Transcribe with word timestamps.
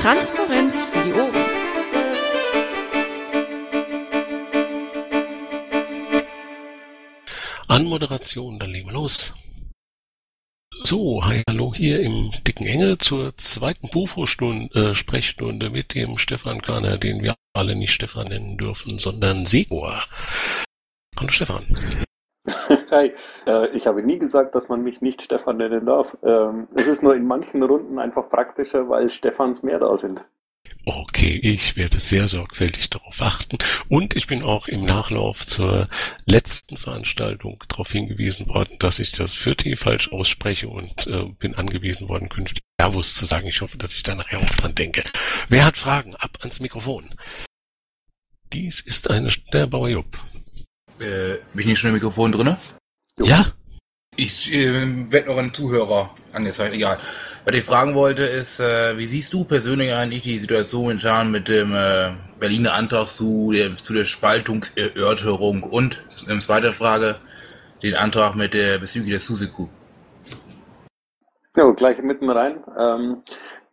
Transparenz 0.00 0.80
für 0.80 1.04
die 1.04 1.12
Ohren. 1.12 1.34
Anmoderation, 7.66 8.60
dann 8.60 8.70
legen 8.70 8.86
wir 8.86 8.92
los. 8.92 9.34
So, 10.84 11.24
hi, 11.24 11.42
hallo 11.48 11.74
hier 11.74 12.00
im 12.00 12.30
dicken 12.46 12.66
Engel 12.66 12.98
zur 12.98 13.36
zweiten 13.38 13.88
Bufo-Sprechstunde 13.88 15.66
äh, 15.66 15.70
mit 15.70 15.94
dem 15.94 16.16
Stefan 16.18 16.62
Kahner, 16.62 16.96
den 16.96 17.24
wir 17.24 17.34
alle 17.52 17.74
nicht 17.74 17.92
Stefan 17.92 18.28
nennen 18.28 18.56
dürfen, 18.56 19.00
sondern 19.00 19.46
Segor. 19.46 20.04
Hallo 21.16 21.32
Stefan. 21.32 22.06
Hi, 22.90 23.12
äh, 23.46 23.68
ich 23.76 23.86
habe 23.86 24.02
nie 24.02 24.18
gesagt, 24.18 24.54
dass 24.54 24.68
man 24.68 24.82
mich 24.82 25.00
nicht 25.00 25.22
Stefan 25.22 25.58
nennen 25.58 25.86
darf. 25.86 26.16
Ähm, 26.22 26.68
es 26.74 26.86
ist 26.86 27.02
nur 27.02 27.14
in 27.14 27.26
manchen 27.26 27.62
Runden 27.62 27.98
einfach 27.98 28.28
praktischer, 28.30 28.88
weil 28.88 29.08
Stefans 29.08 29.62
mehr 29.62 29.78
da 29.78 29.96
sind. 29.96 30.24
Okay, 30.84 31.38
ich 31.42 31.76
werde 31.76 31.98
sehr 31.98 32.28
sorgfältig 32.28 32.88
darauf 32.88 33.20
achten. 33.20 33.58
Und 33.88 34.16
ich 34.16 34.26
bin 34.26 34.42
auch 34.42 34.68
im 34.68 34.84
Nachlauf 34.84 35.46
zur 35.46 35.88
letzten 36.24 36.76
Veranstaltung 36.76 37.62
darauf 37.68 37.90
hingewiesen 37.90 38.48
worden, 38.48 38.76
dass 38.78 38.98
ich 38.98 39.12
das 39.12 39.34
für 39.34 39.56
T 39.56 39.76
falsch 39.76 40.12
ausspreche 40.12 40.68
und 40.68 41.06
äh, 41.06 41.24
bin 41.38 41.54
angewiesen 41.54 42.08
worden, 42.08 42.28
künftig 42.28 42.62
Servus 42.80 43.14
zu 43.14 43.26
sagen. 43.26 43.48
Ich 43.48 43.60
hoffe, 43.60 43.76
dass 43.76 43.92
ich 43.92 44.02
da 44.02 44.14
nachher 44.14 44.38
auch 44.40 44.54
dran 44.54 44.74
denke. 44.74 45.02
Wer 45.48 45.66
hat 45.66 45.76
Fragen? 45.76 46.16
Ab 46.16 46.38
ans 46.40 46.60
Mikrofon. 46.60 47.14
Dies 48.52 48.80
ist 48.80 49.10
eine 49.10 49.30
der 49.52 49.66
Bauer 49.66 49.90
Jupp. 49.90 50.16
Äh, 51.00 51.38
bin 51.52 51.60
ich 51.60 51.66
nicht 51.66 51.78
schon 51.78 51.88
im 51.88 51.94
Mikrofon 51.94 52.32
drinne? 52.32 52.56
Ja? 53.20 53.52
Ich 54.16 54.52
äh, 54.52 55.12
werde 55.12 55.28
noch 55.28 55.38
ein 55.38 55.54
Zuhörer 55.54 56.10
angezeigt, 56.32 56.74
egal. 56.74 56.98
Was 57.44 57.54
ich 57.54 57.62
fragen 57.62 57.94
wollte 57.94 58.22
ist, 58.22 58.58
äh, 58.58 58.98
wie 58.98 59.06
siehst 59.06 59.32
du 59.32 59.44
persönlich 59.44 59.92
eigentlich 59.92 60.22
die 60.22 60.38
Situation 60.38 60.82
momentan 60.82 61.30
mit 61.30 61.46
dem 61.46 61.72
äh, 61.72 62.10
Berliner 62.40 62.74
Antrag 62.74 63.08
zu 63.08 63.52
der, 63.52 63.76
zu 63.76 63.94
der 63.94 64.04
Spaltungserörterung 64.04 65.62
und, 65.62 66.04
ähm, 66.28 66.40
zweite 66.40 66.72
Frage, 66.72 67.16
den 67.82 67.94
Antrag 67.94 68.34
mit 68.34 68.54
der 68.54 68.78
bezüglich 68.78 69.12
der 69.12 69.20
Susiku? 69.20 69.68
Ja, 71.56 71.70
gleich 71.70 72.02
mitten 72.02 72.28
rein. 72.30 72.64
Ähm, 72.78 73.22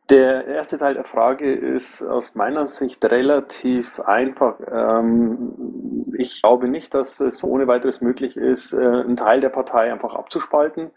der 0.09 0.45
erste 0.45 0.77
Teil 0.77 0.93
der 0.93 1.03
Frage 1.03 1.51
ist 1.51 2.03
aus 2.03 2.35
meiner 2.35 2.67
Sicht 2.67 3.03
relativ 3.05 3.99
einfach. 3.99 4.55
Ähm, 4.71 6.13
ich 6.17 6.41
glaube 6.41 6.67
nicht, 6.67 6.93
dass 6.93 7.19
es 7.19 7.43
ohne 7.43 7.67
weiteres 7.67 8.01
möglich 8.01 8.37
ist, 8.37 8.73
äh, 8.73 8.77
einen 8.77 9.15
Teil 9.15 9.39
der 9.39 9.49
Partei 9.49 9.91
einfach 9.91 10.13
abzuspalten. 10.13 10.91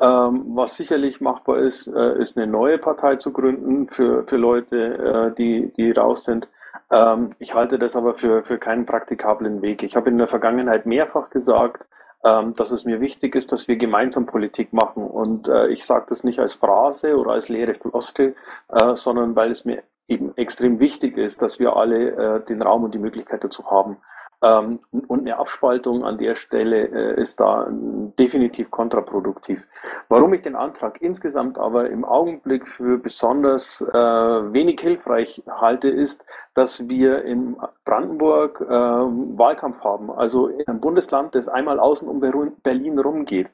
Ähm, 0.00 0.44
was 0.54 0.76
sicherlich 0.76 1.20
machbar 1.20 1.58
ist, 1.58 1.86
äh, 1.88 2.18
ist 2.18 2.36
eine 2.36 2.46
neue 2.46 2.78
Partei 2.78 3.16
zu 3.16 3.32
gründen 3.32 3.88
für, 3.88 4.24
für 4.26 4.36
Leute, 4.36 5.30
äh, 5.32 5.34
die, 5.36 5.72
die 5.76 5.92
raus 5.92 6.24
sind. 6.24 6.48
Ähm, 6.90 7.34
ich 7.38 7.54
halte 7.54 7.78
das 7.78 7.96
aber 7.96 8.14
für, 8.14 8.44
für 8.44 8.58
keinen 8.58 8.86
praktikablen 8.86 9.62
Weg. 9.62 9.82
Ich 9.82 9.94
habe 9.94 10.10
in 10.10 10.18
der 10.18 10.26
Vergangenheit 10.26 10.86
mehrfach 10.86 11.30
gesagt, 11.30 11.84
dass 12.24 12.70
es 12.70 12.84
mir 12.84 13.00
wichtig 13.00 13.34
ist, 13.34 13.52
dass 13.52 13.68
wir 13.68 13.76
gemeinsam 13.76 14.26
Politik 14.26 14.72
machen. 14.72 15.06
Und 15.06 15.48
äh, 15.48 15.68
ich 15.68 15.84
sage 15.84 16.06
das 16.08 16.24
nicht 16.24 16.38
als 16.38 16.54
Phrase 16.54 17.16
oder 17.16 17.32
als 17.32 17.48
leere 17.48 17.74
Floskel, 17.74 18.34
äh, 18.68 18.94
sondern 18.94 19.36
weil 19.36 19.50
es 19.50 19.64
mir 19.64 19.82
eben 20.08 20.36
extrem 20.36 20.80
wichtig 20.80 21.16
ist, 21.16 21.42
dass 21.42 21.58
wir 21.58 21.76
alle 21.76 22.10
äh, 22.10 22.44
den 22.46 22.62
Raum 22.62 22.84
und 22.84 22.94
die 22.94 22.98
Möglichkeit 22.98 23.44
dazu 23.44 23.70
haben. 23.70 23.98
Ähm, 24.42 24.78
und 25.08 25.20
eine 25.20 25.38
Abspaltung 25.38 26.04
an 26.04 26.18
der 26.18 26.34
Stelle 26.34 26.88
äh, 26.88 27.20
ist 27.20 27.40
da 27.40 27.66
definitiv 27.70 28.70
kontraproduktiv. 28.70 29.62
Warum 30.08 30.34
ich 30.34 30.42
den 30.42 30.56
Antrag 30.56 31.00
insgesamt 31.00 31.58
aber 31.58 31.90
im 31.90 32.04
Augenblick 32.04 32.68
für 32.68 32.98
besonders 32.98 33.80
äh, 33.80 33.94
wenig 33.94 34.80
hilfreich 34.80 35.42
halte, 35.48 35.88
ist, 35.88 36.24
dass 36.54 36.88
wir 36.88 37.24
in 37.24 37.56
Brandenburg 37.84 38.60
äh, 38.60 38.72
Wahlkampf 38.72 39.80
haben. 39.82 40.10
Also 40.10 40.48
in 40.48 40.66
einem 40.66 40.80
Bundesland, 40.80 41.34
das 41.34 41.48
einmal 41.48 41.78
außen 41.78 42.08
um 42.08 42.20
Berlin 42.20 42.98
rumgeht. 42.98 43.48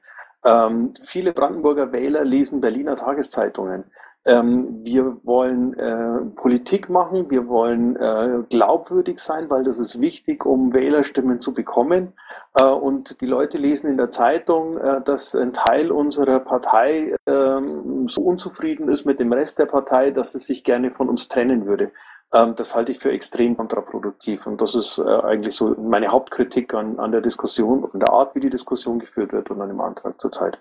Ähm, 0.45 0.93
viele 1.05 1.33
Brandenburger 1.33 1.93
Wähler 1.93 2.25
lesen 2.25 2.61
Berliner 2.61 2.97
Tageszeitungen. 2.97 3.85
Ähm, 4.27 4.85
wir 4.85 5.17
wollen 5.25 5.73
äh, 5.79 6.27
Politik 6.37 6.91
machen, 6.91 7.31
wir 7.31 7.49
wollen 7.49 7.97
äh, 7.97 8.43
glaubwürdig 8.51 9.19
sein, 9.19 9.49
weil 9.49 9.65
das 9.65 9.79
ist 9.79 9.99
wichtig, 9.99 10.45
um 10.45 10.75
Wählerstimmen 10.75 11.41
zu 11.41 11.55
bekommen. 11.55 12.13
Äh, 12.55 12.65
und 12.65 13.23
die 13.23 13.27
Leute 13.27 13.57
lesen 13.57 13.91
in 13.91 13.97
der 13.97 14.11
Zeitung, 14.11 14.77
äh, 14.77 15.01
dass 15.03 15.35
ein 15.35 15.55
Teil 15.55 15.91
unserer 15.91 16.41
Partei 16.41 17.17
ähm, 17.27 18.09
so 18.09 18.21
unzufrieden 18.23 18.91
ist 18.91 19.07
mit 19.07 19.21
dem 19.21 19.33
Rest 19.33 19.59
der 19.59 19.67
Partei, 19.67 20.11
dass 20.11 20.35
es 20.35 20.47
sich 20.47 20.65
gerne 20.65 20.91
von 20.91 21.09
uns 21.09 21.29
trennen 21.29 21.65
würde. 21.65 21.91
Ähm, 22.35 22.55
das 22.57 22.75
halte 22.75 22.93
ich 22.93 22.99
für 22.99 23.11
extrem 23.11 23.57
kontraproduktiv. 23.57 24.47
Und 24.47 24.61
das 24.61 24.75
ist 24.75 24.99
äh, 24.99 25.03
eigentlich 25.03 25.57
so 25.57 25.75
meine 25.81 26.09
Hauptkritik 26.09 26.75
an, 26.75 26.99
an 26.99 27.13
der 27.13 27.23
Diskussion 27.23 27.85
und 27.85 28.01
der 28.01 28.13
Art, 28.13 28.35
wie 28.35 28.41
die 28.41 28.51
Diskussion 28.51 28.99
geführt 28.99 29.33
wird 29.33 29.51
und 29.51 29.61
an 29.63 29.69
dem 29.69 29.81
Antrag 29.81 30.21
zurzeit. 30.21 30.59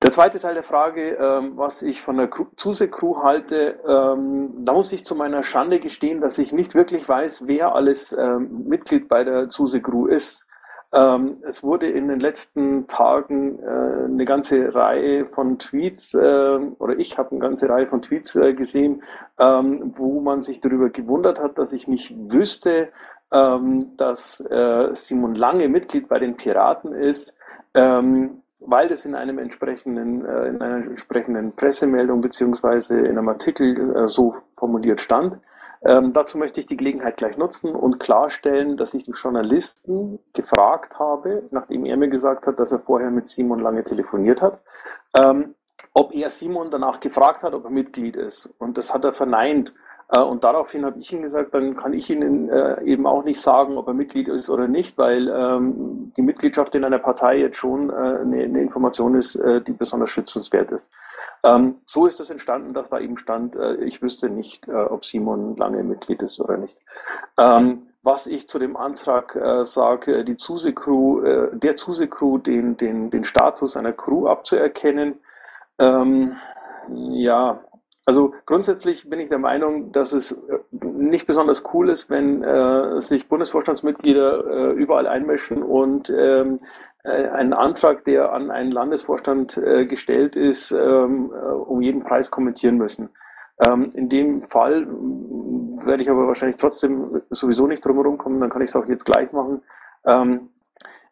Der 0.00 0.12
zweite 0.12 0.38
Teil 0.38 0.54
der 0.54 0.62
Frage, 0.62 1.16
ähm, 1.16 1.56
was 1.56 1.82
ich 1.82 2.00
von 2.00 2.16
der 2.16 2.30
Zuse-Crew 2.54 3.20
halte, 3.20 3.80
ähm, 3.84 4.64
da 4.64 4.72
muss 4.72 4.92
ich 4.92 5.04
zu 5.04 5.16
meiner 5.16 5.42
Schande 5.42 5.80
gestehen, 5.80 6.20
dass 6.20 6.38
ich 6.38 6.52
nicht 6.52 6.76
wirklich 6.76 7.08
weiß, 7.08 7.48
wer 7.48 7.74
alles 7.74 8.12
ähm, 8.12 8.64
Mitglied 8.68 9.08
bei 9.08 9.24
der 9.24 9.48
Zuse-Crew 9.48 10.06
ist. 10.06 10.46
Ähm, 10.92 11.38
es 11.42 11.64
wurde 11.64 11.90
in 11.90 12.06
den 12.06 12.20
letzten 12.20 12.86
Tagen 12.86 13.58
äh, 13.58 14.04
eine 14.04 14.24
ganze 14.24 14.72
Reihe 14.72 15.26
von 15.26 15.58
Tweets, 15.58 16.14
äh, 16.14 16.58
oder 16.78 16.96
ich 16.96 17.18
habe 17.18 17.32
eine 17.32 17.40
ganze 17.40 17.68
Reihe 17.68 17.88
von 17.88 18.00
Tweets 18.00 18.36
äh, 18.36 18.54
gesehen, 18.54 19.02
ähm, 19.40 19.94
wo 19.96 20.20
man 20.20 20.42
sich 20.42 20.60
darüber 20.60 20.90
gewundert 20.90 21.40
hat, 21.40 21.58
dass 21.58 21.72
ich 21.72 21.88
nicht 21.88 22.14
wüsste, 22.32 22.90
ähm, 23.32 23.96
dass 23.96 24.40
äh, 24.48 24.94
Simon 24.94 25.34
Lange 25.34 25.68
Mitglied 25.68 26.08
bei 26.08 26.20
den 26.20 26.36
Piraten 26.36 26.92
ist. 26.94 27.34
Ähm, 27.74 28.42
weil 28.70 28.88
das 28.88 29.06
in 29.06 29.14
einem 29.14 29.38
entsprechenden, 29.38 30.26
äh, 30.26 30.46
in 30.48 30.60
einer 30.60 30.84
entsprechenden 30.84 31.52
Pressemeldung 31.56 32.20
beziehungsweise 32.20 32.98
in 32.98 33.16
einem 33.16 33.28
Artikel 33.28 33.96
äh, 33.96 34.06
so 34.06 34.36
formuliert 34.58 35.00
stand. 35.00 35.38
Ähm, 35.82 36.12
dazu 36.12 36.36
möchte 36.36 36.60
ich 36.60 36.66
die 36.66 36.76
Gelegenheit 36.76 37.16
gleich 37.16 37.38
nutzen 37.38 37.74
und 37.74 37.98
klarstellen, 37.98 38.76
dass 38.76 38.92
ich 38.92 39.04
die 39.04 39.12
Journalisten 39.12 40.18
gefragt 40.34 40.98
habe, 40.98 41.44
nachdem 41.50 41.86
er 41.86 41.96
mir 41.96 42.08
gesagt 42.08 42.46
hat, 42.46 42.58
dass 42.58 42.72
er 42.72 42.80
vorher 42.80 43.10
mit 43.10 43.28
Simon 43.28 43.60
lange 43.60 43.84
telefoniert 43.84 44.42
hat, 44.42 44.60
ähm, 45.14 45.54
ob 45.94 46.14
er 46.14 46.28
Simon 46.28 46.70
danach 46.70 47.00
gefragt 47.00 47.42
hat, 47.42 47.54
ob 47.54 47.64
er 47.64 47.70
Mitglied 47.70 48.16
ist. 48.16 48.52
Und 48.58 48.76
das 48.76 48.92
hat 48.92 49.04
er 49.04 49.12
verneint. 49.14 49.72
Äh, 50.10 50.20
und 50.20 50.44
daraufhin 50.44 50.84
habe 50.84 50.98
ich 50.98 51.12
ihm 51.12 51.22
gesagt, 51.22 51.54
dann 51.54 51.76
kann 51.76 51.92
ich 51.92 52.08
Ihnen 52.10 52.48
äh, 52.48 52.82
eben 52.84 53.06
auch 53.06 53.24
nicht 53.24 53.40
sagen, 53.40 53.76
ob 53.76 53.88
er 53.88 53.94
Mitglied 53.94 54.28
ist 54.28 54.48
oder 54.48 54.66
nicht, 54.66 54.96
weil 54.96 55.28
ähm, 55.28 56.12
die 56.16 56.22
Mitgliedschaft 56.22 56.74
in 56.74 56.84
einer 56.84 56.98
Partei 56.98 57.38
jetzt 57.38 57.56
schon 57.56 57.90
äh, 57.90 57.92
eine, 57.92 58.60
Information 58.60 59.14
ist, 59.14 59.38
die 59.66 59.72
besonders 59.72 60.10
schützenswert 60.10 60.70
ist. 60.72 60.90
Ähm, 61.44 61.76
so 61.86 62.06
ist 62.06 62.20
es 62.20 62.30
entstanden, 62.30 62.74
dass 62.74 62.90
da 62.90 62.98
eben 62.98 63.18
stand, 63.18 63.56
ich 63.80 64.02
wüsste 64.02 64.28
nicht, 64.28 64.68
ob 64.68 65.04
Simon 65.04 65.56
lange 65.56 65.82
Mitglied 65.82 66.22
ist 66.22 66.40
oder 66.40 66.56
nicht. 66.56 66.76
Ähm, 67.38 67.86
was 68.02 68.26
ich 68.26 68.48
zu 68.48 68.58
dem 68.58 68.76
Antrag 68.76 69.38
sage, 69.62 70.24
die 70.24 70.36
Zuse 70.36 70.72
Crew, 70.72 71.22
äh, 71.22 71.50
der 71.52 71.76
Zuse 71.76 72.08
Crew 72.08 72.38
den, 72.38 72.76
den, 72.76 73.10
den 73.10 73.24
Status 73.24 73.76
einer 73.76 73.92
Crew 73.92 74.26
abzuerkennen, 74.26 75.20
ja, 76.90 77.60
also 78.08 78.32
grundsätzlich 78.46 79.10
bin 79.10 79.20
ich 79.20 79.28
der 79.28 79.38
Meinung, 79.38 79.92
dass 79.92 80.14
es 80.14 80.32
äh, 80.32 80.58
nicht 80.82 81.26
besonders 81.26 81.62
cool 81.74 81.90
ist, 81.90 82.08
wenn 82.08 82.42
äh, 82.42 83.02
sich 83.02 83.28
Bundesvorstandsmitglieder 83.28 84.46
äh, 84.46 84.72
überall 84.72 85.06
einmischen 85.06 85.62
und 85.62 86.08
ähm, 86.08 86.60
äh, 87.04 87.28
einen 87.28 87.52
Antrag, 87.52 88.04
der 88.06 88.32
an 88.32 88.50
einen 88.50 88.72
Landesvorstand 88.72 89.58
äh, 89.58 89.84
gestellt 89.84 90.36
ist, 90.36 90.70
ähm, 90.70 91.30
äh, 91.34 91.50
um 91.52 91.82
jeden 91.82 92.02
Preis 92.02 92.30
kommentieren 92.30 92.78
müssen. 92.78 93.10
Ähm, 93.60 93.90
in 93.92 94.08
dem 94.08 94.40
Fall 94.40 94.86
werde 95.84 96.02
ich 96.02 96.08
aber 96.08 96.26
wahrscheinlich 96.26 96.56
trotzdem 96.56 97.20
sowieso 97.28 97.66
nicht 97.66 97.84
drumherum 97.84 98.16
kommen, 98.16 98.40
dann 98.40 98.48
kann 98.48 98.62
ich 98.62 98.70
es 98.70 98.76
auch 98.76 98.86
jetzt 98.88 99.04
gleich 99.04 99.30
machen. 99.32 99.60
Ähm, 100.06 100.48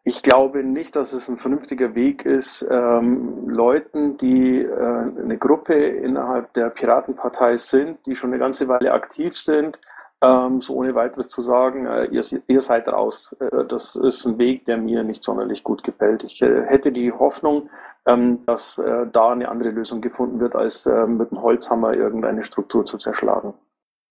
ich 0.06 0.22
glaube 0.22 0.62
nicht, 0.62 0.94
dass 0.94 1.12
es 1.12 1.28
ein 1.28 1.36
vernünftiger 1.36 1.96
Weg 1.96 2.24
ist, 2.24 2.64
ähm, 2.70 3.48
Leuten, 3.48 4.16
die 4.18 4.62
äh, 4.62 4.70
eine 4.70 5.36
Gruppe 5.36 5.74
innerhalb 5.74 6.52
der 6.54 6.70
Piratenpartei 6.70 7.56
sind, 7.56 7.98
die 8.06 8.14
schon 8.14 8.30
eine 8.30 8.38
ganze 8.38 8.68
Weile 8.68 8.92
aktiv 8.92 9.36
sind, 9.36 9.80
ähm, 10.22 10.60
so 10.60 10.74
ohne 10.74 10.94
weiteres 10.94 11.28
zu 11.28 11.42
sagen, 11.42 11.86
äh, 11.86 12.04
ihr, 12.04 12.22
ihr, 12.46 12.60
seid 12.60 12.86
raus. 12.86 13.34
Äh, 13.40 13.64
das 13.64 13.96
ist 13.96 14.24
ein 14.26 14.38
Weg, 14.38 14.64
der 14.66 14.76
mir 14.76 15.02
nicht 15.02 15.24
sonderlich 15.24 15.64
gut 15.64 15.82
gefällt. 15.82 16.22
Ich 16.22 16.40
äh, 16.40 16.62
hätte 16.62 16.92
die 16.92 17.10
Hoffnung, 17.10 17.68
ähm, 18.06 18.46
dass 18.46 18.78
äh, 18.78 19.08
da 19.10 19.30
eine 19.30 19.48
andere 19.48 19.70
Lösung 19.70 20.00
gefunden 20.02 20.38
wird, 20.38 20.54
als 20.54 20.86
äh, 20.86 21.06
mit 21.08 21.32
dem 21.32 21.42
Holzhammer 21.42 21.94
irgendeine 21.94 22.44
Struktur 22.44 22.84
zu 22.84 22.96
zerschlagen. 22.96 23.54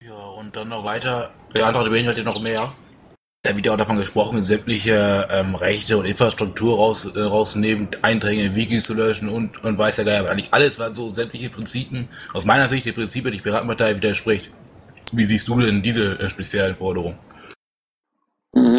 Ja, 0.04 0.14
und 0.38 0.54
dann 0.58 0.68
noch 0.68 0.84
weiter. 0.84 1.30
Der 1.54 1.68
Antrag 1.68 1.90
beinhaltet 1.90 2.26
noch 2.26 2.44
mehr. 2.44 2.68
Da 3.46 3.56
wird 3.56 3.68
ja 3.68 3.74
auch 3.74 3.78
davon 3.78 3.98
gesprochen, 3.98 4.42
sämtliche 4.42 5.28
ähm, 5.32 5.54
Rechte 5.54 6.00
und 6.00 6.06
Infrastruktur 6.06 6.78
raus, 6.78 7.16
äh, 7.16 7.22
rausnehmen, 7.22 7.88
Einträge 8.02 8.42
in 8.42 8.56
Wikis 8.56 8.86
zu 8.86 8.96
löschen 8.96 9.30
und, 9.30 9.64
und 9.64 9.78
weiß 9.78 9.98
gar 9.98 10.06
nicht, 10.06 10.28
eigentlich 10.28 10.52
alles, 10.52 10.80
was 10.80 10.96
so 10.96 11.10
sämtliche 11.10 11.52
Prinzipien, 11.52 12.08
aus 12.34 12.48
meiner 12.48 12.66
Sicht 12.66 12.88
die 12.88 12.92
Prinzipien 12.92 13.32
die 13.32 13.42
Piratenpartei 13.42 13.96
widerspricht. 13.98 14.50
Wie 15.12 15.26
siehst 15.26 15.48
du 15.48 15.60
denn 15.60 15.84
diese 15.84 16.20
äh, 16.20 16.28
speziellen 16.28 16.76
Forderungen? 16.76 17.20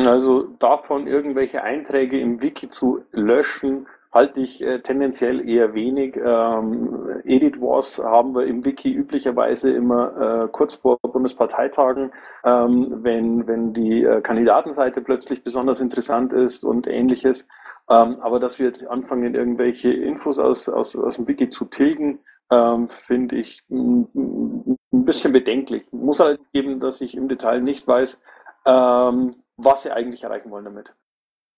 Also 0.05 0.49
davon 0.59 1.07
irgendwelche 1.07 1.63
Einträge 1.63 2.19
im 2.19 2.43
Wiki 2.43 2.69
zu 2.69 3.05
löschen, 3.13 3.87
halte 4.17 4.41
ich 4.41 4.63
äh, 4.63 4.81
tendenziell 4.81 5.47
eher 5.47 5.75
wenig. 5.75 6.17
Ähm, 6.17 7.21
Edit 7.25 7.61
Wars 7.61 8.03
haben 8.03 8.35
wir 8.35 8.47
im 8.47 8.65
Wiki 8.65 8.91
üblicherweise 8.91 9.71
immer 9.71 10.45
äh, 10.45 10.49
kurz 10.49 10.75
vor 10.75 10.99
Bundesparteitagen, 11.01 12.13
ähm, 12.45 12.99
wenn, 13.03 13.47
wenn 13.47 13.75
die 13.75 14.05
äh, 14.05 14.23
Kandidatenseite 14.23 15.03
plötzlich 15.03 15.45
besonders 15.45 15.81
interessant 15.81 16.33
ist 16.33 16.65
und 16.65 16.87
ähnliches. 16.87 17.47
Ähm, 17.91 18.17
aber 18.21 18.41
dass 18.41 18.59
wir 18.59 18.67
jetzt 18.67 18.89
anfangen, 18.89 19.35
irgendwelche 19.35 19.93
Infos 19.93 20.39
aus, 20.39 20.69
aus, 20.69 20.97
aus 20.97 21.17
dem 21.17 21.29
Wiki 21.29 21.51
zu 21.51 21.67
tilgen, 21.67 22.21
ähm, 22.51 22.89
finde 22.89 23.37
ich 23.37 23.63
ein 23.69 24.79
bisschen 24.91 25.33
bedenklich. 25.33 25.85
Muss 25.93 26.21
halt 26.21 26.41
geben, 26.53 26.81
dass 26.81 27.03
ich 27.03 27.15
im 27.15 27.29
Detail 27.29 27.61
nicht 27.61 27.87
weiß, 27.87 28.21
ähm, 28.65 29.37
was 29.59 29.83
sie 29.83 29.91
eigentlich 29.91 30.25
erreichen 30.25 30.51
wollen 30.51 30.65
damit. 30.65 30.91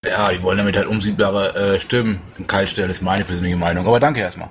Ja, 0.04 0.30
die 0.30 0.42
wollen 0.42 0.58
damit 0.58 0.76
halt 0.76 0.86
umsiegbare 0.86 1.54
äh, 1.56 1.80
Stimmen 1.80 2.22
kaltstellen, 2.46 2.90
ist 2.90 3.02
meine 3.02 3.24
persönliche 3.24 3.56
Meinung. 3.56 3.86
Aber 3.86 3.98
danke 3.98 4.20
erstmal. 4.20 4.50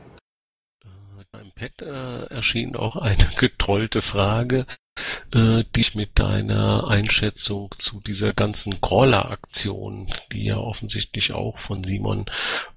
Äh, 0.83 1.41
Im 1.41 1.51
Pad 1.51 1.81
äh, 1.81 2.25
erschien 2.33 2.75
auch 2.75 2.97
eine 2.97 3.29
getrollte 3.39 4.01
Frage, 4.01 4.65
äh, 5.33 5.63
die 5.73 5.79
ich 5.79 5.95
mit 5.95 6.19
deiner 6.19 6.89
Einschätzung 6.89 7.73
zu 7.79 8.01
dieser 8.01 8.33
ganzen 8.33 8.81
Crawler-Aktion, 8.81 10.13
die 10.33 10.45
ja 10.45 10.57
offensichtlich 10.57 11.31
auch 11.31 11.57
von 11.59 11.81
Simon 11.85 12.25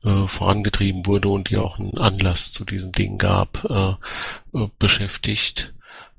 äh, 0.04 0.28
vorangetrieben 0.28 1.06
wurde 1.06 1.28
und 1.28 1.50
die 1.50 1.56
auch 1.56 1.80
einen 1.80 1.98
Anlass 1.98 2.52
zu 2.52 2.64
diesem 2.64 2.92
Ding 2.92 3.18
gab, 3.18 3.64
äh, 3.64 3.94
äh 4.56 4.68
beschäftigt. 4.78 5.74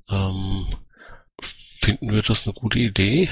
Ähm, 0.10 0.68
finden 1.82 2.12
wir 2.12 2.24
das 2.24 2.46
eine 2.46 2.54
gute 2.54 2.80
Idee? 2.80 3.30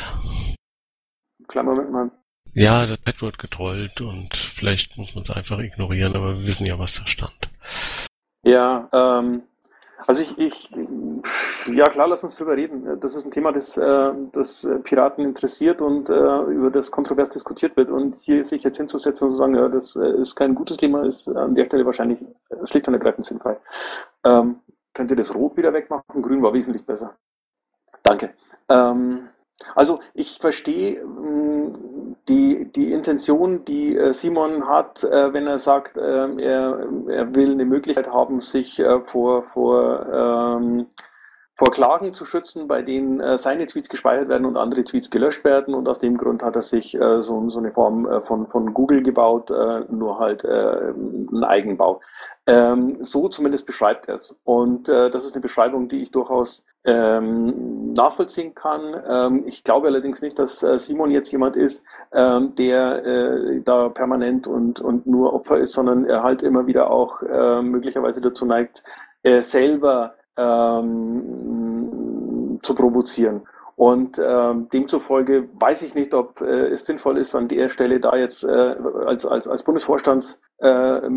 Klammer 1.49 1.75
mit 1.75 1.91
mal 1.91 2.11
ja, 2.59 2.85
das 2.85 2.97
Pad 2.97 3.21
wird 3.21 3.39
getrollt 3.39 4.01
und 4.01 4.35
vielleicht 4.35 4.97
muss 4.97 5.15
man 5.15 5.23
es 5.23 5.31
einfach 5.31 5.59
ignorieren, 5.59 6.15
aber 6.15 6.37
wir 6.37 6.45
wissen 6.45 6.65
ja, 6.65 6.77
was 6.77 6.95
da 6.95 7.07
stand. 7.07 7.49
Ja, 8.43 8.89
ähm, 8.91 9.43
also 10.07 10.21
ich, 10.21 10.37
ich, 10.37 10.69
ja 11.73 11.87
klar, 11.87 12.07
lass 12.07 12.23
uns 12.23 12.35
drüber 12.35 12.57
reden. 12.57 12.99
Das 12.99 13.15
ist 13.15 13.25
ein 13.25 13.31
Thema, 13.31 13.53
das, 13.53 13.77
äh, 13.77 14.11
das 14.33 14.69
Piraten 14.83 15.23
interessiert 15.23 15.81
und 15.81 16.09
äh, 16.09 16.13
über 16.13 16.69
das 16.69 16.91
kontrovers 16.91 17.29
diskutiert 17.29 17.77
wird. 17.77 17.89
Und 17.89 18.19
hier 18.19 18.43
sich 18.43 18.63
jetzt 18.63 18.77
hinzusetzen 18.77 19.25
und 19.25 19.31
zu 19.31 19.37
sagen, 19.37 19.55
ja, 19.55 19.69
das 19.69 19.95
äh, 19.95 20.19
ist 20.19 20.35
kein 20.35 20.55
gutes 20.55 20.77
Thema, 20.77 21.05
ist 21.05 21.29
an 21.29 21.55
der 21.55 21.65
Stelle 21.65 21.85
wahrscheinlich 21.85 22.19
schlicht 22.65 22.87
und 22.87 22.93
ergreifend 22.93 23.25
sinnfrei. 23.25 23.57
Ähm, 24.25 24.59
könnt 24.93 25.11
ihr 25.11 25.17
das 25.17 25.33
Rot 25.33 25.55
wieder 25.55 25.73
wegmachen? 25.73 26.21
Grün 26.21 26.43
war 26.43 26.53
wesentlich 26.53 26.85
besser. 26.85 27.15
Danke. 28.03 28.33
Ähm, 28.67 29.29
also 29.75 29.99
ich 30.13 30.39
verstehe 30.39 31.01
hm, 31.01 31.89
die, 32.29 32.71
die 32.71 32.91
Intention, 32.91 33.65
die 33.65 33.97
äh, 33.97 34.11
Simon 34.11 34.67
hat, 34.67 35.03
äh, 35.03 35.33
wenn 35.33 35.47
er 35.47 35.57
sagt, 35.57 35.97
ähm, 35.97 36.39
er, 36.39 36.87
er 37.07 37.33
will 37.33 37.51
eine 37.51 37.65
Möglichkeit 37.65 38.11
haben, 38.11 38.39
sich 38.39 38.79
äh, 38.79 38.99
vor, 39.01 39.43
vor, 39.43 40.05
ähm, 40.13 40.87
vor 41.55 41.71
Klagen 41.71 42.13
zu 42.13 42.23
schützen, 42.23 42.67
bei 42.67 42.81
denen 42.81 43.37
seine 43.37 43.67
Tweets 43.67 43.89
gespeichert 43.89 44.29
werden 44.29 44.45
und 44.45 44.55
andere 44.55 44.85
Tweets 44.85 45.09
gelöscht 45.09 45.43
werden. 45.43 45.73
Und 45.73 45.89
aus 45.89 45.99
dem 45.99 46.17
Grund 46.17 46.41
hat 46.41 46.55
er 46.55 46.61
sich 46.61 46.97
so, 47.17 47.49
so 47.49 47.59
eine 47.59 47.73
Form 47.73 48.07
von, 48.23 48.47
von 48.47 48.73
Google 48.73 49.03
gebaut, 49.03 49.49
nur 49.89 50.19
halt 50.19 50.45
ein 50.45 51.43
Eigenbau. 51.43 51.99
Ähm, 52.49 52.97
so 53.01 53.29
zumindest 53.29 53.65
beschreibt 53.65 54.07
er 54.07 54.15
es. 54.15 54.35
Und 54.43 54.87
das 54.87 55.25
ist 55.25 55.33
eine 55.33 55.41
Beschreibung, 55.41 55.87
die 55.87 56.01
ich 56.01 56.11
durchaus 56.11 56.63
ähm, 56.85 57.93
nachvollziehen 57.93 58.55
kann. 58.55 58.95
Ähm, 59.07 59.43
ich 59.45 59.63
glaube 59.63 59.87
allerdings 59.87 60.21
nicht, 60.21 60.39
dass 60.39 60.63
äh, 60.63 60.77
Simon 60.77 61.11
jetzt 61.11 61.31
jemand 61.31 61.55
ist, 61.55 61.83
ähm, 62.13 62.55
der 62.55 63.05
äh, 63.05 63.61
da 63.61 63.89
permanent 63.89 64.47
und, 64.47 64.79
und 64.79 65.05
nur 65.05 65.33
Opfer 65.33 65.59
ist, 65.59 65.73
sondern 65.73 66.05
er 66.05 66.23
halt 66.23 66.41
immer 66.41 66.65
wieder 66.67 66.89
auch 66.89 67.21
äh, 67.21 67.61
möglicherweise 67.61 68.21
dazu 68.21 68.45
neigt, 68.45 68.83
äh, 69.23 69.41
selber 69.41 70.15
ähm, 70.37 71.89
zu 72.61 72.73
provozieren. 72.73 73.41
Und 73.75 74.19
ähm, 74.23 74.69
demzufolge 74.69 75.49
weiß 75.53 75.81
ich 75.83 75.95
nicht, 75.95 76.13
ob 76.13 76.41
äh, 76.41 76.67
es 76.67 76.85
sinnvoll 76.85 77.17
ist, 77.17 77.33
an 77.35 77.47
der 77.47 77.69
Stelle 77.69 77.99
da 77.99 78.15
jetzt 78.17 78.43
äh, 78.43 78.75
als, 79.05 79.25
als, 79.25 79.47
als 79.47 79.63
Bundesvorstandsmitglied 79.63 80.48
äh, 80.59 81.09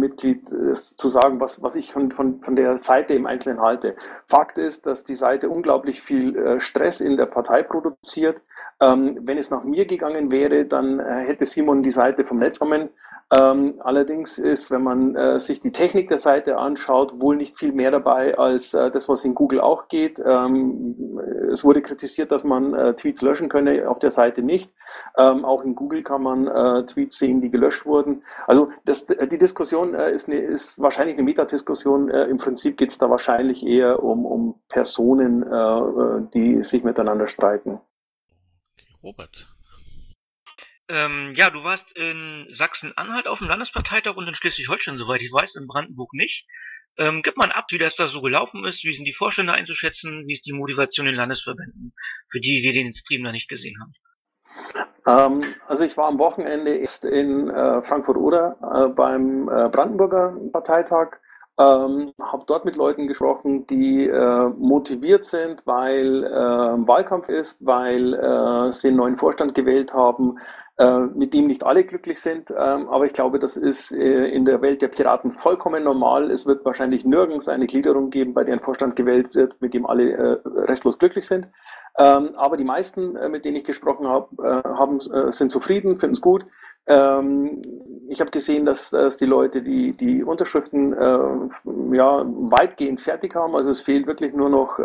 zu 0.96 1.08
sagen, 1.08 1.40
was, 1.40 1.62
was 1.62 1.74
ich 1.74 1.92
von, 1.92 2.10
von, 2.10 2.40
von 2.42 2.56
der 2.56 2.76
Seite 2.76 3.14
im 3.14 3.26
Einzelnen 3.26 3.60
halte. 3.60 3.96
Fakt 4.26 4.58
ist, 4.58 4.86
dass 4.86 5.04
die 5.04 5.14
Seite 5.14 5.48
unglaublich 5.48 6.02
viel 6.02 6.36
äh, 6.36 6.60
Stress 6.60 7.00
in 7.00 7.16
der 7.16 7.26
Partei 7.26 7.62
produziert. 7.62 8.42
Ähm, 8.80 9.18
wenn 9.22 9.38
es 9.38 9.50
nach 9.50 9.64
mir 9.64 9.86
gegangen 9.86 10.30
wäre, 10.30 10.64
dann 10.64 11.00
äh, 11.00 11.24
hätte 11.26 11.44
Simon 11.44 11.82
die 11.82 11.90
Seite 11.90 12.24
vom 12.24 12.38
Netz 12.38 12.58
kommen 12.58 12.90
ähm, 13.32 13.76
allerdings 13.78 14.38
ist, 14.38 14.70
wenn 14.70 14.82
man 14.82 15.16
äh, 15.16 15.38
sich 15.38 15.60
die 15.60 15.72
Technik 15.72 16.08
der 16.08 16.18
Seite 16.18 16.58
anschaut, 16.58 17.18
wohl 17.18 17.36
nicht 17.36 17.58
viel 17.58 17.72
mehr 17.72 17.90
dabei 17.90 18.36
als 18.36 18.74
äh, 18.74 18.90
das, 18.90 19.08
was 19.08 19.24
in 19.24 19.34
Google 19.34 19.60
auch 19.60 19.88
geht. 19.88 20.20
Ähm, 20.20 21.18
es 21.50 21.64
wurde 21.64 21.80
kritisiert, 21.80 22.30
dass 22.30 22.44
man 22.44 22.74
äh, 22.74 22.94
Tweets 22.94 23.22
löschen 23.22 23.48
könne, 23.48 23.88
auf 23.88 23.98
der 24.00 24.10
Seite 24.10 24.42
nicht. 24.42 24.70
Ähm, 25.16 25.46
auch 25.46 25.64
in 25.64 25.74
Google 25.74 26.02
kann 26.02 26.22
man 26.22 26.46
äh, 26.46 26.84
Tweets 26.84 27.18
sehen, 27.18 27.40
die 27.40 27.50
gelöscht 27.50 27.86
wurden. 27.86 28.22
Also 28.46 28.70
das, 28.84 29.06
die 29.06 29.38
Diskussion 29.38 29.94
äh, 29.94 30.12
ist, 30.12 30.28
eine, 30.28 30.38
ist 30.38 30.78
wahrscheinlich 30.78 31.16
eine 31.16 31.24
Metadiskussion. 31.24 32.10
Äh, 32.10 32.24
Im 32.24 32.36
Prinzip 32.36 32.76
geht 32.76 32.90
es 32.90 32.98
da 32.98 33.08
wahrscheinlich 33.08 33.64
eher 33.64 34.02
um, 34.02 34.26
um 34.26 34.60
Personen, 34.68 35.44
die 36.34 36.62
sich 36.62 36.84
miteinander 36.84 37.26
streiten. 37.26 37.80
Robert. 39.02 39.51
Ähm, 40.88 41.32
ja, 41.36 41.48
du 41.50 41.64
warst 41.64 41.96
in 41.96 42.46
Sachsen-Anhalt 42.50 43.26
auf 43.26 43.38
dem 43.38 43.48
Landesparteitag 43.48 44.16
und 44.16 44.26
in 44.26 44.34
Schleswig-Holstein, 44.34 44.98
soweit 44.98 45.22
ich 45.22 45.32
weiß, 45.32 45.54
in 45.56 45.66
Brandenburg 45.66 46.12
nicht. 46.12 46.46
Ähm, 46.98 47.22
gibt 47.22 47.38
man 47.38 47.50
ab, 47.50 47.66
wie 47.70 47.78
das 47.78 47.96
da 47.96 48.06
so 48.06 48.20
gelaufen 48.20 48.64
ist, 48.66 48.84
wie 48.84 48.92
sind 48.92 49.06
die 49.06 49.14
Vorstände 49.14 49.52
einzuschätzen, 49.52 50.26
wie 50.26 50.34
ist 50.34 50.44
die 50.44 50.52
Motivation 50.52 51.06
in 51.06 51.14
Landesverbänden, 51.14 51.94
für 52.30 52.40
die, 52.40 52.60
die 52.60 52.72
den 52.72 52.92
Stream 52.92 53.24
da 53.24 53.32
nicht 53.32 53.48
gesehen 53.48 53.76
haben? 53.80 53.94
Ähm, 55.06 55.40
also 55.66 55.84
ich 55.84 55.96
war 55.96 56.08
am 56.08 56.18
Wochenende 56.18 56.76
erst 56.76 57.04
in 57.04 57.48
äh, 57.48 57.82
Frankfurt-Oder 57.82 58.56
äh, 58.60 58.88
beim 58.88 59.48
äh, 59.48 59.68
Brandenburger 59.68 60.36
Parteitag, 60.52 61.18
ähm, 61.58 62.12
habe 62.20 62.44
dort 62.46 62.64
mit 62.64 62.76
Leuten 62.76 63.06
gesprochen, 63.06 63.66
die 63.66 64.06
äh, 64.06 64.48
motiviert 64.56 65.24
sind, 65.24 65.66
weil 65.66 66.24
äh, 66.24 66.30
Wahlkampf 66.30 67.28
ist, 67.28 67.64
weil 67.64 68.14
äh, 68.14 68.72
sie 68.72 68.88
einen 68.88 68.96
neuen 68.96 69.16
Vorstand 69.16 69.54
gewählt 69.54 69.92
haben, 69.92 70.38
äh, 70.78 70.98
mit 71.14 71.34
dem 71.34 71.46
nicht 71.46 71.64
alle 71.64 71.84
glücklich 71.84 72.20
sind. 72.20 72.50
Ähm, 72.50 72.88
aber 72.88 73.04
ich 73.04 73.12
glaube, 73.12 73.38
das 73.38 73.58
ist 73.58 73.92
äh, 73.92 74.28
in 74.28 74.46
der 74.46 74.62
Welt 74.62 74.80
der 74.80 74.88
Piraten 74.88 75.30
vollkommen 75.30 75.84
normal. 75.84 76.30
Es 76.30 76.46
wird 76.46 76.64
wahrscheinlich 76.64 77.04
nirgends 77.04 77.48
eine 77.48 77.66
Gliederung 77.66 78.08
geben, 78.08 78.32
bei 78.32 78.44
der 78.44 78.54
ein 78.54 78.60
Vorstand 78.60 78.96
gewählt 78.96 79.34
wird, 79.34 79.60
mit 79.60 79.74
dem 79.74 79.84
alle 79.84 80.12
äh, 80.12 80.38
restlos 80.62 80.98
glücklich 80.98 81.26
sind. 81.26 81.48
Ähm, 81.98 82.30
aber 82.36 82.56
die 82.56 82.64
meisten, 82.64 83.12
mit 83.30 83.44
denen 83.44 83.58
ich 83.58 83.64
gesprochen 83.64 84.08
habe, 84.08 85.30
sind 85.30 85.50
zufrieden, 85.50 85.98
finden 85.98 86.14
es 86.14 86.22
gut. 86.22 86.46
Ähm, 86.86 87.62
ich 88.08 88.20
habe 88.20 88.30
gesehen, 88.30 88.66
dass, 88.66 88.90
dass, 88.90 89.16
die 89.16 89.26
Leute 89.26 89.62
die, 89.62 89.92
die 89.92 90.22
Unterschriften 90.22 90.92
äh, 90.92 91.96
ja, 91.96 92.24
weitgehend 92.26 93.00
fertig 93.00 93.34
haben. 93.34 93.54
Also 93.54 93.70
es 93.70 93.82
fehlt 93.82 94.06
wirklich 94.06 94.34
nur 94.34 94.50
noch 94.50 94.78
äh, 94.78 94.82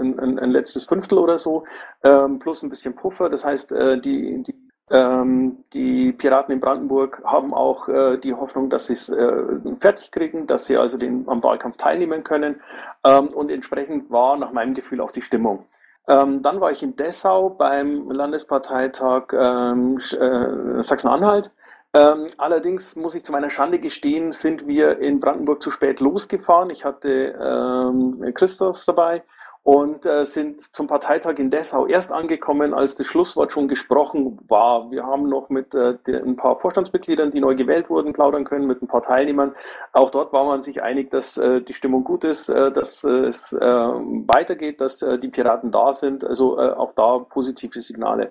ein, 0.00 0.38
ein, 0.38 0.50
letztes 0.50 0.84
Fünftel 0.84 1.18
oder 1.18 1.38
so, 1.38 1.64
ähm, 2.02 2.38
plus 2.38 2.62
ein 2.62 2.68
bisschen 2.68 2.94
Puffer. 2.94 3.30
Das 3.30 3.44
heißt, 3.44 3.72
äh, 3.72 4.00
die, 4.00 4.42
die 4.42 4.54
ähm, 4.88 5.64
die 5.72 6.12
Piraten 6.12 6.54
in 6.54 6.60
Brandenburg 6.60 7.20
haben 7.24 7.52
auch 7.52 7.88
äh, 7.88 8.18
die 8.18 8.34
Hoffnung, 8.34 8.70
dass 8.70 8.86
sie 8.86 8.92
es 8.92 9.08
äh, 9.08 9.42
fertig 9.80 10.12
kriegen, 10.12 10.46
dass 10.46 10.66
sie 10.66 10.76
also 10.76 10.96
den, 10.96 11.28
am 11.28 11.42
Wahlkampf 11.42 11.76
teilnehmen 11.76 12.22
können. 12.22 12.60
Ähm, 13.04 13.28
und 13.28 13.50
entsprechend 13.50 14.10
war 14.10 14.36
nach 14.36 14.52
meinem 14.52 14.74
Gefühl 14.74 15.00
auch 15.00 15.10
die 15.10 15.22
Stimmung. 15.22 15.66
Ähm, 16.08 16.42
dann 16.42 16.60
war 16.60 16.70
ich 16.70 16.82
in 16.82 16.94
Dessau 16.94 17.50
beim 17.50 18.10
Landesparteitag 18.10 19.32
ähm, 19.32 19.98
äh, 19.98 20.82
Sachsen-Anhalt. 20.82 21.50
Ähm, 21.94 22.26
allerdings 22.38 22.94
muss 22.96 23.14
ich 23.14 23.24
zu 23.24 23.32
meiner 23.32 23.50
Schande 23.50 23.78
gestehen, 23.78 24.30
sind 24.30 24.66
wir 24.66 24.98
in 24.98 25.18
Brandenburg 25.18 25.62
zu 25.62 25.70
spät 25.70 26.00
losgefahren. 26.00 26.70
Ich 26.70 26.84
hatte 26.84 27.34
ähm, 27.40 28.32
Christoph 28.34 28.84
dabei 28.84 29.22
und 29.66 30.06
äh, 30.06 30.24
sind 30.24 30.60
zum 30.60 30.86
Parteitag 30.86 31.40
in 31.40 31.50
Dessau 31.50 31.88
erst 31.88 32.12
angekommen, 32.12 32.72
als 32.72 32.94
das 32.94 33.08
Schlusswort 33.08 33.50
schon 33.50 33.66
gesprochen 33.66 34.38
war. 34.46 34.92
Wir 34.92 35.02
haben 35.02 35.28
noch 35.28 35.48
mit 35.48 35.74
äh, 35.74 35.96
ein 36.06 36.36
paar 36.36 36.60
Vorstandsmitgliedern, 36.60 37.32
die 37.32 37.40
neu 37.40 37.56
gewählt 37.56 37.90
wurden, 37.90 38.12
plaudern 38.12 38.44
können, 38.44 38.68
mit 38.68 38.80
ein 38.80 38.86
paar 38.86 39.02
Teilnehmern. 39.02 39.56
Auch 39.92 40.10
dort 40.10 40.32
war 40.32 40.44
man 40.44 40.62
sich 40.62 40.84
einig, 40.84 41.10
dass 41.10 41.36
äh, 41.36 41.60
die 41.62 41.74
Stimmung 41.74 42.04
gut 42.04 42.22
ist, 42.22 42.48
äh, 42.48 42.70
dass 42.70 43.02
es 43.02 43.54
äh, 43.54 43.58
weitergeht, 43.58 44.80
dass 44.80 45.02
äh, 45.02 45.18
die 45.18 45.30
Piraten 45.30 45.72
da 45.72 45.92
sind. 45.92 46.24
Also 46.24 46.60
äh, 46.60 46.70
auch 46.70 46.92
da 46.94 47.18
positive 47.18 47.80
Signale. 47.80 48.30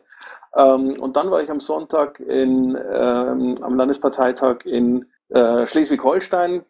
Ähm, 0.56 0.98
und 1.02 1.18
dann 1.18 1.32
war 1.32 1.44
ich 1.44 1.52
am 1.52 1.60
Sonntag 1.60 2.22
in, 2.22 2.78
ähm, 2.78 3.58
am 3.62 3.76
Landesparteitag 3.76 4.64
in 4.64 5.06
äh, 5.28 5.66
Schleswig-Holstein. 5.66 6.64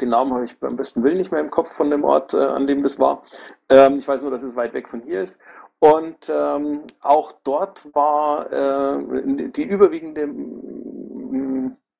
Den 0.00 0.10
Namen 0.10 0.32
habe 0.32 0.44
ich 0.44 0.58
beim 0.58 0.76
besten 0.76 1.02
Willen 1.02 1.18
nicht 1.18 1.32
mehr 1.32 1.40
im 1.40 1.50
Kopf 1.50 1.72
von 1.72 1.90
dem 1.90 2.04
Ort, 2.04 2.34
äh, 2.34 2.38
an 2.38 2.66
dem 2.66 2.82
das 2.82 2.98
war. 2.98 3.22
Ähm, 3.68 3.96
ich 3.96 4.08
weiß 4.08 4.22
nur, 4.22 4.30
dass 4.30 4.42
es 4.42 4.56
weit 4.56 4.74
weg 4.74 4.88
von 4.88 5.02
hier 5.02 5.22
ist. 5.22 5.38
Und 5.78 6.28
ähm, 6.28 6.82
auch 7.00 7.32
dort 7.44 7.86
war 7.94 8.52
äh, 8.52 9.50
die 9.50 9.64
überwiegende 9.64 10.28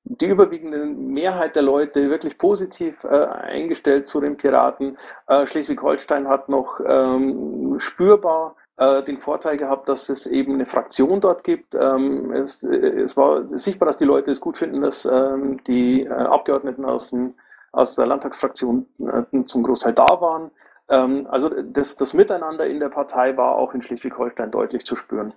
die 0.03 0.27
überwiegende 0.27 0.85
Mehrheit 0.85 1.55
der 1.55 1.63
Leute 1.63 2.09
wirklich 2.09 2.37
positiv 2.37 3.03
äh, 3.03 3.07
eingestellt 3.07 4.07
zu 4.07 4.19
den 4.19 4.37
Piraten. 4.37 4.97
Äh, 5.27 5.47
Schleswig-Holstein 5.47 6.27
hat 6.27 6.49
noch 6.49 6.79
ähm, 6.85 7.75
spürbar 7.79 8.55
äh, 8.77 9.03
den 9.03 9.19
Vorteil 9.19 9.57
gehabt, 9.57 9.87
dass 9.87 10.09
es 10.09 10.27
eben 10.27 10.55
eine 10.55 10.65
Fraktion 10.65 11.21
dort 11.21 11.43
gibt. 11.43 11.75
Ähm, 11.75 12.31
es, 12.33 12.63
es, 12.63 13.15
war 13.15 13.47
sichtbar, 13.57 13.85
dass 13.87 13.97
die 13.97 14.05
Leute 14.05 14.31
es 14.31 14.41
gut 14.41 14.57
finden, 14.57 14.81
dass 14.81 15.05
ähm, 15.05 15.63
die 15.65 16.03
äh, 16.03 16.09
Abgeordneten 16.09 16.85
aus, 16.85 17.11
dem, 17.11 17.35
aus 17.71 17.95
der 17.95 18.05
Landtagsfraktion 18.05 18.85
äh, 18.99 19.45
zum 19.45 19.63
Großteil 19.63 19.93
da 19.93 20.19
waren. 20.21 20.51
Ähm, 20.89 21.27
also 21.29 21.49
das, 21.49 21.95
das, 21.97 22.13
Miteinander 22.13 22.67
in 22.67 22.79
der 22.79 22.89
Partei 22.89 23.35
war 23.37 23.55
auch 23.55 23.73
in 23.73 23.81
Schleswig-Holstein 23.81 24.51
deutlich 24.51 24.85
zu 24.85 24.95
spüren. 24.95 25.33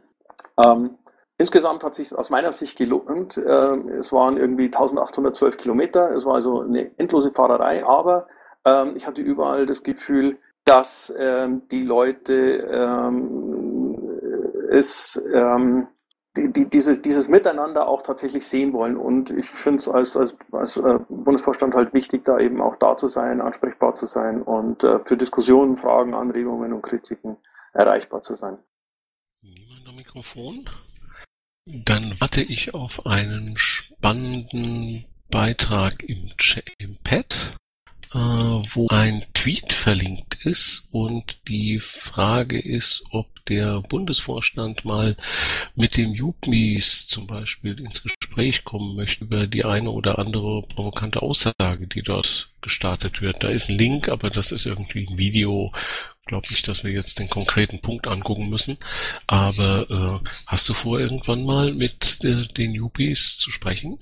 Ähm, 0.59 0.99
Insgesamt 1.37 1.83
hat 1.83 1.97
sich 1.97 2.17
aus 2.17 2.31
meiner 2.31 2.53
Sicht 2.53 2.79
gelohnt. 2.79 3.37
Ähm, 3.37 3.88
es 3.88 4.12
waren 4.12 4.37
irgendwie 4.37 4.67
1812 4.67 5.57
Kilometer. 5.57 6.12
Es 6.12 6.25
war 6.25 6.37
also 6.37 6.61
eine 6.61 6.97
endlose 6.97 7.33
Fahrerei, 7.33 7.85
aber 7.85 8.29
ähm, 8.64 8.93
ich 8.95 9.05
hatte 9.05 9.21
überall 9.21 9.67
das 9.67 9.83
Gefühl, 9.83 10.38
dass 10.64 11.12
ähm, 11.19 11.62
die 11.73 11.83
Leute 11.83 12.69
es 14.71 15.23
die, 16.37 16.53
die, 16.53 16.69
dieses, 16.69 17.03
dieses 17.03 17.29
Miteinander 17.29 17.87
auch 17.87 18.03
tatsächlich 18.03 18.47
sehen 18.47 18.73
wollen. 18.73 18.97
Und 18.97 19.31
ich 19.31 19.47
finde 19.47 19.79
es 19.79 19.88
als, 19.88 20.17
als, 20.17 20.37
als 20.53 20.76
äh, 20.76 20.99
Bundesvorstand 21.09 21.75
halt 21.75 21.95
wichtig, 21.95 22.25
da 22.25 22.38
eben 22.38 22.61
auch 22.61 22.76
da 22.76 22.97
zu 22.97 23.09
sein, 23.09 23.41
ansprechbar 23.41 23.95
zu 23.95 24.07
sein 24.07 24.43
und 24.43 24.83
äh, 24.83 24.99
für 25.05 25.17
Diskussionen, 25.17 25.76
Fragen, 25.76 26.14
Anregungen 26.14 26.73
und 26.73 26.83
Kritiken 26.83 27.37
erreichbar 27.73 28.23
zu 28.23 28.35
sein. 28.35 28.59
Niemand 29.43 29.87
am 29.87 29.97
Mikrofon? 29.97 30.69
Dann 31.67 32.17
warte 32.21 32.43
ich 32.43 32.75
auf 32.75 33.07
einen 33.07 33.55
spannenden 33.57 35.07
Beitrag 35.31 36.03
im, 36.03 36.37
Chat, 36.37 36.64
im 36.79 36.99
Pad, 37.03 37.57
wo 38.14 38.88
ein 38.88 39.25
Tweet 39.35 39.73
verlinkt 39.73 40.44
ist 40.44 40.87
und 40.92 41.38
die 41.49 41.80
Frage 41.80 42.61
ist, 42.61 43.04
ob 43.11 43.26
der 43.47 43.80
Bundesvorstand 43.83 44.85
mal 44.85 45.16
mit 45.75 45.97
den 45.97 46.14
Jupmis 46.14 47.06
zum 47.09 47.26
Beispiel 47.26 47.78
ins 47.78 48.02
Gespräch 48.02 48.64
kommen 48.64 48.97
möchte 48.97 49.25
über 49.25 49.47
die 49.47 49.64
eine 49.64 49.90
oder 49.90 50.18
andere 50.18 50.62
provokante 50.62 51.23
Aussage, 51.23 51.87
die 51.87 52.02
dort 52.02 52.50
gestartet 52.62 53.21
wird. 53.21 53.42
Da 53.42 53.49
ist 53.49 53.68
ein 53.68 53.78
Link, 53.78 54.09
aber 54.09 54.30
das 54.30 54.52
ist 54.52 54.64
irgendwie 54.64 55.06
ein 55.06 55.18
Video, 55.18 55.73
glaube 56.26 56.47
nicht, 56.49 56.66
dass 56.68 56.85
wir 56.85 56.90
jetzt 56.90 57.18
den 57.18 57.28
konkreten 57.28 57.80
Punkt 57.80 58.06
angucken 58.06 58.49
müssen. 58.49 58.78
Aber 59.26 60.23
äh, 60.23 60.28
hast 60.47 60.68
du 60.68 60.75
vor, 60.75 60.99
irgendwann 60.99 61.44
mal 61.44 61.73
mit 61.73 62.18
äh, 62.25 62.47
den 62.54 62.73
Yuppies 62.73 63.38
zu 63.38 63.50
sprechen? 63.50 63.99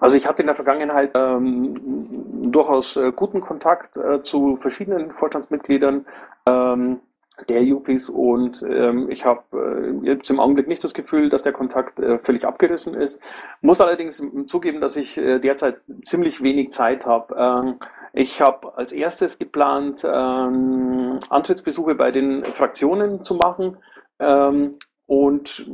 Also 0.00 0.16
ich 0.16 0.26
hatte 0.26 0.42
in 0.42 0.46
der 0.46 0.54
Vergangenheit 0.54 1.10
ähm, 1.16 2.37
durchaus 2.52 2.96
äh, 2.96 3.12
guten 3.14 3.40
Kontakt 3.40 3.96
äh, 3.96 4.22
zu 4.22 4.56
verschiedenen 4.56 5.12
Vorstandsmitgliedern 5.12 6.06
ähm, 6.46 7.00
der 7.48 7.62
Yuppies 7.62 8.08
und 8.10 8.64
ähm, 8.68 9.08
ich 9.10 9.24
habe 9.24 9.42
äh, 9.52 10.06
jetzt 10.06 10.28
im 10.28 10.40
Augenblick 10.40 10.66
nicht 10.66 10.82
das 10.82 10.94
Gefühl, 10.94 11.28
dass 11.28 11.42
der 11.42 11.52
Kontakt 11.52 12.00
äh, 12.00 12.18
völlig 12.18 12.44
abgerissen 12.44 12.94
ist. 12.94 13.20
Muss 13.60 13.80
allerdings 13.80 14.22
zugeben, 14.46 14.80
dass 14.80 14.96
ich 14.96 15.16
äh, 15.18 15.38
derzeit 15.38 15.80
ziemlich 16.02 16.42
wenig 16.42 16.70
Zeit 16.70 17.06
habe. 17.06 17.34
Ähm, 17.36 17.74
ich 18.12 18.40
habe 18.40 18.76
als 18.76 18.92
erstes 18.92 19.38
geplant, 19.38 20.02
ähm, 20.04 21.20
Antrittsbesuche 21.28 21.94
bei 21.94 22.10
den 22.10 22.44
Fraktionen 22.54 23.22
zu 23.22 23.34
machen 23.34 23.76
ähm, 24.18 24.72
und 25.06 25.70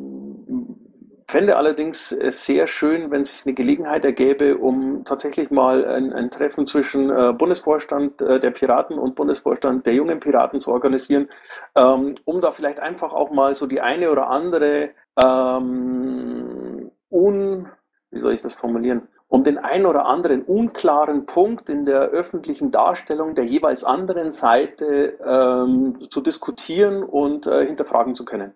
fände 1.34 1.56
allerdings 1.56 2.10
sehr 2.10 2.68
schön, 2.68 3.10
wenn 3.10 3.24
sich 3.24 3.44
eine 3.44 3.54
Gelegenheit 3.54 4.04
ergäbe, 4.04 4.56
um 4.56 5.02
tatsächlich 5.02 5.50
mal 5.50 5.84
ein, 5.84 6.12
ein 6.12 6.30
Treffen 6.30 6.64
zwischen 6.64 7.10
äh, 7.10 7.32
Bundesvorstand 7.32 8.22
äh, 8.22 8.38
der 8.38 8.52
Piraten 8.52 9.00
und 9.00 9.16
Bundesvorstand 9.16 9.84
der 9.84 9.94
jungen 9.94 10.20
Piraten 10.20 10.60
zu 10.60 10.70
organisieren, 10.70 11.28
ähm, 11.74 12.14
um 12.24 12.40
da 12.40 12.52
vielleicht 12.52 12.78
einfach 12.78 13.12
auch 13.12 13.32
mal 13.32 13.52
so 13.56 13.66
die 13.66 13.80
eine 13.80 14.12
oder 14.12 14.30
andere 14.30 14.90
ähm, 15.20 16.92
un, 17.10 17.68
wie 18.12 18.18
soll 18.20 18.34
ich 18.34 18.42
das 18.42 18.54
formulieren, 18.54 19.08
um 19.26 19.42
den 19.42 19.58
ein 19.58 19.86
oder 19.86 20.06
anderen 20.06 20.42
unklaren 20.42 21.26
Punkt 21.26 21.68
in 21.68 21.84
der 21.84 22.10
öffentlichen 22.10 22.70
Darstellung 22.70 23.34
der 23.34 23.44
jeweils 23.44 23.82
anderen 23.82 24.30
Seite 24.30 25.18
ähm, 25.26 25.98
zu 26.08 26.20
diskutieren 26.20 27.02
und 27.02 27.48
äh, 27.48 27.66
hinterfragen 27.66 28.14
zu 28.14 28.24
können. 28.24 28.54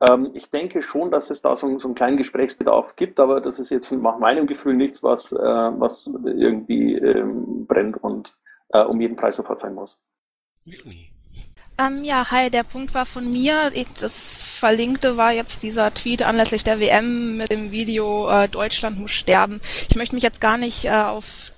Ähm, 0.00 0.30
ich 0.34 0.50
denke 0.50 0.82
schon, 0.82 1.10
dass 1.10 1.30
es 1.30 1.42
da 1.42 1.56
so, 1.56 1.78
so, 1.78 1.88
einen 1.88 1.94
kleinen 1.94 2.16
Gesprächsbedarf 2.16 2.96
gibt, 2.96 3.18
aber 3.18 3.40
das 3.40 3.58
ist 3.58 3.70
jetzt 3.70 3.90
nach 3.92 4.18
meinem 4.18 4.46
Gefühl 4.46 4.74
nichts, 4.74 5.02
was, 5.02 5.32
äh, 5.32 5.36
was 5.38 6.12
irgendwie 6.24 6.94
ähm, 6.94 7.66
brennt 7.66 7.96
und 7.96 8.36
äh, 8.68 8.82
um 8.82 9.00
jeden 9.00 9.16
Preis 9.16 9.36
sofort 9.36 9.58
sein 9.58 9.74
muss. 9.74 10.00
Juni. 10.64 11.17
Ähm, 11.80 12.02
ja, 12.02 12.28
hi, 12.32 12.50
der 12.50 12.64
Punkt 12.64 12.92
war 12.92 13.06
von 13.06 13.30
mir. 13.30 13.70
Das 14.00 14.42
Verlinkte 14.42 15.16
war 15.16 15.30
jetzt 15.30 15.62
dieser 15.62 15.94
Tweet 15.94 16.22
anlässlich 16.22 16.64
der 16.64 16.80
WM 16.80 17.36
mit 17.36 17.52
dem 17.52 17.70
Video 17.70 18.28
äh, 18.28 18.48
Deutschland 18.48 18.98
muss 18.98 19.12
sterben. 19.12 19.60
Ich 19.88 19.94
möchte 19.94 20.16
mich 20.16 20.24
jetzt 20.24 20.40
gar 20.40 20.56
nicht 20.58 20.86
äh, 20.86 20.90
auf, 20.90 21.52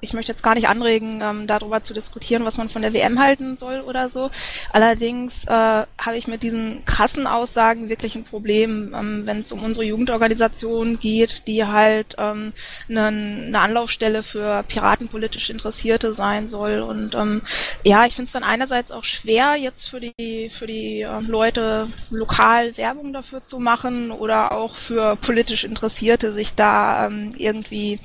ich 0.00 0.12
möchte 0.12 0.32
jetzt 0.32 0.42
gar 0.42 0.56
nicht 0.56 0.68
anregen, 0.68 1.22
ähm, 1.22 1.46
darüber 1.46 1.84
zu 1.84 1.94
diskutieren, 1.94 2.44
was 2.44 2.58
man 2.58 2.68
von 2.68 2.82
der 2.82 2.92
WM 2.92 3.20
halten 3.20 3.58
soll 3.58 3.82
oder 3.82 4.08
so. 4.08 4.28
Allerdings 4.72 5.44
äh, 5.44 5.50
habe 5.50 6.16
ich 6.16 6.26
mit 6.26 6.42
diesen 6.42 6.84
krassen 6.84 7.28
Aussagen 7.28 7.88
wirklich 7.88 8.16
ein 8.16 8.24
Problem, 8.24 8.92
ähm, 8.92 9.22
wenn 9.26 9.38
es 9.38 9.52
um 9.52 9.62
unsere 9.62 9.86
Jugendorganisation 9.86 10.98
geht, 10.98 11.46
die 11.46 11.64
halt 11.64 12.16
ähm, 12.18 12.52
eine, 12.88 13.06
eine 13.06 13.60
Anlaufstelle 13.60 14.24
für 14.24 14.64
piratenpolitisch 14.64 15.48
Interessierte 15.48 16.12
sein 16.12 16.48
soll. 16.48 16.80
Und 16.80 17.14
ähm, 17.14 17.40
ja, 17.84 18.04
ich 18.04 18.16
finde 18.16 18.26
es 18.26 18.32
dann 18.32 18.42
einerseits 18.42 18.90
auch 18.90 19.04
schwer, 19.04 19.58
jetzt 19.60 19.88
für 19.88 20.00
die, 20.00 20.48
für 20.48 20.66
die 20.66 21.02
äh, 21.02 21.20
Leute 21.26 21.88
lokal 22.10 22.76
Werbung 22.76 23.12
dafür 23.12 23.44
zu 23.44 23.58
machen 23.58 24.10
oder 24.10 24.52
auch 24.52 24.74
für 24.74 25.16
politisch 25.16 25.64
Interessierte, 25.64 26.32
sich 26.32 26.54
da 26.54 27.06
ähm, 27.06 27.32
irgendwie, 27.36 28.00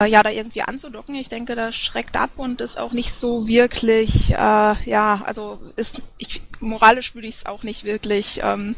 äh, 0.00 0.06
ja, 0.06 0.22
da 0.22 0.30
irgendwie 0.30 0.62
anzudocken. 0.62 1.14
Ich 1.14 1.28
denke, 1.28 1.54
das 1.54 1.74
schreckt 1.74 2.16
ab 2.16 2.30
und 2.36 2.60
ist 2.60 2.78
auch 2.78 2.92
nicht 2.92 3.12
so 3.12 3.46
wirklich, 3.46 4.32
äh, 4.32 4.36
ja, 4.36 5.22
also 5.24 5.58
ist, 5.76 6.02
ich, 6.18 6.40
moralisch 6.60 7.14
würde 7.14 7.28
ich 7.28 7.36
es 7.36 7.46
auch 7.46 7.62
nicht 7.62 7.84
wirklich 7.84 8.40
ähm, 8.42 8.74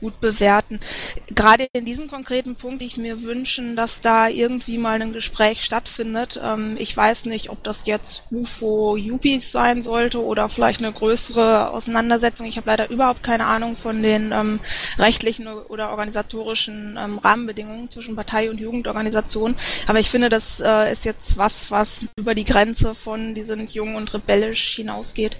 gut 0.00 0.20
bewerten. 0.20 0.80
Gerade 1.34 1.66
in 1.72 1.84
diesem 1.84 2.08
konkreten 2.08 2.56
Punkt, 2.56 2.82
ich 2.82 2.96
mir 2.96 3.22
wünschen, 3.22 3.76
dass 3.76 4.00
da 4.00 4.28
irgendwie 4.28 4.78
mal 4.78 5.00
ein 5.00 5.12
Gespräch 5.12 5.64
stattfindet. 5.64 6.40
Ähm, 6.42 6.76
ich 6.78 6.96
weiß 6.96 7.26
nicht, 7.26 7.50
ob 7.50 7.62
das 7.62 7.86
jetzt 7.86 8.24
UFO 8.30 8.96
Yuppies 8.96 9.52
sein 9.52 9.82
sollte 9.82 10.22
oder 10.24 10.48
vielleicht 10.48 10.82
eine 10.82 10.92
größere 10.92 11.70
Auseinandersetzung. 11.70 12.46
Ich 12.46 12.56
habe 12.56 12.68
leider 12.68 12.90
überhaupt 12.90 13.22
keine 13.22 13.46
Ahnung 13.46 13.76
von 13.76 14.02
den 14.02 14.32
ähm, 14.32 14.60
rechtlichen 14.98 15.46
oder 15.46 15.90
organisatorischen 15.90 16.98
ähm, 17.02 17.18
Rahmenbedingungen 17.18 17.90
zwischen 17.90 18.16
Partei 18.16 18.50
und 18.50 18.60
Jugendorganisation. 18.60 19.54
Aber 19.86 20.00
ich 20.00 20.10
finde, 20.10 20.28
das 20.28 20.60
äh, 20.60 20.90
ist 20.90 21.04
jetzt 21.04 21.38
was, 21.38 21.70
was 21.70 22.10
über 22.18 22.34
die 22.34 22.44
Grenze 22.44 22.94
von 22.94 23.34
die 23.34 23.42
sind 23.42 23.72
jung 23.72 23.94
und 23.94 24.12
rebellisch 24.14 24.76
hinausgeht. 24.76 25.38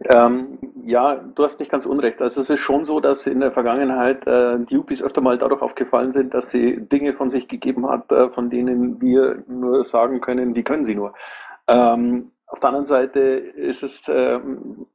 Ähm, 0.00 0.58
ja, 0.84 1.14
du 1.14 1.44
hast 1.44 1.60
nicht 1.60 1.70
ganz 1.70 1.86
unrecht. 1.86 2.20
Also 2.20 2.40
es 2.40 2.50
ist 2.50 2.60
schon 2.60 2.84
so, 2.84 3.00
dass 3.00 3.26
in 3.26 3.40
der 3.40 3.52
Vergangenheit 3.52 4.26
äh, 4.26 4.58
die 4.58 4.74
Yuppies 4.74 5.02
öfter 5.02 5.20
mal 5.20 5.38
dadurch 5.38 5.62
aufgefallen 5.62 6.12
sind, 6.12 6.34
dass 6.34 6.50
sie 6.50 6.80
Dinge 6.80 7.14
von 7.14 7.28
sich 7.28 7.48
gegeben 7.48 7.88
hat, 7.88 8.10
äh, 8.10 8.28
von 8.30 8.50
denen 8.50 9.00
wir 9.00 9.44
nur 9.46 9.84
sagen 9.84 10.20
können, 10.20 10.54
wie 10.54 10.64
können 10.64 10.84
sie 10.84 10.94
nur. 10.94 11.14
Ähm, 11.68 12.32
auf 12.46 12.60
der 12.60 12.68
anderen 12.68 12.86
Seite 12.86 13.20
ist 13.20 13.82
es 13.82 14.06
äh, 14.06 14.38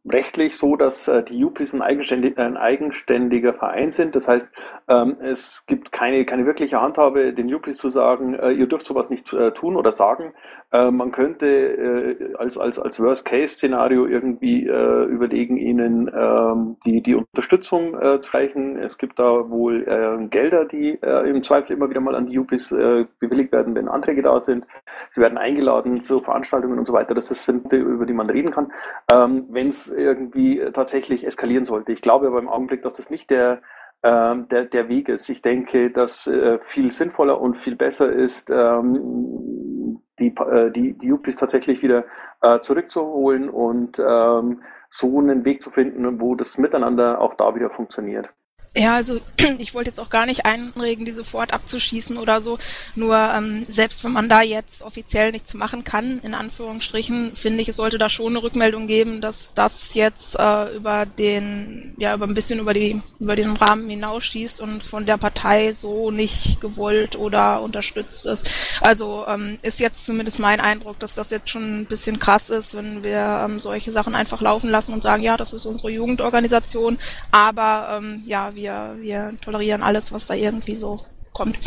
rechtlich 0.08 0.56
so, 0.58 0.76
dass 0.76 1.08
äh, 1.08 1.24
die 1.24 1.40
Yuppies 1.40 1.74
ein, 1.74 1.82
eigenständig, 1.82 2.38
ein, 2.38 2.56
eigenständiger 2.56 3.54
Verein 3.54 3.92
sind. 3.92 4.16
Das 4.16 4.28
heißt, 4.28 4.50
ähm, 4.88 5.18
es 5.22 5.66
gibt 5.66 5.92
keine, 5.92 6.24
keine 6.26 6.46
wirkliche 6.46 6.80
Handhabe, 6.80 7.34
den 7.34 7.50
Yuppies 7.50 7.78
zu 7.78 7.90
sagen, 7.90 8.36
äh, 8.36 8.52
ihr 8.52 8.68
dürft 8.68 8.86
sowas 8.86 9.10
nicht 9.10 9.34
äh, 9.34 9.52
tun 9.52 9.76
oder 9.76 9.92
sagen. 9.92 10.34
Äh, 10.72 10.92
man 10.92 11.12
könnte 11.12 11.48
äh, 11.48 12.36
als, 12.36 12.58
als, 12.58 12.78
als 12.78 13.00
Worst-Case-Szenario 13.00 14.06
irgendwie 14.06 14.66
überlegen, 14.66 15.58
ihnen 15.58 16.12
ähm, 16.14 16.78
die, 16.86 17.02
die 17.02 17.16
Unterstützung 17.16 17.96
zu 18.22 18.32
reichen. 18.32 18.78
Es 18.78 18.98
gibt 18.98 19.20
da 19.20 19.50
wohl 19.50 19.84
Gelder, 20.30 20.66
die 20.66 20.92
im 20.92 21.44
Zweifel 21.44 21.76
immer 21.76 21.90
wieder 21.90 22.02
mal 22.02 22.16
an 22.16 22.28
die 22.28 22.34
Yuppies 22.34 22.70
bewilligt 22.70 23.52
werden, 23.52 23.76
wenn 23.76 23.88
Anträge 23.88 24.22
da 24.22 24.40
sind. 24.40 24.66
Sie 25.12 25.22
werden 25.22 25.38
eingeladen 25.38 26.04
zu 26.04 26.22
Veranstaltungen 26.22 26.78
und 26.78 26.86
so 26.86 26.94
weiter. 26.94 27.16
Das 27.16 27.28
sind, 27.28 27.72
über 27.72 28.06
die 28.06 28.14
man 28.14 28.30
reden 28.30 28.52
kann, 28.52 28.72
ähm, 29.12 29.46
wenn 29.50 29.68
es 29.68 29.92
irgendwie 29.92 30.62
tatsächlich 30.74 31.26
eskalieren 31.26 31.66
sollte. 31.66 31.92
Ich 31.92 32.02
glaube 32.02 32.28
aber 32.28 32.40
im 32.40 32.50
Augenblick, 32.50 32.82
dass 32.82 32.96
das 32.96 33.10
nicht 33.10 33.30
der 33.30 33.62
ähm, 34.04 34.48
der, 34.48 34.64
der 34.64 34.88
Weg 34.88 35.10
ist. 35.10 35.30
Ich 35.30 35.42
denke, 35.42 35.92
dass 35.92 36.26
äh, 36.26 36.60
viel 36.64 36.90
sinnvoller 36.90 37.42
und 37.42 37.58
viel 37.58 37.76
besser 37.76 38.10
ist, 38.10 38.50
ähm, 38.50 39.79
die, 40.20 40.28
äh, 40.28 40.72
die, 40.72 40.94
die 40.94 41.08
Yuppies 41.08 41.38
tatsächlich 41.38 41.82
wieder 41.82 42.06
äh, 42.42 42.60
zurückzuholen 42.60 43.50
und 43.50 44.00
ähm, 44.00 44.62
so 44.90 45.20
einen 45.20 45.46
Weg 45.46 45.62
zu 45.62 45.72
finden, 45.72 46.20
wo 46.20 46.36
das 46.36 46.58
Miteinander 46.58 47.22
auch 47.22 47.34
da 47.34 47.56
wieder 47.56 47.70
funktioniert. 47.70 48.30
Ja, 48.76 48.96
also 48.96 49.20
ich 49.58 49.74
wollte 49.74 49.90
jetzt 49.90 50.00
auch 50.00 50.10
gar 50.10 50.28
nicht 50.28 50.46
einregen, 50.46 51.04
die 51.04 51.12
sofort 51.12 51.54
abzuschießen 51.54 52.18
oder 52.18 52.40
so. 52.40 52.60
Nur 52.96 53.18
ähm, 53.18 53.66
selbst 53.68 54.04
wenn 54.04 54.12
man 54.12 54.30
da 54.30 54.42
jetzt 54.42 54.84
offiziell 54.84 55.32
nichts 55.32 55.56
machen 55.56 55.84
kann, 55.84 56.20
in 56.20 56.36
Anführungsstrichen, 56.36 57.36
finde 57.36 57.62
ich, 57.62 57.70
es 57.70 57.78
sollte 57.78 57.98
da 57.98 58.10
schon 58.10 58.34
eine 58.34 58.44
Rückmeldung 58.44 58.86
geben, 58.86 59.22
dass 59.22 59.54
das 59.56 59.96
jetzt 59.96 60.38
äh, 60.38 60.76
über 60.76 61.08
den, 61.08 61.96
ja, 61.98 62.14
über 62.14 62.28
ein 62.28 62.36
bisschen 62.36 62.60
über 62.60 62.76
die, 62.76 63.02
über 63.20 63.36
den 63.36 63.56
Rahmen 63.56 63.90
hinausschießt 63.90 64.62
und 64.62 64.84
von 64.84 65.06
der 65.08 65.18
Partei 65.18 65.74
so 65.74 66.12
nicht 66.12 66.62
gewollt 66.62 67.16
oder 67.16 67.62
unterstützt 67.62 68.28
ist. 68.28 68.48
Also 68.82 69.26
ähm, 69.28 69.58
ist 69.64 69.80
jetzt 69.80 70.06
zumindest 70.06 70.40
mein 70.40 70.60
Eindruck, 70.60 71.00
dass 71.00 71.16
das 71.16 71.32
jetzt 71.32 71.50
schon 71.50 71.82
ein 71.82 71.86
bisschen 71.86 72.20
krass 72.20 72.52
ist, 72.52 72.76
wenn 72.76 73.04
wir 73.04 73.42
ähm, 73.46 73.60
solche 73.60 73.92
Sachen 73.92 74.14
einfach 74.14 74.42
laufen 74.42 74.70
lassen 74.70 74.94
und 74.94 75.02
sagen, 75.02 75.24
ja, 75.24 75.38
das 75.38 75.54
ist 75.54 75.66
unsere 75.66 75.92
Jugendorganisation, 75.92 77.00
aber 77.32 77.98
ähm, 77.98 78.24
ja, 78.28 78.54
wir, 78.56 78.59
wir 78.64 79.34
tolerieren 79.42 79.84
alles, 79.84 80.14
was 80.14 80.28
da 80.28 80.34
irgendwie 80.34 80.76
so 80.76 81.00
kommt. 81.34 81.58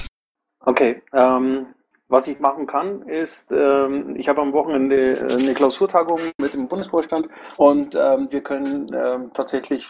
Okay, 0.65 1.03
ähm, 1.13 1.67
was 2.13 2.29
ich 2.29 2.41
machen 2.41 2.67
kann, 2.67 3.09
ist, 3.09 3.53
ähm, 3.53 4.17
ich 4.17 4.29
habe 4.29 4.43
am 4.43 4.53
Wochenende 4.53 5.17
äh, 5.17 5.33
eine 5.33 5.55
Klausurtagung 5.55 6.21
mit 6.39 6.53
dem 6.53 6.69
Bundesvorstand 6.69 7.27
und 7.57 7.97
ähm, 7.99 8.29
wir 8.31 8.43
können 8.43 8.87
ähm, 8.95 9.31
tatsächlich 9.33 9.89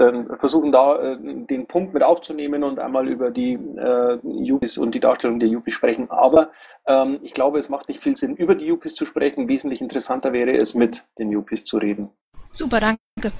ähm, 0.00 0.30
versuchen, 0.40 0.72
da 0.72 0.98
äh, 0.98 1.18
den 1.20 1.66
Punkt 1.66 1.92
mit 1.92 2.02
aufzunehmen 2.02 2.64
und 2.64 2.78
einmal 2.78 3.06
über 3.06 3.30
die 3.30 3.52
äh, 3.52 4.18
UPIs 4.24 4.78
und 4.78 4.94
die 4.94 5.00
Darstellung 5.00 5.40
der 5.40 5.50
UPIs 5.50 5.74
sprechen. 5.74 6.10
Aber 6.10 6.50
ähm, 6.86 7.18
ich 7.22 7.34
glaube, 7.34 7.58
es 7.58 7.68
macht 7.68 7.86
nicht 7.88 8.02
viel 8.02 8.16
Sinn, 8.16 8.34
über 8.36 8.54
die 8.54 8.72
UPIs 8.72 8.94
zu 8.94 9.04
sprechen. 9.04 9.46
Wesentlich 9.46 9.82
interessanter 9.82 10.32
wäre 10.32 10.56
es, 10.56 10.72
mit 10.72 11.04
den 11.18 11.36
UPIs 11.36 11.64
zu 11.64 11.76
reden. 11.76 12.08
Super, 12.48 12.80
danke. 12.80 13.30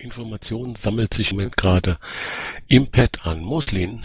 Informationen 0.00 0.76
sammelt 0.76 1.14
sich 1.14 1.34
gerade 1.56 1.98
im 2.68 2.90
Pad 2.90 3.26
an. 3.26 3.40
Moslin. 3.40 4.02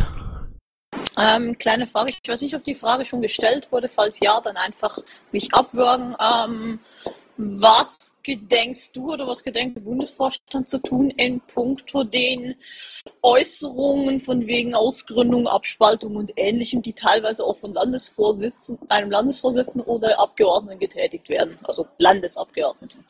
Ähm, 1.17 1.57
kleine 1.57 1.87
Frage, 1.87 2.09
ich 2.09 2.19
weiß 2.27 2.41
nicht, 2.41 2.55
ob 2.55 2.63
die 2.63 2.75
Frage 2.75 3.05
schon 3.05 3.21
gestellt 3.21 3.71
wurde. 3.71 3.87
Falls 3.87 4.19
ja, 4.19 4.39
dann 4.41 4.57
einfach 4.57 4.99
mich 5.31 5.53
abwürgen. 5.53 6.15
Ähm, 6.19 6.79
was 7.37 8.15
gedenkst 8.23 8.91
du 8.93 9.11
oder 9.13 9.27
was 9.27 9.43
gedenkt 9.43 9.75
der 9.75 9.81
Bundesvorstand 9.81 10.69
zu 10.69 10.77
tun 10.77 11.09
in 11.11 11.41
puncto 11.41 12.05
den 12.05 12.55
Äußerungen 13.21 14.21
von 14.21 14.47
wegen 14.47 14.73
Ausgründung, 14.73 15.47
Abspaltung 15.47 16.15
und 16.15 16.31
Ähnlichem, 16.37 16.81
die 16.81 16.93
teilweise 16.93 17.43
auch 17.43 17.57
von 17.57 17.73
Landesvorsitzenden, 17.73 18.89
einem 18.89 19.11
Landesvorsitzenden 19.11 19.89
oder 19.89 20.17
Abgeordneten 20.19 20.79
getätigt 20.79 21.27
werden, 21.27 21.57
also 21.63 21.87
Landesabgeordneten? 21.97 23.03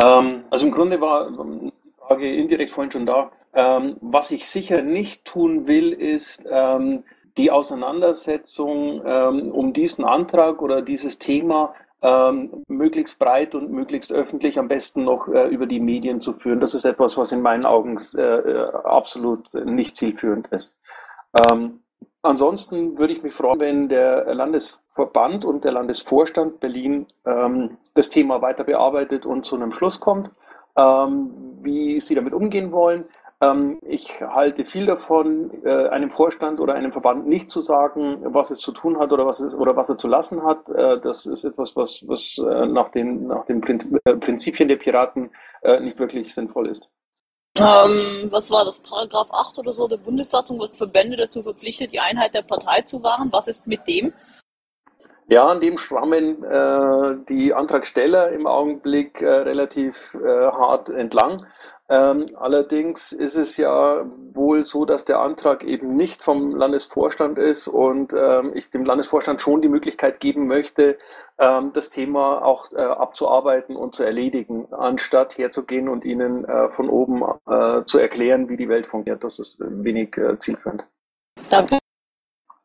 Ähm, 0.00 0.44
also 0.50 0.66
im 0.66 0.72
Grunde 0.72 1.00
war 1.00 1.30
die 1.30 1.72
Frage 1.98 2.32
indirekt 2.32 2.70
vorhin 2.70 2.90
schon 2.90 3.06
da. 3.06 3.30
Ähm, 3.54 3.96
was 4.00 4.30
ich 4.30 4.48
sicher 4.48 4.82
nicht 4.82 5.24
tun 5.24 5.66
will, 5.66 5.92
ist 5.92 6.42
ähm, 6.50 7.02
die 7.36 7.50
Auseinandersetzung 7.50 9.02
ähm, 9.04 9.52
um 9.52 9.72
diesen 9.72 10.04
Antrag 10.04 10.62
oder 10.62 10.82
dieses 10.82 11.18
Thema 11.18 11.74
ähm, 12.02 12.64
möglichst 12.66 13.18
breit 13.18 13.54
und 13.54 13.70
möglichst 13.70 14.12
öffentlich, 14.12 14.58
am 14.58 14.68
besten 14.68 15.04
noch 15.04 15.28
äh, 15.28 15.48
über 15.48 15.66
die 15.66 15.80
Medien 15.80 16.20
zu 16.20 16.32
führen. 16.32 16.60
Das 16.60 16.74
ist 16.74 16.84
etwas, 16.84 17.16
was 17.16 17.30
in 17.32 17.42
meinen 17.42 17.64
Augen 17.64 17.98
äh, 18.16 18.20
äh 18.20 18.70
absolut 18.84 19.52
nicht 19.54 19.96
zielführend 19.96 20.48
ist. 20.48 20.76
Ähm, 21.46 21.81
ansonsten 22.22 22.98
würde 22.98 23.12
ich 23.12 23.22
mich 23.22 23.34
freuen, 23.34 23.60
wenn 23.60 23.88
der 23.88 24.34
Landesverband 24.34 25.44
und 25.44 25.64
der 25.64 25.72
Landesvorstand 25.72 26.60
Berlin 26.60 27.06
ähm, 27.26 27.76
das 27.94 28.10
Thema 28.10 28.40
weiter 28.40 28.64
bearbeitet 28.64 29.26
und 29.26 29.44
zu 29.44 29.56
einem 29.56 29.72
Schluss 29.72 30.00
kommt, 30.00 30.30
ähm, 30.76 31.32
wie 31.62 32.00
sie 32.00 32.14
damit 32.14 32.32
umgehen 32.32 32.72
wollen. 32.72 33.04
Ähm, 33.42 33.80
ich 33.82 34.20
halte 34.20 34.64
viel 34.64 34.86
davon, 34.86 35.50
äh, 35.64 35.88
einem 35.88 36.10
Vorstand 36.10 36.60
oder 36.60 36.74
einem 36.74 36.92
Verband 36.92 37.26
nicht 37.26 37.50
zu 37.50 37.60
sagen, 37.60 38.18
was 38.22 38.50
es 38.50 38.58
zu 38.58 38.70
tun 38.70 38.98
hat 38.98 39.12
oder 39.12 39.26
was, 39.26 39.40
es, 39.40 39.52
oder 39.52 39.74
was 39.74 39.88
er 39.88 39.98
zu 39.98 40.06
lassen 40.06 40.44
hat. 40.44 40.70
Äh, 40.70 41.00
das 41.00 41.26
ist 41.26 41.44
etwas, 41.44 41.74
was, 41.74 42.04
was 42.06 42.38
äh, 42.38 42.66
nach 42.66 42.90
den, 42.90 43.26
nach 43.26 43.44
den 43.46 43.60
Prinzipien 43.60 44.68
der 44.68 44.76
Piraten 44.76 45.30
nicht 45.80 46.00
wirklich 46.00 46.34
sinnvoll 46.34 46.66
ist. 46.66 46.90
Ähm, 47.58 48.30
was 48.30 48.50
war 48.50 48.64
das? 48.64 48.80
Paragraph 48.80 49.30
8 49.30 49.58
oder 49.58 49.72
so 49.72 49.86
der 49.86 49.98
Bundessatzung, 49.98 50.58
was 50.58 50.72
Verbände 50.72 51.16
dazu 51.16 51.42
verpflichtet, 51.42 51.92
die 51.92 52.00
Einheit 52.00 52.34
der 52.34 52.42
Partei 52.42 52.80
zu 52.80 53.02
wahren. 53.02 53.28
Was 53.30 53.46
ist 53.46 53.66
mit 53.66 53.86
dem? 53.86 54.12
Ja, 55.32 55.46
an 55.46 55.60
dem 55.60 55.78
schwammen 55.78 56.44
äh, 56.44 57.16
die 57.26 57.54
Antragsteller 57.54 58.32
im 58.32 58.46
Augenblick 58.46 59.22
äh, 59.22 59.30
relativ 59.30 60.12
äh, 60.12 60.28
hart 60.28 60.90
entlang. 60.90 61.46
Ähm, 61.88 62.26
allerdings 62.34 63.12
ist 63.12 63.36
es 63.36 63.56
ja 63.56 64.04
wohl 64.34 64.62
so, 64.62 64.84
dass 64.84 65.06
der 65.06 65.20
Antrag 65.20 65.64
eben 65.64 65.96
nicht 65.96 66.22
vom 66.22 66.54
Landesvorstand 66.54 67.38
ist 67.38 67.66
und 67.66 68.12
ähm, 68.12 68.52
ich 68.54 68.68
dem 68.68 68.84
Landesvorstand 68.84 69.40
schon 69.40 69.62
die 69.62 69.70
Möglichkeit 69.70 70.20
geben 70.20 70.48
möchte, 70.48 70.98
ähm, 71.38 71.70
das 71.72 71.88
Thema 71.88 72.44
auch 72.44 72.70
äh, 72.74 72.82
abzuarbeiten 72.82 73.74
und 73.74 73.94
zu 73.94 74.04
erledigen, 74.04 74.66
anstatt 74.70 75.38
herzugehen 75.38 75.88
und 75.88 76.04
ihnen 76.04 76.44
äh, 76.44 76.68
von 76.68 76.90
oben 76.90 77.22
äh, 77.46 77.86
zu 77.86 77.98
erklären, 77.98 78.50
wie 78.50 78.58
die 78.58 78.68
Welt 78.68 78.86
funktioniert. 78.86 79.24
Das 79.24 79.38
ist 79.38 79.62
wenig 79.62 80.14
zielführend. 80.40 80.84
Danke. 81.48 81.78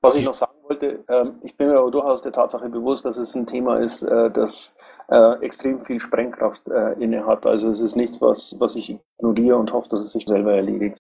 Was 0.01 0.17
ich 0.17 0.25
noch 0.25 0.33
sagen 0.33 0.56
wollte, 0.67 1.03
ähm, 1.09 1.35
ich 1.43 1.55
bin 1.55 1.67
mir 1.67 1.77
aber 1.77 1.91
durchaus 1.91 2.21
der 2.21 2.31
Tatsache 2.31 2.69
bewusst, 2.69 3.05
dass 3.05 3.17
es 3.17 3.35
ein 3.35 3.47
Thema 3.47 3.77
ist, 3.77 4.03
äh, 4.03 4.29
das 4.31 4.75
äh, 5.09 5.43
extrem 5.43 5.79
viel 5.79 5.99
Sprengkraft 5.99 6.67
äh, 6.67 6.93
inne 6.93 7.25
hat. 7.25 7.45
Also 7.45 7.69
es 7.69 7.79
ist 7.79 7.95
nichts, 7.95 8.21
was, 8.21 8.55
was 8.59 8.75
ich 8.75 8.97
ignoriere 9.19 9.57
und 9.57 9.71
hoffe, 9.71 9.89
dass 9.89 10.03
es 10.03 10.13
sich 10.13 10.25
selber 10.27 10.53
erledigt. 10.53 10.97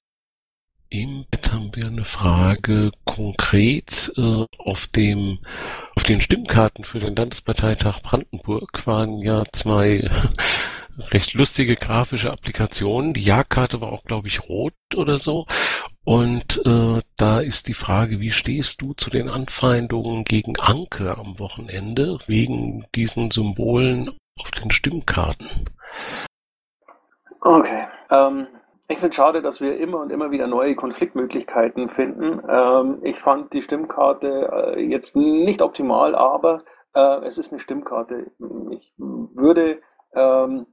Im 0.89 1.25
Bett 1.29 1.51
haben 1.51 1.71
wir 1.73 1.87
eine 1.87 2.05
Frage 2.05 2.91
konkret 3.03 4.13
äh, 4.15 4.45
auf 4.57 4.87
dem 4.87 5.39
auf 5.97 6.03
den 6.03 6.21
Stimmkarten 6.21 6.85
für 6.85 6.99
den 6.99 7.15
Landesparteitag 7.15 8.01
Brandenburg 8.01 8.87
waren 8.87 9.17
ja 9.17 9.43
zwei 9.51 10.09
recht 11.11 11.33
lustige 11.33 11.75
grafische 11.75 12.31
Applikationen. 12.31 13.13
Die 13.13 13.23
Jagdkarte 13.23 13.81
war 13.81 13.91
auch, 13.91 14.05
glaube 14.05 14.29
ich, 14.29 14.47
rot 14.47 14.73
oder 14.95 15.19
so. 15.19 15.45
Und 16.07 16.65
äh, 16.65 17.01
da 17.17 17.41
ist 17.41 17.67
die 17.67 17.73
Frage, 17.73 18.21
wie 18.21 18.31
stehst 18.31 18.81
du 18.81 18.93
zu 18.93 19.09
den 19.09 19.27
Anfeindungen 19.27 20.23
gegen 20.23 20.57
Anke 20.57 21.17
am 21.17 21.37
Wochenende 21.37 22.17
wegen 22.27 22.85
diesen 22.95 23.29
Symbolen 23.29 24.17
auf 24.39 24.49
den 24.51 24.71
Stimmkarten? 24.71 25.69
Okay. 27.41 27.87
Ähm, 28.09 28.47
ich 28.87 28.99
finde 28.99 29.09
es 29.09 29.15
schade, 29.17 29.41
dass 29.41 29.59
wir 29.59 29.77
immer 29.77 29.99
und 29.99 30.13
immer 30.13 30.31
wieder 30.31 30.47
neue 30.47 30.75
Konfliktmöglichkeiten 30.75 31.89
finden. 31.89 32.41
Ähm, 32.47 32.99
ich 33.03 33.19
fand 33.19 33.51
die 33.51 33.61
Stimmkarte 33.61 34.75
äh, 34.77 34.81
jetzt 34.81 35.17
nicht 35.17 35.61
optimal, 35.61 36.15
aber 36.15 36.63
äh, 36.93 37.25
es 37.25 37.37
ist 37.37 37.51
eine 37.51 37.59
Stimmkarte. 37.59 38.31
Ich 38.71 38.93
würde 38.97 39.81
ähm, 40.15 40.67